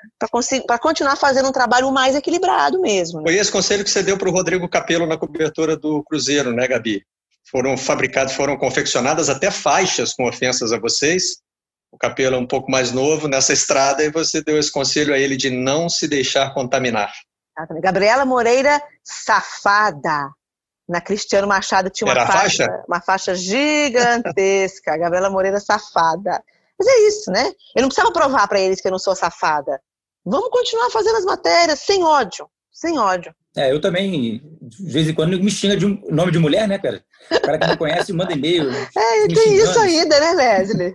para 0.66 0.78
continuar 0.78 1.16
fazendo 1.16 1.48
um 1.48 1.52
trabalho 1.52 1.90
mais 1.90 2.14
equilibrado 2.14 2.80
mesmo. 2.80 3.20
Né? 3.20 3.26
Foi 3.26 3.36
esse 3.36 3.50
conselho 3.50 3.84
que 3.84 3.90
você 3.90 4.02
deu 4.02 4.18
para 4.18 4.28
o 4.28 4.32
Rodrigo 4.32 4.68
Capello 4.68 5.06
na 5.06 5.16
cobertura 5.16 5.76
do 5.76 6.02
Cruzeiro, 6.02 6.52
né, 6.52 6.66
Gabi? 6.66 7.04
Foram 7.54 7.76
fabricados, 7.76 8.32
foram 8.32 8.56
confeccionadas 8.56 9.28
até 9.28 9.48
faixas 9.48 10.12
com 10.12 10.26
ofensas 10.26 10.72
a 10.72 10.78
vocês. 10.78 11.36
O 11.92 11.96
Capello 11.96 12.34
é 12.34 12.38
um 12.40 12.46
pouco 12.48 12.68
mais 12.68 12.90
novo 12.90 13.28
nessa 13.28 13.52
estrada 13.52 14.02
e 14.02 14.10
você 14.10 14.42
deu 14.42 14.58
esse 14.58 14.72
conselho 14.72 15.14
a 15.14 15.18
ele 15.18 15.36
de 15.36 15.50
não 15.50 15.88
se 15.88 16.08
deixar 16.08 16.52
contaminar. 16.52 17.12
Gabriela 17.80 18.24
Moreira, 18.24 18.82
safada. 19.04 20.30
Na 20.88 21.00
Cristiano 21.00 21.46
Machado 21.46 21.90
tinha 21.90 22.10
uma 22.10 22.26
faixa, 22.26 22.64
faixa, 22.64 22.84
uma 22.88 23.00
faixa 23.00 23.34
gigantesca. 23.36 24.98
Gabriela 24.98 25.30
Moreira, 25.30 25.60
safada. 25.60 26.42
Mas 26.76 26.88
é 26.88 26.98
isso, 27.06 27.30
né? 27.30 27.52
Eu 27.76 27.82
não 27.82 27.88
precisava 27.88 28.12
provar 28.12 28.48
para 28.48 28.58
eles 28.58 28.80
que 28.80 28.88
eu 28.88 28.92
não 28.92 28.98
sou 28.98 29.14
safada. 29.14 29.80
Vamos 30.26 30.50
continuar 30.50 30.90
fazendo 30.90 31.18
as 31.18 31.24
matérias 31.24 31.78
sem 31.78 32.02
ódio, 32.02 32.50
sem 32.72 32.98
ódio. 32.98 33.32
É, 33.56 33.70
eu 33.70 33.80
também, 33.80 34.42
de 34.62 34.92
vez 34.92 35.08
em 35.08 35.14
quando, 35.14 35.40
me 35.40 35.50
xinga 35.50 35.76
de 35.76 35.86
um 35.86 36.02
nome 36.10 36.32
de 36.32 36.38
mulher, 36.38 36.66
né, 36.66 36.76
cara? 36.78 37.02
O 37.30 37.40
cara 37.40 37.58
que 37.58 37.66
não 37.68 37.76
conhece 37.76 38.12
manda 38.12 38.32
e-mail. 38.32 38.68
É, 38.70 39.26
tem 39.28 39.36
xingando. 39.36 39.70
isso 39.70 39.78
ainda, 39.78 40.20
né, 40.20 40.32
Leslie? 40.32 40.94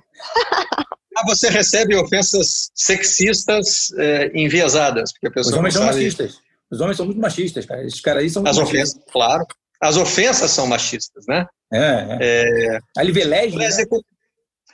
ah, 1.17 1.23
você 1.25 1.49
recebe 1.49 1.95
ofensas 1.95 2.69
sexistas 2.75 3.91
é, 3.97 4.31
enviesadas, 4.33 5.13
porque 5.13 5.27
a 5.27 5.31
pessoa 5.31 5.53
Os 5.53 5.57
homens 5.59 5.73
são 5.73 5.83
sabe... 5.83 5.95
machistas. 5.95 6.37
Os 6.69 6.81
homens 6.81 6.97
são 6.97 7.05
muito 7.05 7.21
machistas, 7.21 7.65
cara. 7.65 7.85
Esses 7.85 8.01
caras 8.01 8.23
aí 8.23 8.29
são 8.29 8.43
As 8.45 8.57
ofensas, 8.57 8.95
machistas. 8.95 9.11
claro. 9.11 9.45
As 9.81 9.95
ofensas 9.95 10.51
são 10.51 10.67
machistas, 10.67 11.25
né? 11.27 11.47
É. 11.71 11.79
é. 11.79 12.75
é... 12.75 12.79
A 12.97 13.03
Livelege, 13.03 13.55
né? 13.55 13.69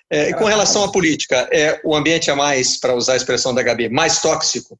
É, 0.09 0.33
com 0.33 0.45
relação 0.45 0.83
à 0.83 0.91
política, 0.91 1.47
é, 1.51 1.81
o 1.83 1.95
ambiente 1.95 2.29
é 2.29 2.35
mais, 2.35 2.79
para 2.79 2.93
usar 2.93 3.13
a 3.13 3.17
expressão 3.17 3.55
da 3.55 3.63
Gabi, 3.63 3.89
mais 3.89 4.21
tóxico? 4.21 4.77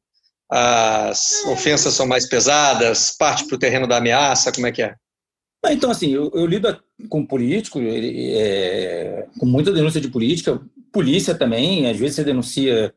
As 0.48 1.44
ofensas 1.46 1.94
são 1.94 2.06
mais 2.06 2.28
pesadas? 2.28 3.14
Parte 3.18 3.46
para 3.46 3.56
o 3.56 3.58
terreno 3.58 3.86
da 3.86 3.96
ameaça? 3.96 4.52
Como 4.52 4.66
é 4.66 4.72
que 4.72 4.82
é? 4.82 4.94
Então, 5.68 5.90
assim, 5.90 6.10
eu, 6.12 6.30
eu 6.34 6.46
lido 6.46 6.80
com 7.08 7.26
político, 7.26 7.80
é, 7.82 9.26
com 9.38 9.46
muita 9.46 9.72
denúncia 9.72 10.00
de 10.00 10.08
política, 10.08 10.60
polícia 10.92 11.34
também, 11.34 11.90
às 11.90 11.98
vezes 11.98 12.16
você 12.16 12.24
denuncia, 12.24 12.94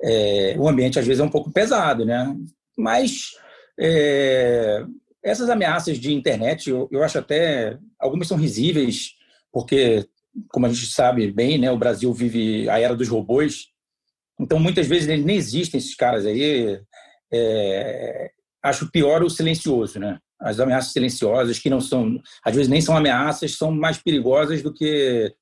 é, 0.00 0.54
o 0.58 0.68
ambiente 0.68 0.98
às 0.98 1.06
vezes 1.06 1.20
é 1.20 1.24
um 1.24 1.30
pouco 1.30 1.50
pesado, 1.50 2.04
né? 2.04 2.34
Mas 2.76 3.32
é, 3.78 4.84
essas 5.22 5.50
ameaças 5.50 5.98
de 5.98 6.12
internet, 6.12 6.70
eu, 6.70 6.88
eu 6.90 7.02
acho 7.02 7.18
até, 7.18 7.78
algumas 7.98 8.28
são 8.28 8.36
risíveis, 8.36 9.14
porque 9.52 10.06
como 10.48 10.66
a 10.66 10.68
gente 10.68 10.86
sabe 10.86 11.30
bem, 11.30 11.58
né, 11.58 11.70
o 11.70 11.78
Brasil 11.78 12.12
vive 12.12 12.68
a 12.68 12.78
era 12.78 12.94
dos 12.94 13.08
robôs, 13.08 13.68
então 14.40 14.58
muitas 14.58 14.86
vezes 14.86 15.08
eles 15.08 15.24
nem 15.24 15.36
existem 15.36 15.78
esses 15.78 15.94
caras 15.94 16.26
aí. 16.26 16.80
É, 17.32 18.30
acho 18.62 18.90
pior 18.90 19.22
o 19.22 19.30
silencioso, 19.30 19.98
né? 19.98 20.18
As 20.40 20.60
ameaças 20.60 20.92
silenciosas 20.92 21.58
que 21.58 21.70
não 21.70 21.80
são, 21.80 22.20
às 22.44 22.54
vezes 22.54 22.68
nem 22.68 22.80
são 22.80 22.96
ameaças, 22.96 23.56
são 23.56 23.70
mais 23.70 23.98
perigosas 23.98 24.62
do 24.62 24.72
que 24.72 25.32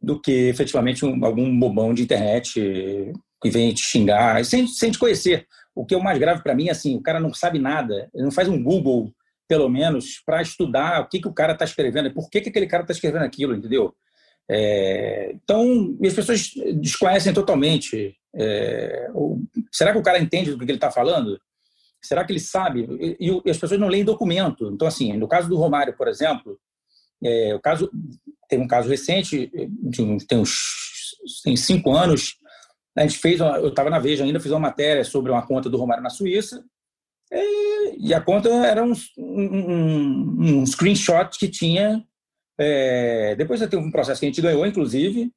do 0.00 0.20
que 0.20 0.48
efetivamente 0.48 1.04
um, 1.04 1.24
algum 1.24 1.58
bobão 1.58 1.92
de 1.92 2.02
internet 2.02 3.12
que 3.42 3.50
vem 3.50 3.72
te 3.72 3.82
xingar 3.82 4.44
sem, 4.44 4.66
sem 4.66 4.90
te 4.90 4.98
conhecer. 4.98 5.46
O 5.74 5.84
que 5.84 5.94
é 5.94 5.98
o 5.98 6.02
mais 6.02 6.18
grave 6.18 6.42
para 6.42 6.54
mim, 6.54 6.68
é 6.68 6.70
assim, 6.70 6.96
o 6.96 7.02
cara 7.02 7.18
não 7.18 7.34
sabe 7.34 7.58
nada, 7.58 8.08
ele 8.14 8.24
não 8.24 8.30
faz 8.30 8.48
um 8.48 8.62
Google 8.62 9.12
pelo 9.48 9.68
menos, 9.68 10.20
para 10.24 10.42
estudar 10.42 11.00
o 11.00 11.08
que, 11.08 11.20
que 11.20 11.28
o 11.28 11.32
cara 11.32 11.52
está 11.52 11.64
escrevendo, 11.64 12.12
por 12.12 12.28
que, 12.28 12.40
que 12.40 12.48
aquele 12.48 12.66
cara 12.66 12.82
está 12.82 12.92
escrevendo 12.92 13.22
aquilo, 13.22 13.54
entendeu? 13.54 13.94
É, 14.48 15.32
então, 15.34 15.96
as 16.04 16.12
pessoas 16.12 16.50
desconhecem 16.80 17.32
totalmente. 17.32 18.16
É, 18.34 19.08
será 19.72 19.92
que 19.92 19.98
o 19.98 20.02
cara 20.02 20.18
entende 20.18 20.50
do 20.50 20.58
que 20.58 20.64
ele 20.64 20.74
está 20.74 20.90
falando? 20.90 21.40
Será 22.02 22.24
que 22.24 22.32
ele 22.32 22.40
sabe? 22.40 22.86
E, 23.18 23.40
e, 23.44 23.50
as 23.50 23.58
pessoas 23.58 23.80
não 23.80 23.88
leem 23.88 24.04
documento. 24.04 24.70
Então, 24.72 24.86
assim, 24.86 25.12
no 25.14 25.26
caso 25.26 25.48
do 25.48 25.56
Romário, 25.56 25.96
por 25.96 26.06
exemplo, 26.08 26.58
é, 27.22 27.54
o 27.54 27.60
caso 27.60 27.90
tem 28.48 28.60
um 28.60 28.68
caso 28.68 28.88
recente, 28.88 29.50
tem 30.28 30.38
uns 30.38 30.56
tem 31.42 31.56
cinco 31.56 31.90
anos, 31.92 32.36
a 32.96 33.02
gente 33.02 33.18
fez, 33.18 33.40
uma, 33.40 33.58
eu 33.58 33.68
estava 33.68 33.90
na 33.90 33.98
Veja 33.98 34.24
ainda, 34.24 34.38
fiz 34.38 34.52
uma 34.52 34.60
matéria 34.60 35.04
sobre 35.04 35.32
uma 35.32 35.44
conta 35.44 35.68
do 35.68 35.76
Romário 35.76 36.02
na 36.02 36.10
Suíça, 36.10 36.64
e 37.98 38.14
a 38.14 38.20
conta 38.20 38.48
era 38.48 38.84
um, 38.84 38.92
um, 39.18 40.60
um 40.60 40.66
screenshot 40.66 41.30
que 41.38 41.48
tinha. 41.48 42.04
É, 42.58 43.34
depois 43.36 43.60
teve 43.60 43.76
um 43.76 43.90
processo 43.90 44.20
que 44.20 44.26
a 44.26 44.28
gente 44.28 44.40
ganhou, 44.40 44.66
inclusive, 44.66 45.30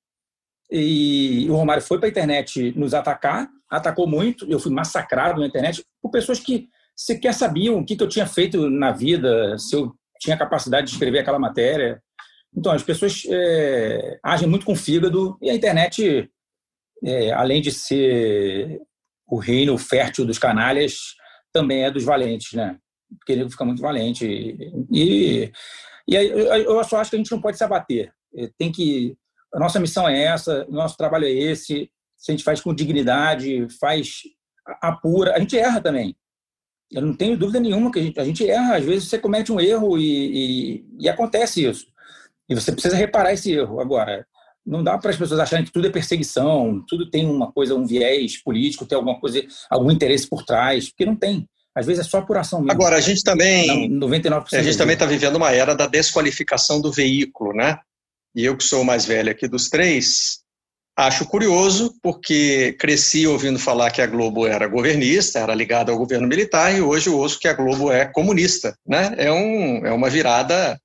e 0.72 1.48
o 1.50 1.56
Romário 1.56 1.82
foi 1.82 1.98
para 1.98 2.08
a 2.08 2.12
internet 2.12 2.74
nos 2.78 2.94
atacar, 2.94 3.50
atacou 3.70 4.08
muito. 4.08 4.50
Eu 4.50 4.60
fui 4.60 4.72
massacrado 4.72 5.40
na 5.40 5.48
internet 5.48 5.84
por 6.02 6.12
pessoas 6.12 6.40
que 6.40 6.70
sequer 6.96 7.34
sabiam 7.34 7.80
o 7.80 7.86
que, 7.86 7.96
que 7.96 8.04
eu 8.04 8.10
tinha 8.10 8.28
feito 8.28 8.70
na 8.70 8.92
vida, 8.92 9.58
se 9.58 9.76
eu 9.76 9.94
tinha 10.20 10.38
capacidade 10.38 10.88
de 10.88 10.94
escrever 10.94 11.20
aquela 11.20 11.40
matéria. 11.40 12.02
Então, 12.56 12.72
as 12.72 12.84
pessoas 12.84 13.24
é, 13.28 14.20
agem 14.24 14.48
muito 14.48 14.66
com 14.66 14.76
fígado 14.76 15.38
e 15.42 15.50
a 15.50 15.56
internet, 15.56 16.30
é, 17.04 17.32
além 17.32 17.62
de 17.62 17.72
ser 17.72 18.82
o 19.28 19.38
reino 19.38 19.78
fértil 19.78 20.26
dos 20.26 20.38
canalhas, 20.38 21.16
também 21.54 21.84
é 21.84 21.92
dos 21.92 22.04
valentes, 22.04 22.54
né? 22.54 22.78
Porque 23.18 23.32
ele 23.32 23.50
fica 23.50 23.66
muito 23.66 23.82
valente. 23.82 24.26
E, 24.26 24.72
e 24.92 25.52
eu 26.16 26.84
só 26.84 26.98
acho 26.98 27.10
que 27.10 27.16
a 27.16 27.20
gente 27.20 27.32
não 27.32 27.42
pode 27.42 27.58
se 27.58 27.64
abater. 27.64 28.12
É, 28.36 28.50
tem 28.58 28.72
que. 28.72 29.18
A 29.54 29.60
nossa 29.60 29.80
missão 29.80 30.08
é 30.08 30.24
essa, 30.24 30.66
nosso 30.70 30.96
trabalho 30.96 31.26
é 31.26 31.32
esse. 31.32 31.90
Se 32.18 32.32
a 32.32 32.34
gente 32.34 32.44
faz 32.44 32.62
com 32.62 32.74
dignidade, 32.74 33.68
faz 33.80 34.22
apura. 34.82 35.36
A 35.36 35.40
gente 35.40 35.58
erra 35.58 35.82
também. 35.82 36.16
Eu 36.92 37.02
não 37.02 37.16
tenho 37.16 37.38
dúvida 37.38 37.60
nenhuma 37.60 37.92
que 37.92 38.00
a 38.00 38.02
gente, 38.02 38.20
a 38.20 38.24
gente 38.24 38.50
erra. 38.50 38.78
Às 38.78 38.86
vezes 38.86 39.10
você 39.10 39.18
comete 39.18 39.52
um 39.52 39.60
erro 39.60 39.98
e, 39.98 40.04
e, 40.04 40.86
e 41.02 41.10
acontece 41.10 41.66
isso. 41.66 41.88
E 42.48 42.56
você 42.56 42.72
precisa 42.72 42.96
reparar 42.96 43.34
esse 43.34 43.52
erro. 43.52 43.80
Agora, 43.80 44.26
não 44.66 44.84
dá 44.84 44.98
para 44.98 45.12
as 45.12 45.18
pessoas 45.18 45.40
acharem 45.40 45.66
que 45.66 45.72
tudo 45.72 45.88
é 45.88 45.92
perseguição, 45.92 46.84
tudo 46.88 47.10
tem 47.10 47.26
uma 47.26 47.52
coisa, 47.52 47.76
um 47.76 47.86
viés 47.86 48.42
político, 48.42 48.86
tem 48.86 48.96
alguma 48.96 49.20
coisa, 49.20 49.46
algum 49.70 49.92
interesse 49.92 50.28
por 50.28 50.44
trás, 50.44 50.90
porque 50.90 51.06
não 51.06 51.16
tem. 51.16 51.48
Às 51.76 51.86
vezes 51.86 52.06
é 52.06 52.10
só 52.10 52.18
apuração 52.18 52.60
mesmo. 52.60 52.72
Agora, 52.72 52.98
a 52.98 53.02
gente 53.02 53.24
também. 53.24 53.90
99% 53.90 54.54
a 54.54 54.64
gente 54.64 54.78
também 54.78 54.94
está 54.94 55.06
vivendo 55.06 55.36
uma 55.36 55.52
era 55.52 55.76
da 55.76 55.88
desqualificação 55.88 56.82
do 56.82 56.92
veículo, 56.92 57.54
né? 57.54 57.80
E 58.36 58.46
eu, 58.46 58.56
que 58.58 58.64
sou 58.64 58.82
o 58.82 58.86
mais 58.86 59.06
velho 59.06 59.32
aqui 59.32 59.48
dos 59.48 59.70
três, 59.70 60.40
acho 60.98 61.26
curioso, 61.26 61.96
porque 62.02 62.76
cresci 62.80 63.26
ouvindo 63.26 63.58
falar 63.58 63.92
que 63.92 64.02
a 64.02 64.08
Globo 64.08 64.46
era 64.46 64.68
governista, 64.68 65.40
era 65.40 65.56
ligada 65.56 65.92
ao 65.92 65.98
governo 65.98 66.28
militar, 66.28 66.76
e 66.76 66.82
hoje 66.82 67.08
eu 67.08 67.18
ouço 67.18 67.40
que 67.40 67.48
a 67.48 67.54
Globo 67.54 67.92
é 67.92 68.06
comunista. 68.06 68.76
Né? 68.86 69.16
É, 69.18 69.32
um, 69.32 69.86
é 69.86 69.92
uma 69.92 70.10
virada, 70.10 70.80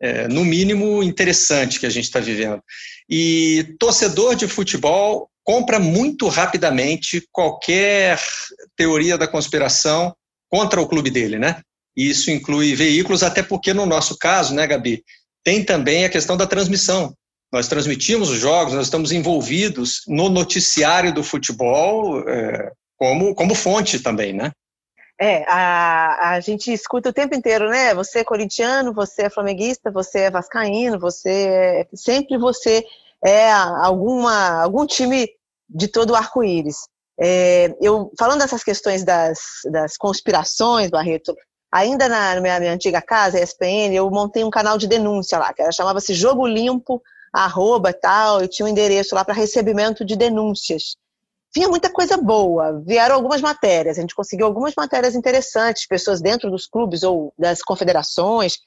é, 0.00 0.26
no 0.28 0.44
mínimo, 0.44 1.02
interessante 1.02 1.78
que 1.78 1.86
a 1.86 1.90
gente 1.90 2.04
está 2.04 2.20
vivendo. 2.20 2.62
E 3.08 3.74
torcedor 3.78 4.34
de 4.34 4.48
futebol 4.48 5.28
compra 5.44 5.78
muito 5.78 6.28
rapidamente 6.28 7.26
qualquer 7.32 8.20
teoria 8.76 9.18
da 9.18 9.28
conspiração 9.28 10.14
contra 10.50 10.80
o 10.80 10.88
clube 10.88 11.10
dele, 11.10 11.38
né? 11.38 11.62
Isso 11.96 12.30
inclui 12.30 12.74
veículos, 12.74 13.22
até 13.22 13.42
porque 13.42 13.72
no 13.72 13.86
nosso 13.86 14.18
caso, 14.18 14.54
né, 14.54 14.66
Gabi, 14.66 15.04
tem 15.44 15.64
também 15.64 16.04
a 16.04 16.10
questão 16.10 16.36
da 16.36 16.46
transmissão. 16.46 17.14
Nós 17.52 17.68
transmitimos 17.68 18.30
os 18.30 18.38
jogos, 18.38 18.74
nós 18.74 18.86
estamos 18.86 19.12
envolvidos 19.12 20.02
no 20.06 20.28
noticiário 20.28 21.12
do 21.12 21.24
futebol 21.24 22.28
é, 22.28 22.70
como, 22.96 23.34
como 23.34 23.54
fonte 23.54 23.98
também, 24.00 24.32
né? 24.32 24.52
É, 25.20 25.44
a, 25.48 26.30
a 26.30 26.40
gente 26.40 26.72
escuta 26.72 27.10
o 27.10 27.12
tempo 27.12 27.34
inteiro, 27.34 27.68
né? 27.68 27.92
Você 27.94 28.20
é 28.20 28.24
corintiano, 28.24 28.94
você 28.94 29.22
é 29.22 29.30
flamenguista, 29.30 29.90
você 29.90 30.20
é 30.20 30.30
vascaíno, 30.30 30.98
você 30.98 31.28
é, 31.30 31.88
sempre 31.94 32.38
você 32.38 32.82
é 33.22 33.52
alguma, 33.52 34.62
algum 34.62 34.86
time 34.86 35.28
de 35.68 35.88
todo 35.88 36.10
o 36.10 36.16
arco-íris. 36.16 36.88
É, 37.22 37.74
eu 37.80 38.10
falando 38.18 38.38
dessas 38.38 38.64
questões 38.64 39.04
das, 39.04 39.38
das 39.70 39.96
conspirações, 39.98 40.88
Barreto, 40.88 41.36
ainda 41.70 42.08
na 42.08 42.40
minha, 42.40 42.58
minha 42.58 42.72
antiga 42.72 43.02
casa, 43.02 43.38
ESPN, 43.38 43.94
eu 43.94 44.10
montei 44.10 44.42
um 44.42 44.50
canal 44.50 44.78
de 44.78 44.86
denúncia 44.86 45.38
lá, 45.38 45.52
que 45.52 45.70
chamava-se 45.70 46.14
Jogo 46.14 46.46
Limpo, 46.46 47.02
arroba 47.32 47.92
tal, 47.92 48.42
e 48.42 48.48
tinha 48.48 48.64
um 48.64 48.68
endereço 48.68 49.14
lá 49.14 49.24
para 49.24 49.34
recebimento 49.34 50.04
de 50.04 50.16
denúncias. 50.16 50.96
Vinha 51.54 51.68
muita 51.68 51.90
coisa 51.90 52.16
boa, 52.16 52.80
vieram 52.86 53.16
algumas 53.16 53.40
matérias, 53.40 53.98
a 53.98 54.00
gente 54.00 54.14
conseguiu 54.14 54.46
algumas 54.46 54.74
matérias 54.74 55.14
interessantes, 55.14 55.86
pessoas 55.86 56.22
dentro 56.22 56.50
dos 56.50 56.66
clubes 56.66 57.02
ou 57.02 57.34
das 57.38 57.60
confederações 57.60 58.58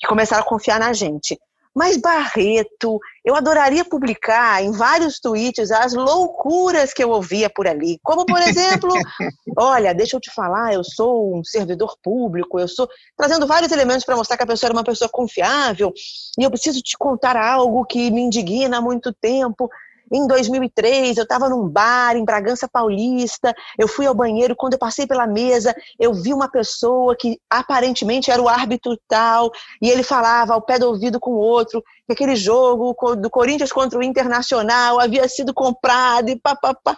que 0.00 0.08
começaram 0.08 0.42
a 0.42 0.46
confiar 0.46 0.80
na 0.80 0.92
gente. 0.92 1.38
Mas 1.74 1.96
Barreto, 1.96 3.00
eu 3.24 3.34
adoraria 3.34 3.84
publicar 3.84 4.62
em 4.62 4.72
vários 4.72 5.18
tweets 5.18 5.70
as 5.70 5.94
loucuras 5.94 6.92
que 6.92 7.02
eu 7.02 7.10
ouvia 7.10 7.48
por 7.48 7.66
ali. 7.66 7.98
Como, 8.02 8.26
por 8.26 8.40
exemplo, 8.42 8.90
olha, 9.56 9.94
deixa 9.94 10.16
eu 10.16 10.20
te 10.20 10.30
falar, 10.30 10.74
eu 10.74 10.84
sou 10.84 11.34
um 11.34 11.42
servidor 11.42 11.96
público, 12.02 12.60
eu 12.60 12.68
sou. 12.68 12.88
trazendo 13.16 13.46
vários 13.46 13.72
elementos 13.72 14.04
para 14.04 14.16
mostrar 14.16 14.36
que 14.36 14.42
a 14.42 14.46
pessoa 14.46 14.68
era 14.68 14.76
uma 14.76 14.84
pessoa 14.84 15.08
confiável, 15.08 15.92
e 16.38 16.44
eu 16.44 16.50
preciso 16.50 16.82
te 16.82 16.96
contar 16.98 17.36
algo 17.36 17.86
que 17.86 18.10
me 18.10 18.20
indigna 18.20 18.78
há 18.78 18.80
muito 18.80 19.12
tempo. 19.12 19.70
Em 20.12 20.26
2003, 20.26 21.16
eu 21.16 21.22
estava 21.22 21.48
num 21.48 21.66
bar 21.66 22.16
em 22.16 22.24
Bragança 22.24 22.68
Paulista, 22.68 23.54
eu 23.78 23.88
fui 23.88 24.04
ao 24.04 24.14
banheiro, 24.14 24.54
quando 24.54 24.74
eu 24.74 24.78
passei 24.78 25.06
pela 25.06 25.26
mesa, 25.26 25.74
eu 25.98 26.12
vi 26.12 26.34
uma 26.34 26.50
pessoa 26.50 27.16
que 27.16 27.40
aparentemente 27.48 28.30
era 28.30 28.42
o 28.42 28.48
árbitro 28.48 28.98
tal, 29.08 29.50
e 29.80 29.88
ele 29.88 30.02
falava 30.02 30.52
ao 30.52 30.60
pé 30.60 30.78
do 30.78 30.86
ouvido 30.88 31.18
com 31.18 31.30
o 31.30 31.38
outro 31.38 31.82
que 32.06 32.12
aquele 32.12 32.36
jogo 32.36 32.94
do 33.16 33.30
Corinthians 33.30 33.72
contra 33.72 33.98
o 33.98 34.02
Internacional 34.02 35.00
havia 35.00 35.26
sido 35.28 35.54
comprado 35.54 36.28
e 36.28 36.38
papapá. 36.38 36.94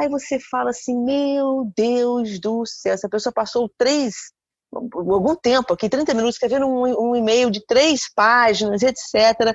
Aí 0.00 0.08
você 0.08 0.40
fala 0.40 0.70
assim, 0.70 0.96
meu 0.96 1.70
Deus 1.76 2.40
do 2.40 2.64
céu, 2.64 2.94
essa 2.94 3.10
pessoa 3.10 3.32
passou 3.32 3.70
três, 3.76 4.32
algum 4.72 5.36
tempo 5.36 5.74
aqui, 5.74 5.88
30 5.88 6.14
minutos, 6.14 6.36
escrevendo 6.36 6.66
um, 6.66 7.10
um 7.10 7.14
e-mail 7.14 7.50
de 7.50 7.64
três 7.66 8.12
páginas, 8.12 8.82
etc., 8.82 9.54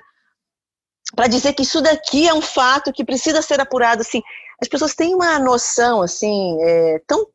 para 1.15 1.27
dizer 1.27 1.53
que 1.53 1.63
isso 1.63 1.81
daqui 1.81 2.27
é 2.27 2.33
um 2.33 2.41
fato 2.41 2.93
que 2.93 3.03
precisa 3.03 3.41
ser 3.41 3.59
apurado. 3.59 4.01
Assim, 4.01 4.21
as 4.61 4.67
pessoas 4.67 4.93
têm 4.93 5.15
uma 5.15 5.39
noção 5.39 6.01
assim 6.01 6.57
é, 6.61 7.01
tão 7.07 7.25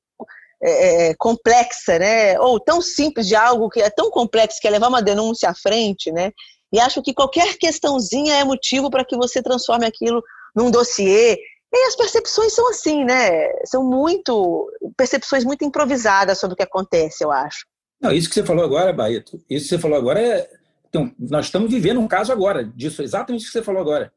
é, 0.63 1.11
é, 1.11 1.15
complexa, 1.17 1.99
né? 1.99 2.39
Ou 2.41 2.61
tão 2.61 2.81
simples 2.81 3.27
de 3.27 3.35
algo 3.35 3.69
que 3.69 3.81
é 3.81 3.91
tão 3.91 4.11
complexo 4.11 4.59
que 4.61 4.69
é 4.69 4.71
levar 4.71 4.89
uma 4.89 5.03
denúncia 5.03 5.51
à 5.51 5.55
frente, 5.55 6.11
né? 6.13 6.31
E 6.73 6.81
acho 6.81 7.03
que 7.03 7.15
qualquer 7.15 7.57
questãozinha 7.57 8.35
é 8.37 8.45
motivo 8.45 8.91
para 8.91 9.05
que 9.05 9.17
você 9.17 9.43
transforme 9.43 9.87
aquilo 9.87 10.23
num 10.55 10.71
dossiê. 10.71 11.39
E 11.73 11.87
as 11.87 11.97
percepções 11.97 12.53
são 12.53 12.69
assim, 12.69 13.05
né? 13.05 13.49
São 13.65 13.85
muito 13.85 14.71
percepções 14.97 15.45
muito 15.45 15.65
improvisadas 15.65 16.39
sobre 16.39 16.55
o 16.55 16.57
que 16.57 16.63
acontece, 16.63 17.25
eu 17.25 17.33
acho. 17.33 17.67
Não, 18.01 18.13
isso 18.13 18.29
que 18.29 18.35
você 18.35 18.45
falou 18.45 18.65
agora, 18.65 18.93
Baito, 18.93 19.41
isso 19.49 19.65
que 19.65 19.71
você 19.71 19.79
falou 19.79 19.99
agora 19.99 20.21
é 20.21 20.49
então, 20.95 21.13
nós 21.19 21.47
estamos 21.47 21.69
vivendo 21.69 21.99
um 21.99 22.07
caso 22.07 22.31
agora, 22.31 22.63
disso, 22.65 23.03
exatamente 23.03 23.43
o 23.43 23.47
que 23.47 23.51
você 23.53 23.65
falou 23.65 23.81
agora. 23.81 24.13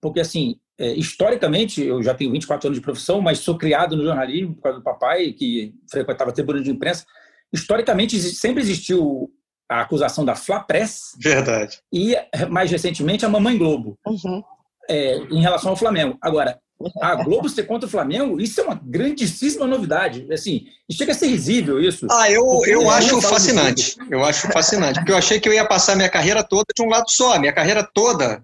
Porque, 0.00 0.20
assim, 0.20 0.60
é, 0.78 0.92
historicamente, 0.94 1.82
eu 1.84 2.00
já 2.04 2.14
tenho 2.14 2.30
24 2.30 2.68
anos 2.68 2.78
de 2.78 2.84
profissão, 2.84 3.20
mas 3.20 3.40
sou 3.40 3.58
criado 3.58 3.96
no 3.96 4.04
jornalismo 4.04 4.54
por 4.54 4.62
causa 4.62 4.78
do 4.78 4.84
papai, 4.84 5.32
que 5.32 5.74
frequentava 5.90 6.30
a 6.30 6.32
tribuna 6.32 6.62
de 6.62 6.70
imprensa. 6.70 7.04
Historicamente, 7.52 8.16
sempre 8.20 8.62
existiu 8.62 9.28
a 9.68 9.80
acusação 9.80 10.24
da 10.24 10.36
Fla 10.36 10.60
Press. 10.60 11.16
Verdade. 11.20 11.80
E, 11.92 12.16
mais 12.48 12.70
recentemente, 12.70 13.26
a 13.26 13.28
Mamãe 13.28 13.58
Globo. 13.58 13.98
Uhum. 14.06 14.40
É, 14.88 15.16
em 15.16 15.40
relação 15.40 15.70
ao 15.70 15.76
Flamengo. 15.76 16.16
Agora, 16.22 16.60
a 17.00 17.14
Globo 17.16 17.48
ser 17.48 17.64
contra 17.64 17.86
o 17.86 17.90
Flamengo, 17.90 18.40
isso 18.40 18.60
é 18.60 18.64
uma 18.64 18.80
grandíssima 18.82 19.66
novidade. 19.66 20.26
Assim, 20.32 20.66
chega 20.90 21.12
a 21.12 21.14
ser 21.14 21.26
risível 21.26 21.80
isso. 21.80 22.06
Ah, 22.10 22.30
eu, 22.30 22.44
eu 22.66 22.88
acho 22.90 23.20
fascinante. 23.20 23.96
Eu 24.10 24.24
acho 24.24 24.50
fascinante. 24.50 24.98
Porque 24.98 25.12
eu 25.12 25.16
achei 25.16 25.38
que 25.38 25.48
eu 25.48 25.52
ia 25.52 25.66
passar 25.66 25.94
minha 25.94 26.08
carreira 26.08 26.42
toda 26.42 26.66
de 26.74 26.82
um 26.82 26.88
lado 26.88 27.10
só. 27.10 27.38
Minha 27.38 27.52
carreira 27.52 27.82
toda, 27.82 28.42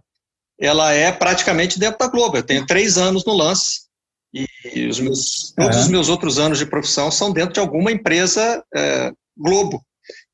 ela 0.61 0.93
é 0.93 1.11
praticamente 1.11 1.79
dentro 1.79 1.99
da 1.99 2.09
Globo. 2.09 2.37
Eu 2.37 2.43
tenho 2.43 2.67
três 2.67 2.99
anos 2.99 3.25
no 3.25 3.35
lance. 3.35 3.87
E 4.35 4.87
os 4.87 5.01
meus, 5.01 5.55
todos 5.57 5.79
os 5.79 5.89
meus 5.89 6.09
outros 6.11 6.39
anos 6.39 6.59
de 6.59 6.67
profissão 6.67 7.11
são 7.11 7.33
dentro 7.33 7.55
de 7.55 7.61
alguma 7.61 7.91
empresa 7.91 8.63
é, 8.75 9.13
Globo. 9.37 9.83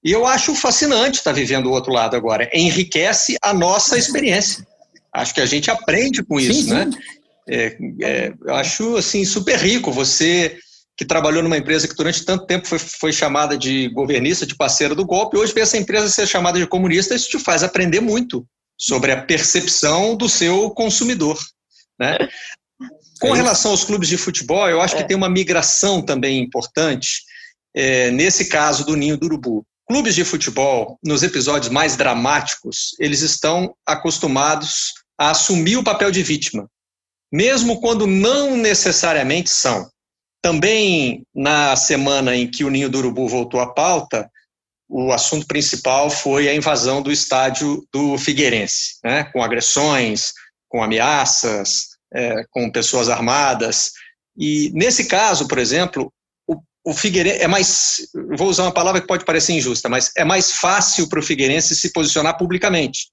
E 0.05 0.11
eu 0.11 0.27
acho 0.27 0.55
fascinante 0.57 1.19
estar 1.19 1.33
vivendo 1.33 1.67
o 1.67 1.71
outro 1.71 1.93
lado 1.93 2.17
agora. 2.17 2.51
Enriquece 2.53 3.39
a 3.41 3.55
nossa 3.55 3.97
experiência. 3.97 4.67
Acho 5.13 5.35
que 5.35 5.41
a 5.41 5.47
gente 5.47 5.71
aprende 5.71 6.25
com 6.25 6.41
isso, 6.41 6.65
sim, 6.65 6.71
né? 6.71 6.91
É, 7.49 7.77
é, 8.03 8.33
eu 8.45 8.55
acho 8.55 8.97
assim 8.97 9.25
super 9.25 9.59
rico 9.59 9.91
você 9.91 10.57
que 10.97 11.05
trabalhou 11.05 11.43
numa 11.43 11.57
empresa 11.57 11.89
que 11.89 11.95
durante 11.95 12.25
tanto 12.25 12.47
tempo 12.47 12.67
foi, 12.67 12.79
foi 12.79 13.13
chamada 13.13 13.57
de 13.57 13.89
governista, 13.89 14.47
de 14.47 14.55
parceiro 14.55 14.95
do 14.95 15.05
golpe, 15.05 15.37
hoje 15.37 15.53
vê 15.53 15.63
essa 15.63 15.79
empresa 15.79 16.09
ser 16.09 16.27
chamada 16.27 16.59
de 16.59 16.67
comunista, 16.67 17.15
isso 17.15 17.29
te 17.29 17.39
faz 17.39 17.63
aprender 17.63 18.01
muito 18.01 18.47
sobre 18.79 19.11
a 19.13 19.23
percepção 19.23 20.15
do 20.15 20.29
seu 20.29 20.71
consumidor. 20.71 21.39
Né? 21.99 22.19
Com 23.21 23.35
é 23.35 23.37
relação 23.37 23.71
aos 23.71 23.85
clubes 23.85 24.09
de 24.09 24.19
futebol, 24.19 24.69
eu 24.69 24.81
acho 24.81 24.95
que 24.95 25.03
é. 25.03 25.07
tem 25.07 25.17
uma 25.17 25.29
migração 25.29 26.03
também 26.03 26.41
importante, 26.41 27.23
é, 27.75 28.11
nesse 28.11 28.47
caso 28.47 28.85
do 28.85 28.97
Ninho 28.97 29.17
do 29.17 29.27
Urubu. 29.27 29.65
Clubes 29.89 30.15
de 30.15 30.25
futebol, 30.25 30.99
nos 31.05 31.23
episódios 31.23 31.73
mais 31.73 31.97
dramáticos, 31.97 32.95
eles 32.99 33.23
estão 33.23 33.75
acostumados 33.87 34.93
a 35.19 35.31
assumir 35.31 35.77
o 35.77 35.85
papel 35.85 36.11
de 36.11 36.23
vítima 36.23 36.69
mesmo 37.33 37.81
quando 37.81 38.07
não 38.07 38.57
necessariamente 38.57 39.49
são. 39.49 39.89
Também 40.43 41.25
na 41.35 41.75
semana 41.77 42.37
em 42.37 42.51
que 42.51 42.65
o 42.65 42.71
Ninho 42.71 42.91
do 42.91 42.99
Urubu 42.99 43.27
voltou 43.27 43.61
à 43.61 43.73
pauta, 43.73 44.31
o 44.89 45.11
assunto 45.11 45.47
principal 45.47 46.11
foi 46.11 46.49
a 46.49 46.55
invasão 46.55 47.01
do 47.01 47.11
estádio 47.11 47.83
do 47.91 48.19
Figueirense, 48.19 48.99
né, 49.03 49.25
com 49.25 49.43
agressões, 49.43 50.33
com 50.69 50.83
ameaças, 50.83 51.87
é, 52.13 52.45
com 52.51 52.71
pessoas 52.71 53.09
armadas. 53.09 53.93
E 54.37 54.71
nesse 54.75 55.07
caso, 55.07 55.49
por 55.49 55.59
exemplo, 55.59 56.13
o, 56.47 56.61
o 56.85 56.93
Figueirense 56.93 57.39
é 57.41 57.49
mais, 57.49 58.01
vou 58.37 58.49
usar 58.49 58.65
uma 58.65 58.75
palavra 58.75 59.01
que 59.01 59.07
pode 59.07 59.25
parecer 59.25 59.55
injusta, 59.55 59.89
mas 59.89 60.11
é 60.17 60.25
mais 60.25 60.53
fácil 60.53 61.09
para 61.09 61.21
o 61.21 61.23
Figueirense 61.23 61.75
se 61.75 61.91
posicionar 61.93 62.37
publicamente, 62.37 63.09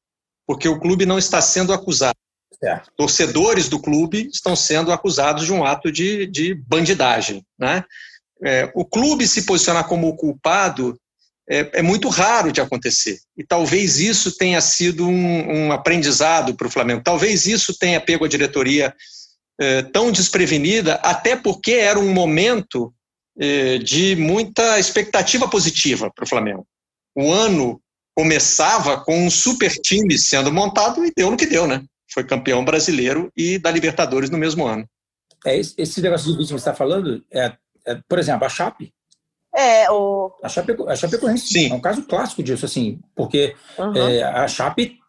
porque 0.45 0.67
o 0.67 0.79
clube 0.79 1.05
não 1.05 1.17
está 1.17 1.41
sendo 1.41 1.71
acusado 1.71 2.18
Certo. 2.61 2.91
Torcedores 2.97 3.69
do 3.69 3.79
clube 3.79 4.29
estão 4.33 4.55
sendo 4.55 4.91
acusados 4.91 5.45
de 5.45 5.53
um 5.53 5.63
ato 5.63 5.91
de, 5.91 6.27
de 6.27 6.53
bandidagem. 6.53 7.45
Né? 7.57 7.83
É, 8.43 8.69
o 8.75 8.83
clube 8.83 9.27
se 9.27 9.43
posicionar 9.43 9.87
como 9.87 10.15
culpado 10.15 10.99
é, 11.49 11.79
é, 11.79 11.81
muito 11.81 12.09
raro 12.09 12.51
de 12.51 12.61
acontecer. 12.61 13.19
E 13.37 13.43
talvez 13.43 13.97
isso 13.97 14.37
tenha 14.37 14.61
sido 14.61 15.07
um, 15.07 15.67
um 15.67 15.71
aprendizado 15.71 16.53
para 16.55 16.67
o 16.67 16.69
Flamengo. 16.69 17.01
Talvez 17.03 17.45
isso 17.45 17.75
tenha 17.77 17.99
pego 17.99 18.25
a 18.25 18.29
diretoria 18.29 18.93
é, 19.59 19.81
tão 19.81 20.11
desprevenida, 20.11 20.95
até 20.95 21.35
porque 21.35 21.71
era 21.71 21.97
um 21.97 22.13
momento 22.13 22.93
é, 23.39 23.77
de 23.77 24.15
muita 24.15 24.79
expectativa 24.79 25.47
positiva 25.49 26.11
para 26.13 26.23
o 26.23 26.27
Flamengo. 26.27 26.67
O 27.15 27.31
ano 27.31 27.81
começava 28.15 28.99
com 29.03 29.25
um 29.25 29.29
super 29.29 29.71
time 29.71 30.17
sendo 30.19 30.51
montado 30.51 31.05
e 31.05 31.11
deu 31.15 31.31
no 31.31 31.37
que 31.37 31.45
deu, 31.45 31.65
né? 31.65 31.83
Foi 32.11 32.23
campeão 32.23 32.63
brasileiro 32.63 33.31
e 33.35 33.57
da 33.57 33.71
Libertadores 33.71 34.29
no 34.29 34.37
mesmo 34.37 34.65
ano. 34.65 34.87
É, 35.45 35.57
esse 35.57 36.01
negócio 36.01 36.25
de 36.25 36.37
vítima 36.37 36.57
que 36.57 36.63
você 36.63 36.69
está 36.69 36.73
falando, 36.73 37.23
é, 37.31 37.53
é, 37.85 37.99
por 38.07 38.19
exemplo, 38.19 38.45
a 38.45 38.49
Chape. 38.49 38.91
É, 39.55 39.89
o... 39.89 40.31
A 40.43 40.49
Chape, 40.49 40.75
a 40.87 40.95
Chapecoense 40.95 41.47
Sim. 41.47 41.71
é 41.71 41.73
um 41.73 41.79
caso 41.79 42.03
clássico 42.03 42.43
disso, 42.43 42.65
assim, 42.65 42.99
porque 43.15 43.55
uhum. 43.77 43.95
é, 43.95 44.23
a 44.23 44.47
Chape 44.47 44.99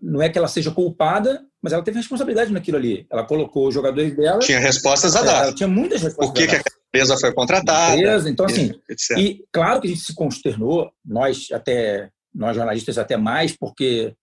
não 0.00 0.22
é 0.22 0.28
que 0.28 0.38
ela 0.38 0.48
seja 0.48 0.70
culpada, 0.70 1.44
mas 1.62 1.72
ela 1.72 1.82
teve 1.82 1.98
responsabilidade 1.98 2.52
naquilo 2.52 2.78
ali. 2.78 3.06
Ela 3.10 3.24
colocou 3.24 3.68
os 3.68 3.74
jogadores 3.74 4.16
dela. 4.16 4.38
Tinha 4.38 4.58
respostas 4.58 5.16
a 5.16 5.22
dar. 5.22 5.42
Ela 5.44 5.54
tinha 5.54 5.68
muitas 5.68 6.02
respostas. 6.02 6.32
Por 6.32 6.34
que, 6.34 6.46
que 6.46 6.56
a 6.56 6.62
empresa 6.88 7.18
foi 7.18 7.34
contratada? 7.34 7.96
Empresa, 7.96 8.30
então, 8.30 8.46
assim. 8.46 8.72
Etc. 8.88 9.18
E 9.18 9.44
claro 9.52 9.80
que 9.80 9.88
a 9.88 9.90
gente 9.90 10.02
se 10.02 10.14
consternou, 10.14 10.90
nós 11.04 11.48
até, 11.52 12.08
nós 12.34 12.56
jornalistas 12.56 12.98
até 12.98 13.16
mais, 13.16 13.56
porque 13.56 14.14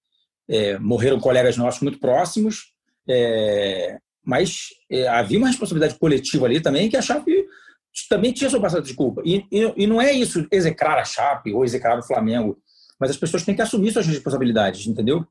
é, 0.50 0.78
morreram 0.78 1.20
colegas 1.20 1.58
nossos 1.58 1.82
muito 1.82 2.00
próximos, 2.00 2.74
é, 3.08 3.98
mas 4.24 4.70
é, 4.90 5.08
havia 5.08 5.38
uma 5.38 5.48
responsabilidade 5.48 6.00
coletiva 6.00 6.46
ali 6.46 6.62
também 6.62 6.90
que 6.90 6.98
a 6.98 7.02
Chape 7.02 7.46
também 8.10 8.34
tinha 8.34 8.50
sua 8.50 8.62
passada 8.62 8.82
de 8.82 8.94
culpa. 8.94 9.22
E, 9.26 9.46
e, 9.52 9.74
e, 9.78 9.88
não 9.88 10.02
é 10.02 10.12
isso 10.12 10.48
execrar 10.52 10.98
a 10.98 11.06
Chape 11.06 11.54
ou 11.54 11.64
execrar 11.64 11.98
o 12.00 12.04
Flamengo, 12.04 12.58
mas 13.00 13.12
as 13.12 13.18
pessoas 13.18 13.44
têm 13.44 13.56
que 13.56 13.62
assumir 13.62 13.92
suas 13.92 14.08
responsabilidades, 14.08 14.88
entendeu? 14.88 15.26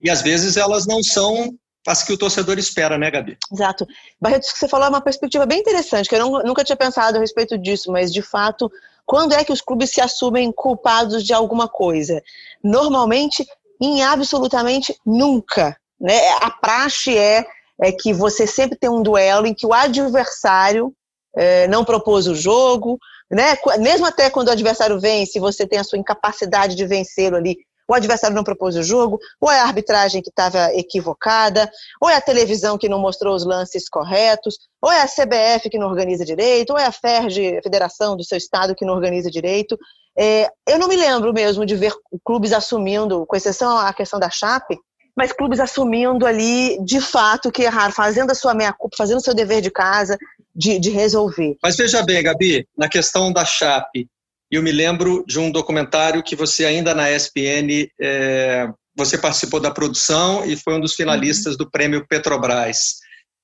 E 0.00 0.08
às 0.08 0.22
vezes 0.22 0.56
elas 0.56 0.86
não 0.86 1.02
são 1.02 1.54
as 1.86 2.02
que 2.02 2.12
o 2.12 2.18
torcedor 2.18 2.58
espera, 2.58 2.98
né, 2.98 3.10
Gabi? 3.10 3.38
Exato. 3.52 3.86
Barreto, 4.20 4.52
que 4.52 4.58
você 4.58 4.68
falou 4.68 4.86
é 4.86 4.90
uma 4.90 5.00
perspectiva 5.00 5.46
bem 5.46 5.60
interessante, 5.60 6.08
que 6.08 6.14
eu 6.14 6.18
não, 6.18 6.42
nunca 6.42 6.64
tinha 6.64 6.76
pensado 6.76 7.16
a 7.16 7.20
respeito 7.20 7.56
disso, 7.56 7.92
mas 7.92 8.12
de 8.12 8.22
fato, 8.22 8.70
quando 9.04 9.34
é 9.34 9.44
que 9.44 9.52
os 9.52 9.60
clubes 9.60 9.90
se 9.90 10.00
assumem 10.00 10.50
culpados 10.50 11.22
de 11.22 11.32
alguma 11.32 11.68
coisa? 11.68 12.20
Normalmente 12.62 13.46
em 13.80 14.02
absolutamente 14.02 14.96
nunca. 15.04 15.76
Né? 16.00 16.28
A 16.40 16.50
praxe 16.50 17.16
é, 17.16 17.44
é 17.80 17.92
que 17.92 18.12
você 18.12 18.46
sempre 18.46 18.78
tem 18.78 18.90
um 18.90 19.02
duelo 19.02 19.46
em 19.46 19.54
que 19.54 19.66
o 19.66 19.72
adversário 19.72 20.92
é, 21.36 21.66
não 21.68 21.84
propôs 21.84 22.26
o 22.26 22.34
jogo, 22.34 22.98
né? 23.30 23.56
mesmo 23.78 24.06
até 24.06 24.30
quando 24.30 24.48
o 24.48 24.52
adversário 24.52 25.00
vence, 25.00 25.38
você 25.38 25.66
tem 25.66 25.78
a 25.78 25.84
sua 25.84 25.98
incapacidade 25.98 26.74
de 26.74 26.86
vencê-lo 26.86 27.36
ali 27.36 27.58
o 27.88 27.94
adversário 27.94 28.34
não 28.34 28.44
propôs 28.44 28.76
o 28.76 28.82
jogo, 28.82 29.18
ou 29.40 29.50
é 29.50 29.60
a 29.60 29.64
arbitragem 29.64 30.22
que 30.22 30.30
estava 30.30 30.74
equivocada, 30.74 31.70
ou 32.00 32.10
é 32.10 32.16
a 32.16 32.20
televisão 32.20 32.76
que 32.76 32.88
não 32.88 32.98
mostrou 32.98 33.34
os 33.34 33.44
lances 33.44 33.88
corretos, 33.88 34.58
ou 34.82 34.90
é 34.90 35.02
a 35.02 35.06
CBF 35.06 35.70
que 35.70 35.78
não 35.78 35.88
organiza 35.88 36.24
direito, 36.24 36.70
ou 36.70 36.78
é 36.78 36.86
a 36.86 36.92
FERJ, 36.92 37.58
a 37.58 37.62
federação 37.62 38.16
do 38.16 38.24
seu 38.24 38.36
estado, 38.36 38.74
que 38.74 38.84
não 38.84 38.94
organiza 38.94 39.30
direito. 39.30 39.78
É, 40.18 40.48
eu 40.66 40.78
não 40.78 40.88
me 40.88 40.96
lembro 40.96 41.32
mesmo 41.32 41.64
de 41.64 41.76
ver 41.76 41.92
clubes 42.24 42.52
assumindo, 42.52 43.24
com 43.26 43.36
exceção 43.36 43.76
à 43.76 43.92
questão 43.92 44.18
da 44.18 44.30
Chape, 44.30 44.78
mas 45.16 45.32
clubes 45.32 45.60
assumindo 45.60 46.26
ali, 46.26 46.78
de 46.84 47.00
fato, 47.00 47.50
que 47.50 47.62
erraram, 47.62 47.92
fazendo 47.92 48.30
a 48.30 48.34
sua 48.34 48.52
meia-culpa, 48.52 48.96
fazendo 48.98 49.18
o 49.18 49.22
seu 49.22 49.34
dever 49.34 49.62
de 49.62 49.70
casa, 49.70 50.18
de, 50.54 50.78
de 50.78 50.90
resolver. 50.90 51.56
Mas 51.62 51.76
veja 51.76 52.02
bem, 52.02 52.22
Gabi, 52.22 52.66
na 52.76 52.88
questão 52.88 53.32
da 53.32 53.44
Chape, 53.44 54.08
eu 54.50 54.62
me 54.62 54.70
lembro 54.70 55.24
de 55.26 55.38
um 55.38 55.50
documentário 55.50 56.22
que 56.22 56.36
você 56.36 56.64
ainda 56.64 56.94
na 56.94 57.10
ESPN, 57.10 57.88
é, 58.00 58.68
você 58.96 59.18
participou 59.18 59.60
da 59.60 59.70
produção 59.70 60.44
e 60.44 60.56
foi 60.56 60.74
um 60.74 60.80
dos 60.80 60.94
finalistas 60.94 61.52
uhum. 61.52 61.58
do 61.58 61.70
prêmio 61.70 62.06
Petrobras. 62.06 62.96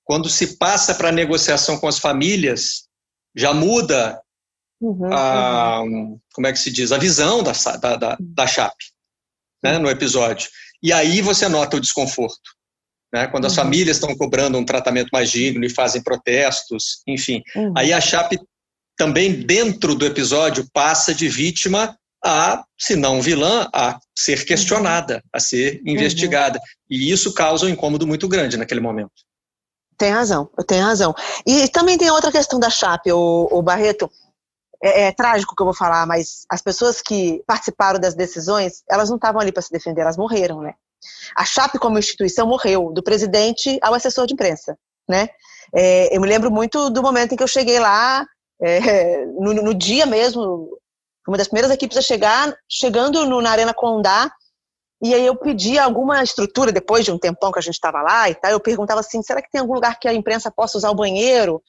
Quando 0.04 0.28
se 0.28 0.56
passa 0.56 0.94
para 0.94 1.08
a 1.08 1.12
negociação 1.12 1.78
com 1.78 1.88
as 1.88 1.98
famílias, 1.98 2.84
já 3.36 3.52
muda 3.52 4.20
uhum, 4.80 5.12
a, 5.12 5.82
uhum. 5.82 6.20
como 6.32 6.46
é 6.46 6.52
que 6.52 6.58
se 6.58 6.70
diz, 6.70 6.92
a 6.92 6.98
visão 6.98 7.42
da, 7.42 7.52
da, 7.80 7.96
da, 7.96 8.16
da 8.20 8.46
Chape 8.46 8.84
né, 9.62 9.78
no 9.78 9.88
episódio. 9.88 10.48
E 10.82 10.92
aí 10.92 11.20
você 11.20 11.48
nota 11.48 11.76
o 11.76 11.80
desconforto. 11.80 12.62
Né, 13.14 13.26
quando 13.26 13.44
as 13.44 13.52
uhum. 13.56 13.64
famílias 13.64 13.98
estão 13.98 14.16
cobrando 14.16 14.56
um 14.56 14.64
tratamento 14.64 15.10
mais 15.12 15.30
digno 15.30 15.64
e 15.66 15.68
fazem 15.68 16.02
protestos, 16.02 17.02
enfim. 17.06 17.42
Uhum. 17.54 17.74
Aí 17.76 17.92
a 17.92 18.00
Chape 18.00 18.38
também 18.96 19.44
dentro 19.44 19.94
do 19.94 20.06
episódio 20.06 20.66
passa 20.72 21.14
de 21.14 21.28
vítima 21.28 21.96
a, 22.24 22.64
se 22.78 22.94
não 22.94 23.20
vilã, 23.20 23.68
a 23.74 23.98
ser 24.16 24.44
questionada, 24.44 25.22
a 25.32 25.40
ser 25.40 25.80
uhum. 25.84 25.92
investigada. 25.92 26.58
Uhum. 26.58 26.64
E 26.90 27.10
isso 27.10 27.34
causa 27.34 27.66
um 27.66 27.68
incômodo 27.68 28.06
muito 28.06 28.28
grande 28.28 28.56
naquele 28.56 28.80
momento. 28.80 29.12
Tem 29.98 30.10
razão, 30.10 30.48
eu 30.56 30.64
tenho 30.64 30.84
razão. 30.84 31.14
E 31.46 31.68
também 31.68 31.98
tem 31.98 32.10
outra 32.10 32.32
questão 32.32 32.58
da 32.58 32.70
Chape, 32.70 33.12
o, 33.12 33.48
o 33.50 33.62
Barreto. 33.62 34.10
É, 34.84 35.04
é, 35.04 35.12
trágico 35.12 35.54
que 35.54 35.62
eu 35.62 35.66
vou 35.66 35.74
falar, 35.74 36.04
mas 36.08 36.44
as 36.48 36.60
pessoas 36.60 37.00
que 37.00 37.40
participaram 37.46 38.00
das 38.00 38.16
decisões, 38.16 38.82
elas 38.90 39.08
não 39.08 39.14
estavam 39.14 39.40
ali 39.40 39.52
para 39.52 39.62
se 39.62 39.70
defender, 39.70 40.00
elas 40.00 40.16
morreram, 40.16 40.60
né? 40.60 40.74
A 41.36 41.44
Chape 41.44 41.78
como 41.78 42.00
instituição 42.00 42.48
morreu, 42.48 42.90
do 42.92 43.00
presidente 43.00 43.78
ao 43.80 43.94
assessor 43.94 44.26
de 44.26 44.34
imprensa, 44.34 44.76
né? 45.08 45.28
É, 45.72 46.14
eu 46.14 46.20
me 46.20 46.26
lembro 46.26 46.50
muito 46.50 46.90
do 46.90 47.00
momento 47.00 47.32
em 47.32 47.36
que 47.36 47.42
eu 47.44 47.48
cheguei 47.48 47.78
lá, 47.78 48.26
é, 48.62 49.26
no, 49.26 49.52
no, 49.54 49.74
dia 49.74 50.06
mesmo, 50.06 50.78
uma 51.26 51.36
das 51.36 51.48
primeiras 51.48 51.72
equipes 51.72 51.96
a 51.96 52.02
chegar, 52.02 52.56
chegando 52.68 53.26
no, 53.26 53.40
na 53.42 53.50
Arena 53.50 53.74
Condá, 53.74 54.30
e 55.02 55.12
aí 55.12 55.26
eu 55.26 55.34
pedi 55.34 55.78
alguma 55.78 56.22
estrutura, 56.22 56.70
depois 56.70 57.04
de 57.04 57.10
um 57.10 57.18
tempão 57.18 57.50
que 57.50 57.58
a 57.58 57.62
gente 57.62 57.74
estava 57.74 58.00
lá 58.00 58.30
e 58.30 58.36
tal, 58.36 58.52
eu 58.52 58.60
perguntava 58.60 59.00
assim, 59.00 59.20
será 59.20 59.42
que 59.42 59.50
tem 59.50 59.60
algum 59.60 59.74
lugar 59.74 59.98
que 59.98 60.06
a 60.06 60.14
imprensa 60.14 60.48
possa 60.48 60.78
usar 60.78 60.90
o 60.90 60.94
banheiro? 60.94 61.60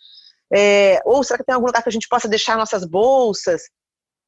É, 0.54 1.02
ou 1.04 1.24
será 1.24 1.40
que 1.40 1.46
tem 1.46 1.56
algum 1.56 1.66
lugar 1.66 1.82
que 1.82 1.90
a 1.90 1.92
gente 1.92 2.08
possa 2.08 2.28
deixar 2.28 2.56
nossas 2.56 2.86
bolsas? 2.86 3.64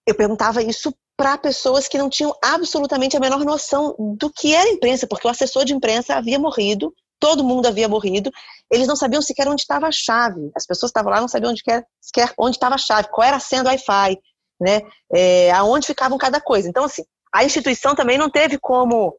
Eu 0.07 0.15
perguntava 0.15 0.63
isso 0.63 0.91
para 1.15 1.37
pessoas 1.37 1.87
que 1.87 1.99
não 1.99 2.09
tinham 2.09 2.35
absolutamente 2.43 3.15
a 3.15 3.19
menor 3.19 3.45
noção 3.45 3.95
do 4.17 4.31
que 4.31 4.55
era 4.55 4.69
imprensa, 4.69 5.05
porque 5.05 5.27
o 5.27 5.29
assessor 5.29 5.65
de 5.65 5.73
imprensa 5.73 6.15
havia 6.15 6.39
morrido 6.39 6.91
todo 7.19 7.43
mundo 7.43 7.67
havia 7.67 7.87
morrido, 7.87 8.31
eles 8.71 8.87
não 8.87 8.95
sabiam 8.95 9.21
sequer 9.21 9.47
onde 9.47 9.61
estava 9.61 9.87
a 9.87 9.91
chave. 9.91 10.51
As 10.55 10.65
pessoas 10.65 10.89
estavam 10.89 11.11
lá 11.11 11.21
não 11.21 11.27
sabiam 11.27 11.51
onde 11.51 11.61
sequer 12.01 12.33
onde 12.37 12.57
estava 12.57 12.75
a 12.75 12.79
chave, 12.79 13.09
qual 13.09 13.27
era 13.27 13.37
a 13.37 13.39
senha 13.39 13.63
do 13.63 13.69
Wi-Fi, 13.69 14.17
né? 14.59 14.81
É, 15.13 15.51
aonde 15.51 15.87
ficavam 15.87 16.17
cada 16.17 16.39
coisa. 16.41 16.67
Então, 16.69 16.83
assim, 16.83 17.03
a 17.33 17.43
instituição 17.43 17.95
também 17.95 18.17
não 18.17 18.29
teve 18.29 18.57
como 18.57 19.17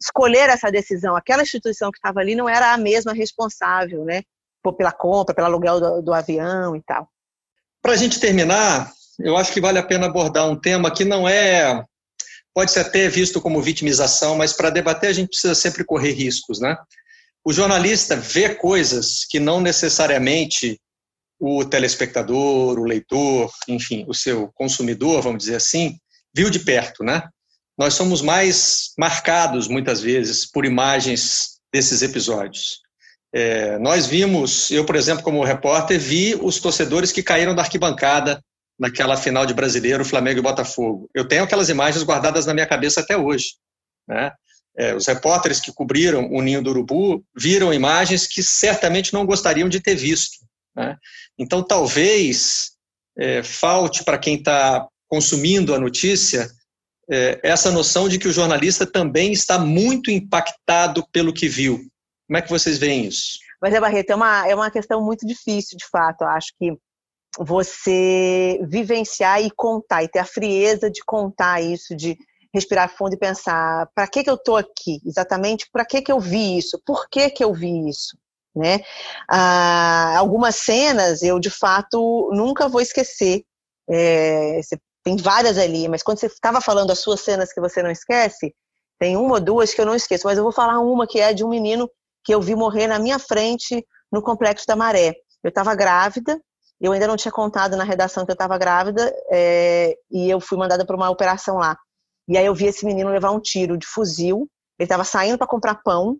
escolher 0.00 0.48
essa 0.48 0.70
decisão. 0.70 1.14
Aquela 1.14 1.42
instituição 1.42 1.90
que 1.90 1.98
estava 1.98 2.20
ali 2.20 2.34
não 2.34 2.48
era 2.48 2.72
a 2.72 2.78
mesma 2.78 3.12
responsável, 3.12 4.04
né? 4.04 4.22
Pela 4.76 4.92
compra, 4.92 5.34
pelo 5.34 5.46
aluguel 5.46 5.80
do, 5.80 6.02
do 6.02 6.14
avião 6.14 6.76
e 6.76 6.82
tal. 6.82 7.08
Para 7.80 7.92
a 7.92 7.96
gente 7.96 8.20
terminar, 8.20 8.92
eu 9.18 9.36
acho 9.36 9.52
que 9.52 9.60
vale 9.60 9.78
a 9.78 9.82
pena 9.82 10.06
abordar 10.06 10.48
um 10.48 10.58
tema 10.58 10.92
que 10.92 11.04
não 11.04 11.28
é 11.28 11.84
pode 12.54 12.70
ser 12.70 12.80
até 12.80 13.08
visto 13.08 13.40
como 13.40 13.62
vitimização, 13.62 14.36
mas 14.36 14.52
para 14.52 14.70
debater 14.70 15.08
a 15.08 15.12
gente 15.12 15.28
precisa 15.28 15.54
sempre 15.54 15.84
correr 15.84 16.12
riscos, 16.12 16.60
né? 16.60 16.76
O 17.44 17.52
jornalista 17.52 18.16
vê 18.16 18.54
coisas 18.54 19.24
que 19.28 19.40
não 19.40 19.60
necessariamente 19.60 20.80
o 21.38 21.64
telespectador, 21.64 22.78
o 22.78 22.84
leitor, 22.84 23.50
enfim, 23.68 24.04
o 24.06 24.14
seu 24.14 24.48
consumidor, 24.54 25.22
vamos 25.22 25.38
dizer 25.38 25.56
assim, 25.56 25.98
viu 26.34 26.48
de 26.48 26.60
perto, 26.60 27.02
né? 27.02 27.28
Nós 27.76 27.94
somos 27.94 28.22
mais 28.22 28.92
marcados, 28.96 29.66
muitas 29.66 30.00
vezes, 30.00 30.48
por 30.48 30.64
imagens 30.64 31.58
desses 31.72 32.00
episódios. 32.02 32.80
É, 33.34 33.78
nós 33.78 34.06
vimos, 34.06 34.70
eu, 34.70 34.84
por 34.84 34.94
exemplo, 34.94 35.24
como 35.24 35.42
repórter, 35.42 35.98
vi 35.98 36.36
os 36.40 36.60
torcedores 36.60 37.10
que 37.10 37.22
caíram 37.22 37.54
da 37.54 37.62
arquibancada 37.62 38.40
naquela 38.78 39.16
final 39.16 39.46
de 39.46 39.54
brasileiro, 39.54 40.04
Flamengo 40.04 40.38
e 40.38 40.42
Botafogo. 40.42 41.08
Eu 41.14 41.26
tenho 41.26 41.42
aquelas 41.42 41.68
imagens 41.68 42.04
guardadas 42.04 42.46
na 42.46 42.54
minha 42.54 42.66
cabeça 42.66 43.00
até 43.00 43.16
hoje. 43.16 43.54
Né? 44.06 44.30
É, 44.76 44.94
os 44.94 45.06
repórteres 45.06 45.60
que 45.60 45.72
cobriram 45.72 46.30
o 46.30 46.40
ninho 46.40 46.62
do 46.62 46.70
urubu 46.70 47.22
viram 47.36 47.74
imagens 47.74 48.26
que 48.26 48.42
certamente 48.42 49.12
não 49.12 49.26
gostariam 49.26 49.68
de 49.68 49.80
ter 49.80 49.94
visto. 49.94 50.38
Né? 50.74 50.96
Então, 51.38 51.62
talvez 51.62 52.72
é, 53.18 53.42
falte 53.42 54.02
para 54.02 54.18
quem 54.18 54.36
está 54.36 54.88
consumindo 55.08 55.74
a 55.74 55.78
notícia 55.78 56.50
é, 57.10 57.38
essa 57.42 57.70
noção 57.70 58.08
de 58.08 58.18
que 58.18 58.28
o 58.28 58.32
jornalista 58.32 58.86
também 58.86 59.32
está 59.32 59.58
muito 59.58 60.10
impactado 60.10 61.06
pelo 61.12 61.32
que 61.32 61.48
viu. 61.48 61.78
Como 62.26 62.38
é 62.38 62.42
que 62.42 62.48
vocês 62.48 62.78
veem 62.78 63.06
isso? 63.06 63.38
Mas, 63.60 63.74
é, 63.74 63.80
Barreto, 63.80 64.10
é 64.10 64.14
uma, 64.14 64.48
é 64.48 64.54
uma 64.54 64.70
questão 64.70 65.04
muito 65.04 65.26
difícil, 65.26 65.76
de 65.76 65.86
fato. 65.88 66.22
Eu 66.22 66.28
acho 66.28 66.52
que 66.58 66.72
você 67.38 68.58
vivenciar 68.68 69.42
e 69.42 69.50
contar, 69.50 70.02
e 70.02 70.08
ter 70.08 70.18
a 70.20 70.24
frieza 70.24 70.90
de 70.90 71.02
contar 71.04 71.60
isso, 71.60 71.94
de 71.94 72.16
respirar 72.52 72.94
fundo 72.94 73.14
e 73.14 73.18
pensar: 73.18 73.88
para 73.94 74.06
que, 74.06 74.22
que 74.22 74.30
eu 74.30 74.34
estou 74.34 74.56
aqui? 74.56 75.00
Exatamente 75.04 75.68
para 75.72 75.84
que, 75.84 76.02
que 76.02 76.12
eu 76.12 76.20
vi 76.20 76.58
isso? 76.58 76.80
Por 76.84 77.08
que, 77.08 77.30
que 77.30 77.44
eu 77.44 77.52
vi 77.52 77.88
isso? 77.88 78.16
Né? 78.54 78.80
Ah, 79.30 80.18
algumas 80.18 80.56
cenas 80.56 81.22
eu 81.22 81.38
de 81.40 81.50
fato 81.50 82.30
nunca 82.32 82.68
vou 82.68 82.80
esquecer. 82.80 83.44
É, 83.90 84.60
tem 85.02 85.16
várias 85.16 85.58
ali, 85.58 85.88
mas 85.88 86.02
quando 86.02 86.18
você 86.18 86.26
estava 86.26 86.60
falando 86.60 86.90
as 86.90 87.00
suas 87.00 87.20
cenas 87.20 87.52
que 87.52 87.60
você 87.60 87.82
não 87.82 87.90
esquece, 87.90 88.54
tem 88.98 89.16
uma 89.16 89.34
ou 89.34 89.40
duas 89.40 89.74
que 89.74 89.80
eu 89.80 89.86
não 89.86 89.94
esqueço, 89.94 90.26
mas 90.26 90.38
eu 90.38 90.44
vou 90.44 90.52
falar 90.52 90.78
uma 90.78 91.06
que 91.06 91.18
é 91.18 91.32
de 91.32 91.44
um 91.44 91.48
menino 91.48 91.90
que 92.24 92.32
eu 92.32 92.40
vi 92.40 92.54
morrer 92.54 92.86
na 92.86 92.98
minha 92.98 93.18
frente 93.18 93.84
no 94.12 94.22
Complexo 94.22 94.66
da 94.66 94.76
Maré. 94.76 95.14
Eu 95.42 95.48
estava 95.48 95.74
grávida, 95.74 96.40
eu 96.80 96.92
ainda 96.92 97.08
não 97.08 97.16
tinha 97.16 97.32
contado 97.32 97.76
na 97.76 97.82
redação 97.82 98.24
que 98.24 98.30
eu 98.30 98.34
estava 98.34 98.56
grávida, 98.58 99.12
é, 99.30 99.96
e 100.10 100.30
eu 100.30 100.40
fui 100.40 100.56
mandada 100.56 100.84
para 100.84 100.94
uma 100.94 101.10
operação 101.10 101.56
lá. 101.56 101.76
E 102.28 102.38
aí 102.38 102.46
eu 102.46 102.54
vi 102.54 102.66
esse 102.66 102.84
menino 102.84 103.10
levar 103.10 103.30
um 103.30 103.40
tiro 103.40 103.76
de 103.76 103.86
fuzil. 103.86 104.48
Ele 104.78 104.86
estava 104.86 105.04
saindo 105.04 105.38
para 105.38 105.46
comprar 105.46 105.76
pão 105.82 106.18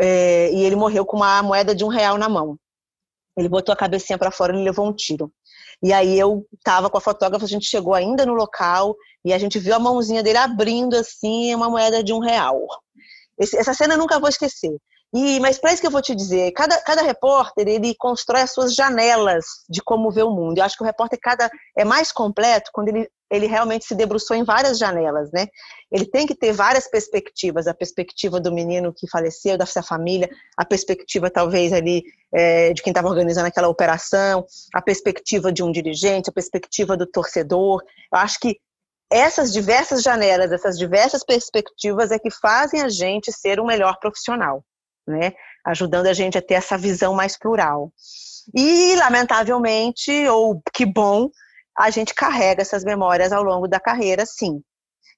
é, 0.00 0.50
e 0.52 0.62
ele 0.64 0.76
morreu 0.76 1.04
com 1.04 1.16
uma 1.16 1.42
moeda 1.42 1.74
de 1.74 1.84
um 1.84 1.88
real 1.88 2.16
na 2.18 2.28
mão. 2.28 2.56
Ele 3.36 3.48
botou 3.48 3.72
a 3.72 3.76
cabecinha 3.76 4.18
para 4.18 4.30
fora 4.30 4.56
e 4.56 4.62
levou 4.62 4.86
um 4.86 4.92
tiro. 4.92 5.32
E 5.82 5.92
aí 5.92 6.18
eu 6.18 6.46
estava 6.54 6.90
com 6.90 6.98
a 6.98 7.00
fotógrafa, 7.00 7.44
a 7.44 7.48
gente 7.48 7.66
chegou 7.66 7.94
ainda 7.94 8.26
no 8.26 8.34
local 8.34 8.94
e 9.24 9.32
a 9.32 9.38
gente 9.38 9.58
viu 9.58 9.74
a 9.74 9.78
mãozinha 9.78 10.22
dele 10.22 10.38
abrindo 10.38 10.94
assim 10.94 11.54
uma 11.54 11.70
moeda 11.70 12.02
de 12.02 12.12
um 12.12 12.18
real. 12.18 12.60
Esse, 13.38 13.56
essa 13.56 13.72
cena 13.72 13.94
eu 13.94 13.98
nunca 13.98 14.18
vou 14.18 14.28
esquecer. 14.28 14.76
E, 15.12 15.40
mas 15.40 15.58
para 15.58 15.72
isso 15.72 15.80
que 15.80 15.86
eu 15.86 15.90
vou 15.90 16.02
te 16.02 16.14
dizer, 16.14 16.52
cada, 16.52 16.80
cada 16.82 17.02
repórter 17.02 17.66
ele 17.66 17.94
constrói 17.98 18.42
as 18.42 18.52
suas 18.52 18.74
janelas 18.74 19.44
de 19.68 19.82
como 19.82 20.10
vê 20.10 20.22
o 20.22 20.30
mundo. 20.30 20.58
Eu 20.58 20.64
acho 20.64 20.76
que 20.76 20.82
o 20.82 20.86
repórter 20.86 21.18
cada 21.20 21.50
é 21.76 21.84
mais 21.84 22.12
completo 22.12 22.70
quando 22.72 22.88
ele, 22.88 23.10
ele 23.30 23.46
realmente 23.46 23.84
se 23.84 23.94
debruçou 23.94 24.36
em 24.36 24.44
várias 24.44 24.78
janelas, 24.78 25.30
né? 25.32 25.46
Ele 25.90 26.04
tem 26.04 26.26
que 26.26 26.34
ter 26.34 26.52
várias 26.52 26.88
perspectivas, 26.88 27.66
a 27.66 27.74
perspectiva 27.74 28.40
do 28.40 28.52
menino 28.52 28.92
que 28.92 29.08
faleceu, 29.08 29.56
da 29.56 29.66
sua 29.66 29.82
família, 29.82 30.28
a 30.56 30.64
perspectiva 30.64 31.30
talvez 31.30 31.72
ali 31.72 32.02
é, 32.34 32.72
de 32.72 32.82
quem 32.82 32.90
estava 32.90 33.08
organizando 33.08 33.46
aquela 33.46 33.68
operação, 33.68 34.44
a 34.74 34.82
perspectiva 34.82 35.52
de 35.52 35.62
um 35.62 35.70
dirigente, 35.70 36.30
a 36.30 36.32
perspectiva 36.32 36.96
do 36.96 37.06
torcedor. 37.06 37.82
Eu 38.12 38.18
acho 38.18 38.38
que 38.40 38.58
essas 39.12 39.52
diversas 39.52 40.02
janelas, 40.02 40.52
essas 40.52 40.78
diversas 40.78 41.24
perspectivas 41.24 42.10
é 42.10 42.18
que 42.18 42.30
fazem 42.30 42.82
a 42.82 42.88
gente 42.88 43.32
ser 43.32 43.60
um 43.60 43.66
melhor 43.66 43.98
profissional 43.98 44.64
né? 45.10 45.32
Ajudando 45.64 46.06
a 46.06 46.12
gente 46.12 46.38
a 46.38 46.42
ter 46.42 46.54
essa 46.54 46.78
visão 46.78 47.14
mais 47.14 47.36
plural. 47.36 47.92
E, 48.54 48.96
lamentavelmente, 48.96 50.10
ou 50.28 50.62
que 50.72 50.86
bom, 50.86 51.28
a 51.76 51.90
gente 51.90 52.14
carrega 52.14 52.62
essas 52.62 52.84
memórias 52.84 53.32
ao 53.32 53.42
longo 53.42 53.66
da 53.66 53.80
carreira, 53.80 54.24
sim. 54.26 54.60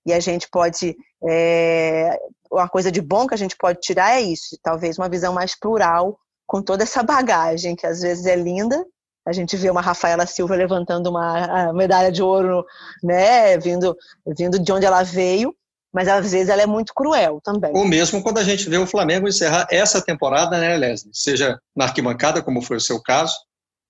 E 0.07 0.13
a 0.13 0.21
gente 0.21 0.49
pode. 0.51 0.97
É, 1.25 2.19
uma 2.51 2.69
coisa 2.69 2.91
de 2.91 3.01
bom 3.01 3.27
que 3.27 3.35
a 3.35 3.39
gente 3.39 3.57
pode 3.57 3.81
tirar 3.81 4.17
é 4.17 4.21
isso, 4.21 4.59
talvez 4.63 4.99
uma 4.99 5.09
visão 5.09 5.33
mais 5.33 5.59
plural, 5.59 6.19
com 6.47 6.61
toda 6.63 6.83
essa 6.83 7.03
bagagem, 7.03 7.75
que 7.75 7.87
às 7.87 8.01
vezes 8.01 8.27
é 8.27 8.37
linda. 8.37 8.85
A 9.27 9.33
gente 9.33 9.57
vê 9.57 9.71
uma 9.71 9.81
Rafaela 9.81 10.27
Silva 10.27 10.57
levantando 10.57 11.09
uma 11.09 11.73
medalha 11.73 12.11
de 12.11 12.23
ouro, 12.23 12.65
né, 13.03 13.57
vindo, 13.57 13.97
vindo 14.37 14.59
de 14.59 14.73
onde 14.73 14.85
ela 14.85 15.05
veio, 15.05 15.55
mas 15.93 16.09
às 16.09 16.33
vezes 16.33 16.49
ela 16.49 16.63
é 16.63 16.67
muito 16.67 16.93
cruel 16.93 17.41
também. 17.43 17.71
Ou 17.73 17.85
mesmo 17.85 18.21
quando 18.23 18.39
a 18.39 18.45
gente 18.45 18.69
vê 18.69 18.79
o 18.79 18.87
Flamengo 18.87 19.29
encerrar 19.29 19.67
essa 19.71 20.03
temporada, 20.03 20.59
né, 20.59 20.77
Leslie? 20.77 21.15
Seja 21.15 21.57
na 21.75 21.85
arquibancada, 21.85 22.43
como 22.43 22.61
foi 22.61 22.79
o 22.79 22.81
seu 22.81 23.01
caso, 23.01 23.35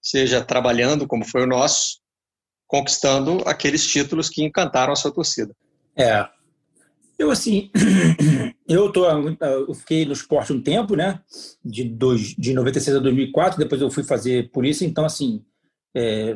seja 0.02 0.44
trabalhando, 0.44 1.06
como 1.06 1.24
foi 1.24 1.44
o 1.44 1.46
nosso, 1.46 2.01
conquistando 2.73 3.43
aqueles 3.45 3.87
títulos 3.87 4.31
que 4.31 4.43
encantaram 4.43 4.95
a 4.95 4.97
sua 4.97 5.12
torcida. 5.12 5.55
É. 5.95 6.27
Eu, 7.18 7.31
assim, 7.31 7.70
eu, 8.66 8.91
tô, 8.91 9.05
eu 9.07 9.75
fiquei 9.75 10.07
no 10.07 10.14
esporte 10.14 10.55
um 10.55 10.62
tempo, 10.62 10.97
né? 10.97 11.20
De, 11.62 11.85
dois, 11.85 12.35
de 12.35 12.55
96 12.55 12.97
a 12.97 13.01
2004, 13.01 13.59
depois 13.59 13.79
eu 13.79 13.91
fui 13.91 14.03
fazer 14.03 14.51
polícia, 14.53 14.87
então, 14.87 15.05
assim, 15.05 15.45
é, 15.95 16.35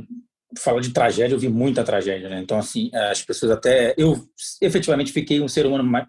fala 0.58 0.82
de 0.82 0.90
tragédia, 0.90 1.34
eu 1.34 1.38
vi 1.38 1.48
muita 1.48 1.82
tragédia, 1.82 2.28
né? 2.28 2.38
Então, 2.42 2.58
assim, 2.58 2.90
as 2.94 3.22
pessoas 3.22 3.50
até. 3.50 3.94
Eu 3.96 4.28
efetivamente 4.60 5.12
fiquei 5.12 5.40
um 5.40 5.48
ser 5.48 5.64
humano 5.64 5.84
mais, 5.84 6.06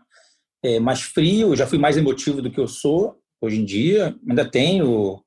é, 0.62 0.78
mais 0.78 1.04
frio, 1.04 1.56
já 1.56 1.66
fui 1.66 1.78
mais 1.78 1.96
emotivo 1.96 2.42
do 2.42 2.52
que 2.52 2.60
eu 2.60 2.68
sou 2.68 3.18
hoje 3.40 3.62
em 3.62 3.64
dia, 3.64 4.14
ainda 4.28 4.44
tenho. 4.44 5.24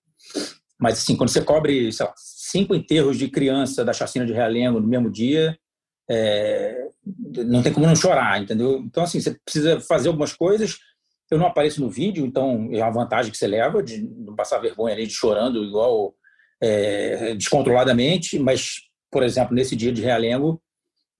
Mas, 0.79 0.99
assim, 0.99 1.17
quando 1.17 1.31
você 1.31 1.41
cobre, 1.41 1.91
sei 1.91 2.05
lá, 2.05 2.13
cinco 2.51 2.75
enterros 2.75 3.17
de 3.19 3.29
criança 3.29 3.85
da 3.85 3.93
chacina 3.93 4.27
de 4.27 4.33
Realengo 4.33 4.81
no 4.81 4.87
mesmo 4.87 5.11
dia, 5.11 5.59
é, 6.11 6.89
não 7.47 7.63
tem 7.63 7.73
como 7.73 7.87
não 7.87 7.97
chorar, 7.97 8.43
entendeu? 8.43 8.79
Então, 8.79 9.05
assim, 9.05 9.21
você 9.21 9.39
precisa 9.45 9.81
fazer 9.81 10.09
algumas 10.09 10.33
coisas. 10.33 10.77
Eu 11.31 11.39
não 11.39 11.47
apareço 11.47 11.81
no 11.81 11.89
vídeo, 11.89 12.27
então 12.27 12.69
é 12.73 12.83
uma 12.83 12.91
vantagem 12.91 13.31
que 13.31 13.39
você 13.39 13.47
leva 13.47 13.83
de 13.83 14.03
não 14.03 14.35
passar 14.35 14.59
vergonha 14.59 14.95
ali 14.95 15.07
de 15.07 15.13
chorando 15.13 15.65
igual 15.65 16.15
é, 16.61 17.35
descontroladamente, 17.35 18.39
mas 18.39 18.91
por 19.11 19.23
exemplo, 19.23 19.55
nesse 19.55 19.75
dia 19.75 19.93
de 19.93 20.03
Realengo, 20.03 20.63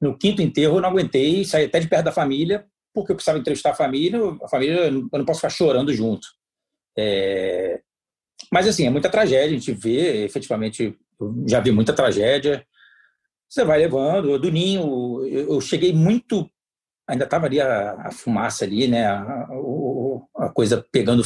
no 0.01 0.17
quinto 0.17 0.41
enterro 0.41 0.77
eu 0.77 0.81
não 0.81 0.91
aguentei, 0.91 1.45
saí 1.45 1.65
até 1.65 1.81
de 1.81 1.89
perto 1.89 2.05
da 2.05 2.13
família, 2.13 2.65
porque 2.95 3.13
eu 3.13 3.17
precisava 3.17 3.39
entrevistar 3.39 3.71
a 3.71 3.75
família, 3.75 4.19
a 4.43 4.49
família 4.49 4.87
eu 4.87 4.93
não 4.93 5.25
posso 5.25 5.41
ficar 5.41 5.51
chorando 5.51 5.93
junto. 5.93 6.27
É... 6.97 7.81
Mas, 8.53 8.67
assim, 8.67 8.87
é 8.87 8.91
muita 8.91 9.11
tragédia, 9.11 9.57
a 9.57 9.59
gente 9.59 9.73
vê, 9.73 10.25
efetivamente, 10.25 10.97
já 11.47 11.61
vi 11.61 11.71
muita 11.71 11.93
tragédia. 11.93 12.65
Você 13.49 13.65
vai 13.65 13.79
levando. 13.79 14.39
Do 14.39 14.51
Ninho, 14.51 15.27
eu 15.27 15.61
cheguei 15.61 15.93
muito. 15.93 16.49
Ainda 17.09 17.25
estava 17.25 17.47
ali 17.47 17.61
a, 17.61 17.93
a, 18.07 18.13
fumaça 18.13 18.65
ali, 18.65 18.87
né? 18.87 19.07
A, 19.07 19.21
a, 19.21 20.47
a, 20.47 20.49
coisa 20.51 20.85
pegando. 20.93 21.23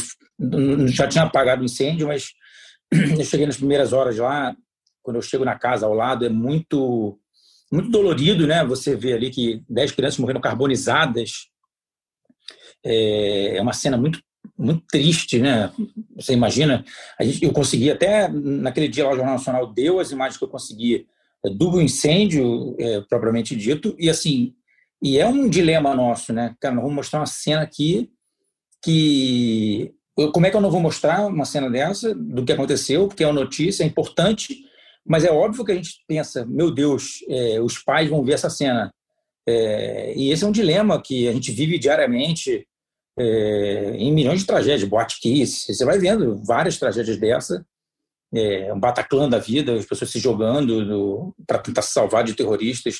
Já 0.88 1.06
tinha 1.06 1.24
apagado 1.24 1.62
o 1.62 1.64
incêndio, 1.64 2.08
mas 2.08 2.32
eu 3.18 3.24
cheguei 3.24 3.46
nas 3.46 3.56
primeiras 3.56 3.92
horas 3.92 4.16
lá 4.16 4.56
quando 5.04 5.16
eu 5.16 5.22
chego 5.22 5.44
na 5.44 5.56
casa 5.56 5.84
ao 5.84 5.92
lado, 5.92 6.24
é 6.24 6.30
muito 6.30 7.20
muito 7.70 7.90
dolorido, 7.90 8.46
né? 8.46 8.64
Você 8.64 8.96
vê 8.96 9.12
ali 9.12 9.30
que 9.30 9.62
10 9.68 9.92
crianças 9.92 10.18
morreram 10.18 10.40
carbonizadas. 10.40 11.48
É, 12.84 13.56
é 13.56 13.62
uma 13.62 13.72
cena 13.72 13.96
muito 13.96 14.20
muito 14.56 14.84
triste, 14.88 15.38
né? 15.38 15.70
Você 16.16 16.32
imagina? 16.32 16.84
Gente, 17.20 17.44
eu 17.44 17.52
consegui 17.52 17.90
até 17.90 18.28
naquele 18.28 18.88
dia 18.88 19.04
lá 19.04 19.12
o 19.12 19.16
Jornal 19.16 19.34
Nacional 19.34 19.66
deu 19.72 19.98
as 19.98 20.10
imagens 20.10 20.36
que 20.38 20.44
eu 20.44 20.48
consegui 20.48 21.06
é, 21.44 21.50
do 21.50 21.80
incêndio 21.80 22.76
é, 22.78 23.00
propriamente 23.02 23.56
dito 23.56 23.94
e 23.98 24.08
assim 24.08 24.54
e 25.02 25.18
é 25.18 25.26
um 25.26 25.48
dilema 25.48 25.94
nosso, 25.94 26.32
né? 26.32 26.54
Cara, 26.60 26.74
nós 26.74 26.82
vamos 26.82 26.96
mostrar 26.96 27.20
uma 27.20 27.26
cena 27.26 27.62
aqui 27.62 28.10
que 28.82 29.92
como 30.32 30.46
é 30.46 30.50
que 30.50 30.56
eu 30.56 30.60
não 30.60 30.70
vou 30.70 30.80
mostrar 30.80 31.26
uma 31.26 31.44
cena 31.44 31.68
dessa 31.68 32.14
do 32.14 32.44
que 32.44 32.52
aconteceu? 32.52 33.08
Porque 33.08 33.24
é 33.24 33.26
uma 33.26 33.40
notícia 33.40 33.82
é 33.82 33.86
importante 33.86 34.64
mas 35.06 35.24
é 35.24 35.30
óbvio 35.30 35.64
que 35.64 35.72
a 35.72 35.74
gente 35.74 36.02
pensa, 36.08 36.46
meu 36.46 36.70
Deus, 36.70 37.22
é, 37.28 37.60
os 37.60 37.78
pais 37.78 38.08
vão 38.08 38.24
ver 38.24 38.32
essa 38.32 38.48
cena. 38.48 38.92
É, 39.46 40.14
e 40.16 40.30
esse 40.30 40.44
é 40.44 40.46
um 40.46 40.52
dilema 40.52 41.00
que 41.00 41.28
a 41.28 41.32
gente 41.32 41.52
vive 41.52 41.78
diariamente 41.78 42.66
é, 43.18 43.94
em 43.96 44.12
milhões 44.12 44.40
de 44.40 44.46
tragédias, 44.46 44.88
Boate 44.88 45.20
Kiss, 45.20 45.72
você 45.72 45.84
vai 45.84 45.98
vendo 45.98 46.36
várias 46.44 46.78
tragédias 46.78 47.16
dessa, 47.16 47.64
é, 48.34 48.72
um 48.72 48.80
Bataclan 48.80 49.28
da 49.28 49.38
vida, 49.38 49.74
as 49.74 49.86
pessoas 49.86 50.10
se 50.10 50.18
jogando 50.18 51.34
para 51.46 51.58
tentar 51.58 51.82
se 51.82 51.92
salvar 51.92 52.24
de 52.24 52.34
terroristas. 52.34 52.96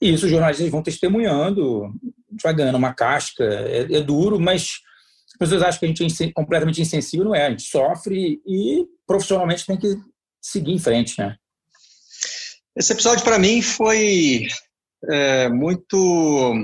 E 0.00 0.12
isso 0.12 0.24
os 0.24 0.30
jornalistas 0.30 0.70
vão 0.70 0.82
testemunhando, 0.82 1.84
a 1.84 2.32
gente 2.32 2.42
vai 2.42 2.54
ganhando 2.54 2.78
uma 2.78 2.94
casca, 2.94 3.44
é, 3.44 3.80
é 3.80 4.00
duro, 4.00 4.40
mas 4.40 4.78
as 5.26 5.38
pessoas 5.38 5.62
acham 5.62 5.80
que 5.80 5.84
a 5.84 5.88
gente 5.88 6.24
é 6.24 6.32
completamente 6.32 6.80
insensível, 6.80 7.26
não 7.26 7.34
é, 7.34 7.46
a 7.46 7.50
gente 7.50 7.64
sofre 7.64 8.40
e 8.46 8.86
profissionalmente 9.06 9.66
tem 9.66 9.76
que 9.76 9.96
seguir 10.40 10.72
em 10.72 10.78
frente, 10.78 11.18
né? 11.18 11.36
Esse 12.74 12.92
episódio 12.92 13.24
para 13.24 13.38
mim 13.38 13.60
foi 13.60 14.46
é, 15.10 15.48
muito 15.50 16.54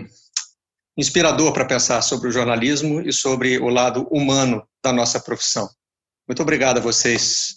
inspirador 0.96 1.52
para 1.52 1.66
pensar 1.66 2.00
sobre 2.02 2.28
o 2.28 2.32
jornalismo 2.32 3.00
e 3.00 3.12
sobre 3.12 3.58
o 3.58 3.68
lado 3.68 4.06
humano 4.10 4.66
da 4.82 4.92
nossa 4.92 5.20
profissão. 5.20 5.68
Muito 6.26 6.42
obrigado 6.42 6.78
a 6.78 6.80
vocês 6.80 7.54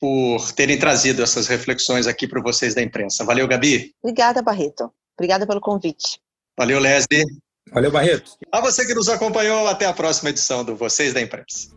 por 0.00 0.52
terem 0.52 0.78
trazido 0.78 1.22
essas 1.22 1.48
reflexões 1.48 2.06
aqui 2.06 2.28
para 2.28 2.40
vocês 2.40 2.74
da 2.74 2.82
imprensa. 2.82 3.24
Valeu, 3.24 3.48
Gabi. 3.48 3.92
Obrigada, 4.02 4.42
Barreto. 4.42 4.92
Obrigada 5.18 5.46
pelo 5.46 5.60
convite. 5.60 6.20
Valeu, 6.56 6.78
Leslie. 6.78 7.24
Valeu, 7.72 7.90
Barreto. 7.90 8.32
A 8.52 8.60
você 8.60 8.86
que 8.86 8.94
nos 8.94 9.08
acompanhou, 9.08 9.66
até 9.66 9.86
a 9.86 9.92
próxima 9.92 10.30
edição 10.30 10.64
do 10.64 10.76
Vocês 10.76 11.12
da 11.12 11.20
Imprensa. 11.20 11.68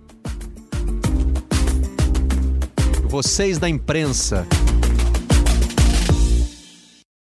Vocês 3.09 3.57
da 3.57 3.67
Imprensa. 3.67 4.47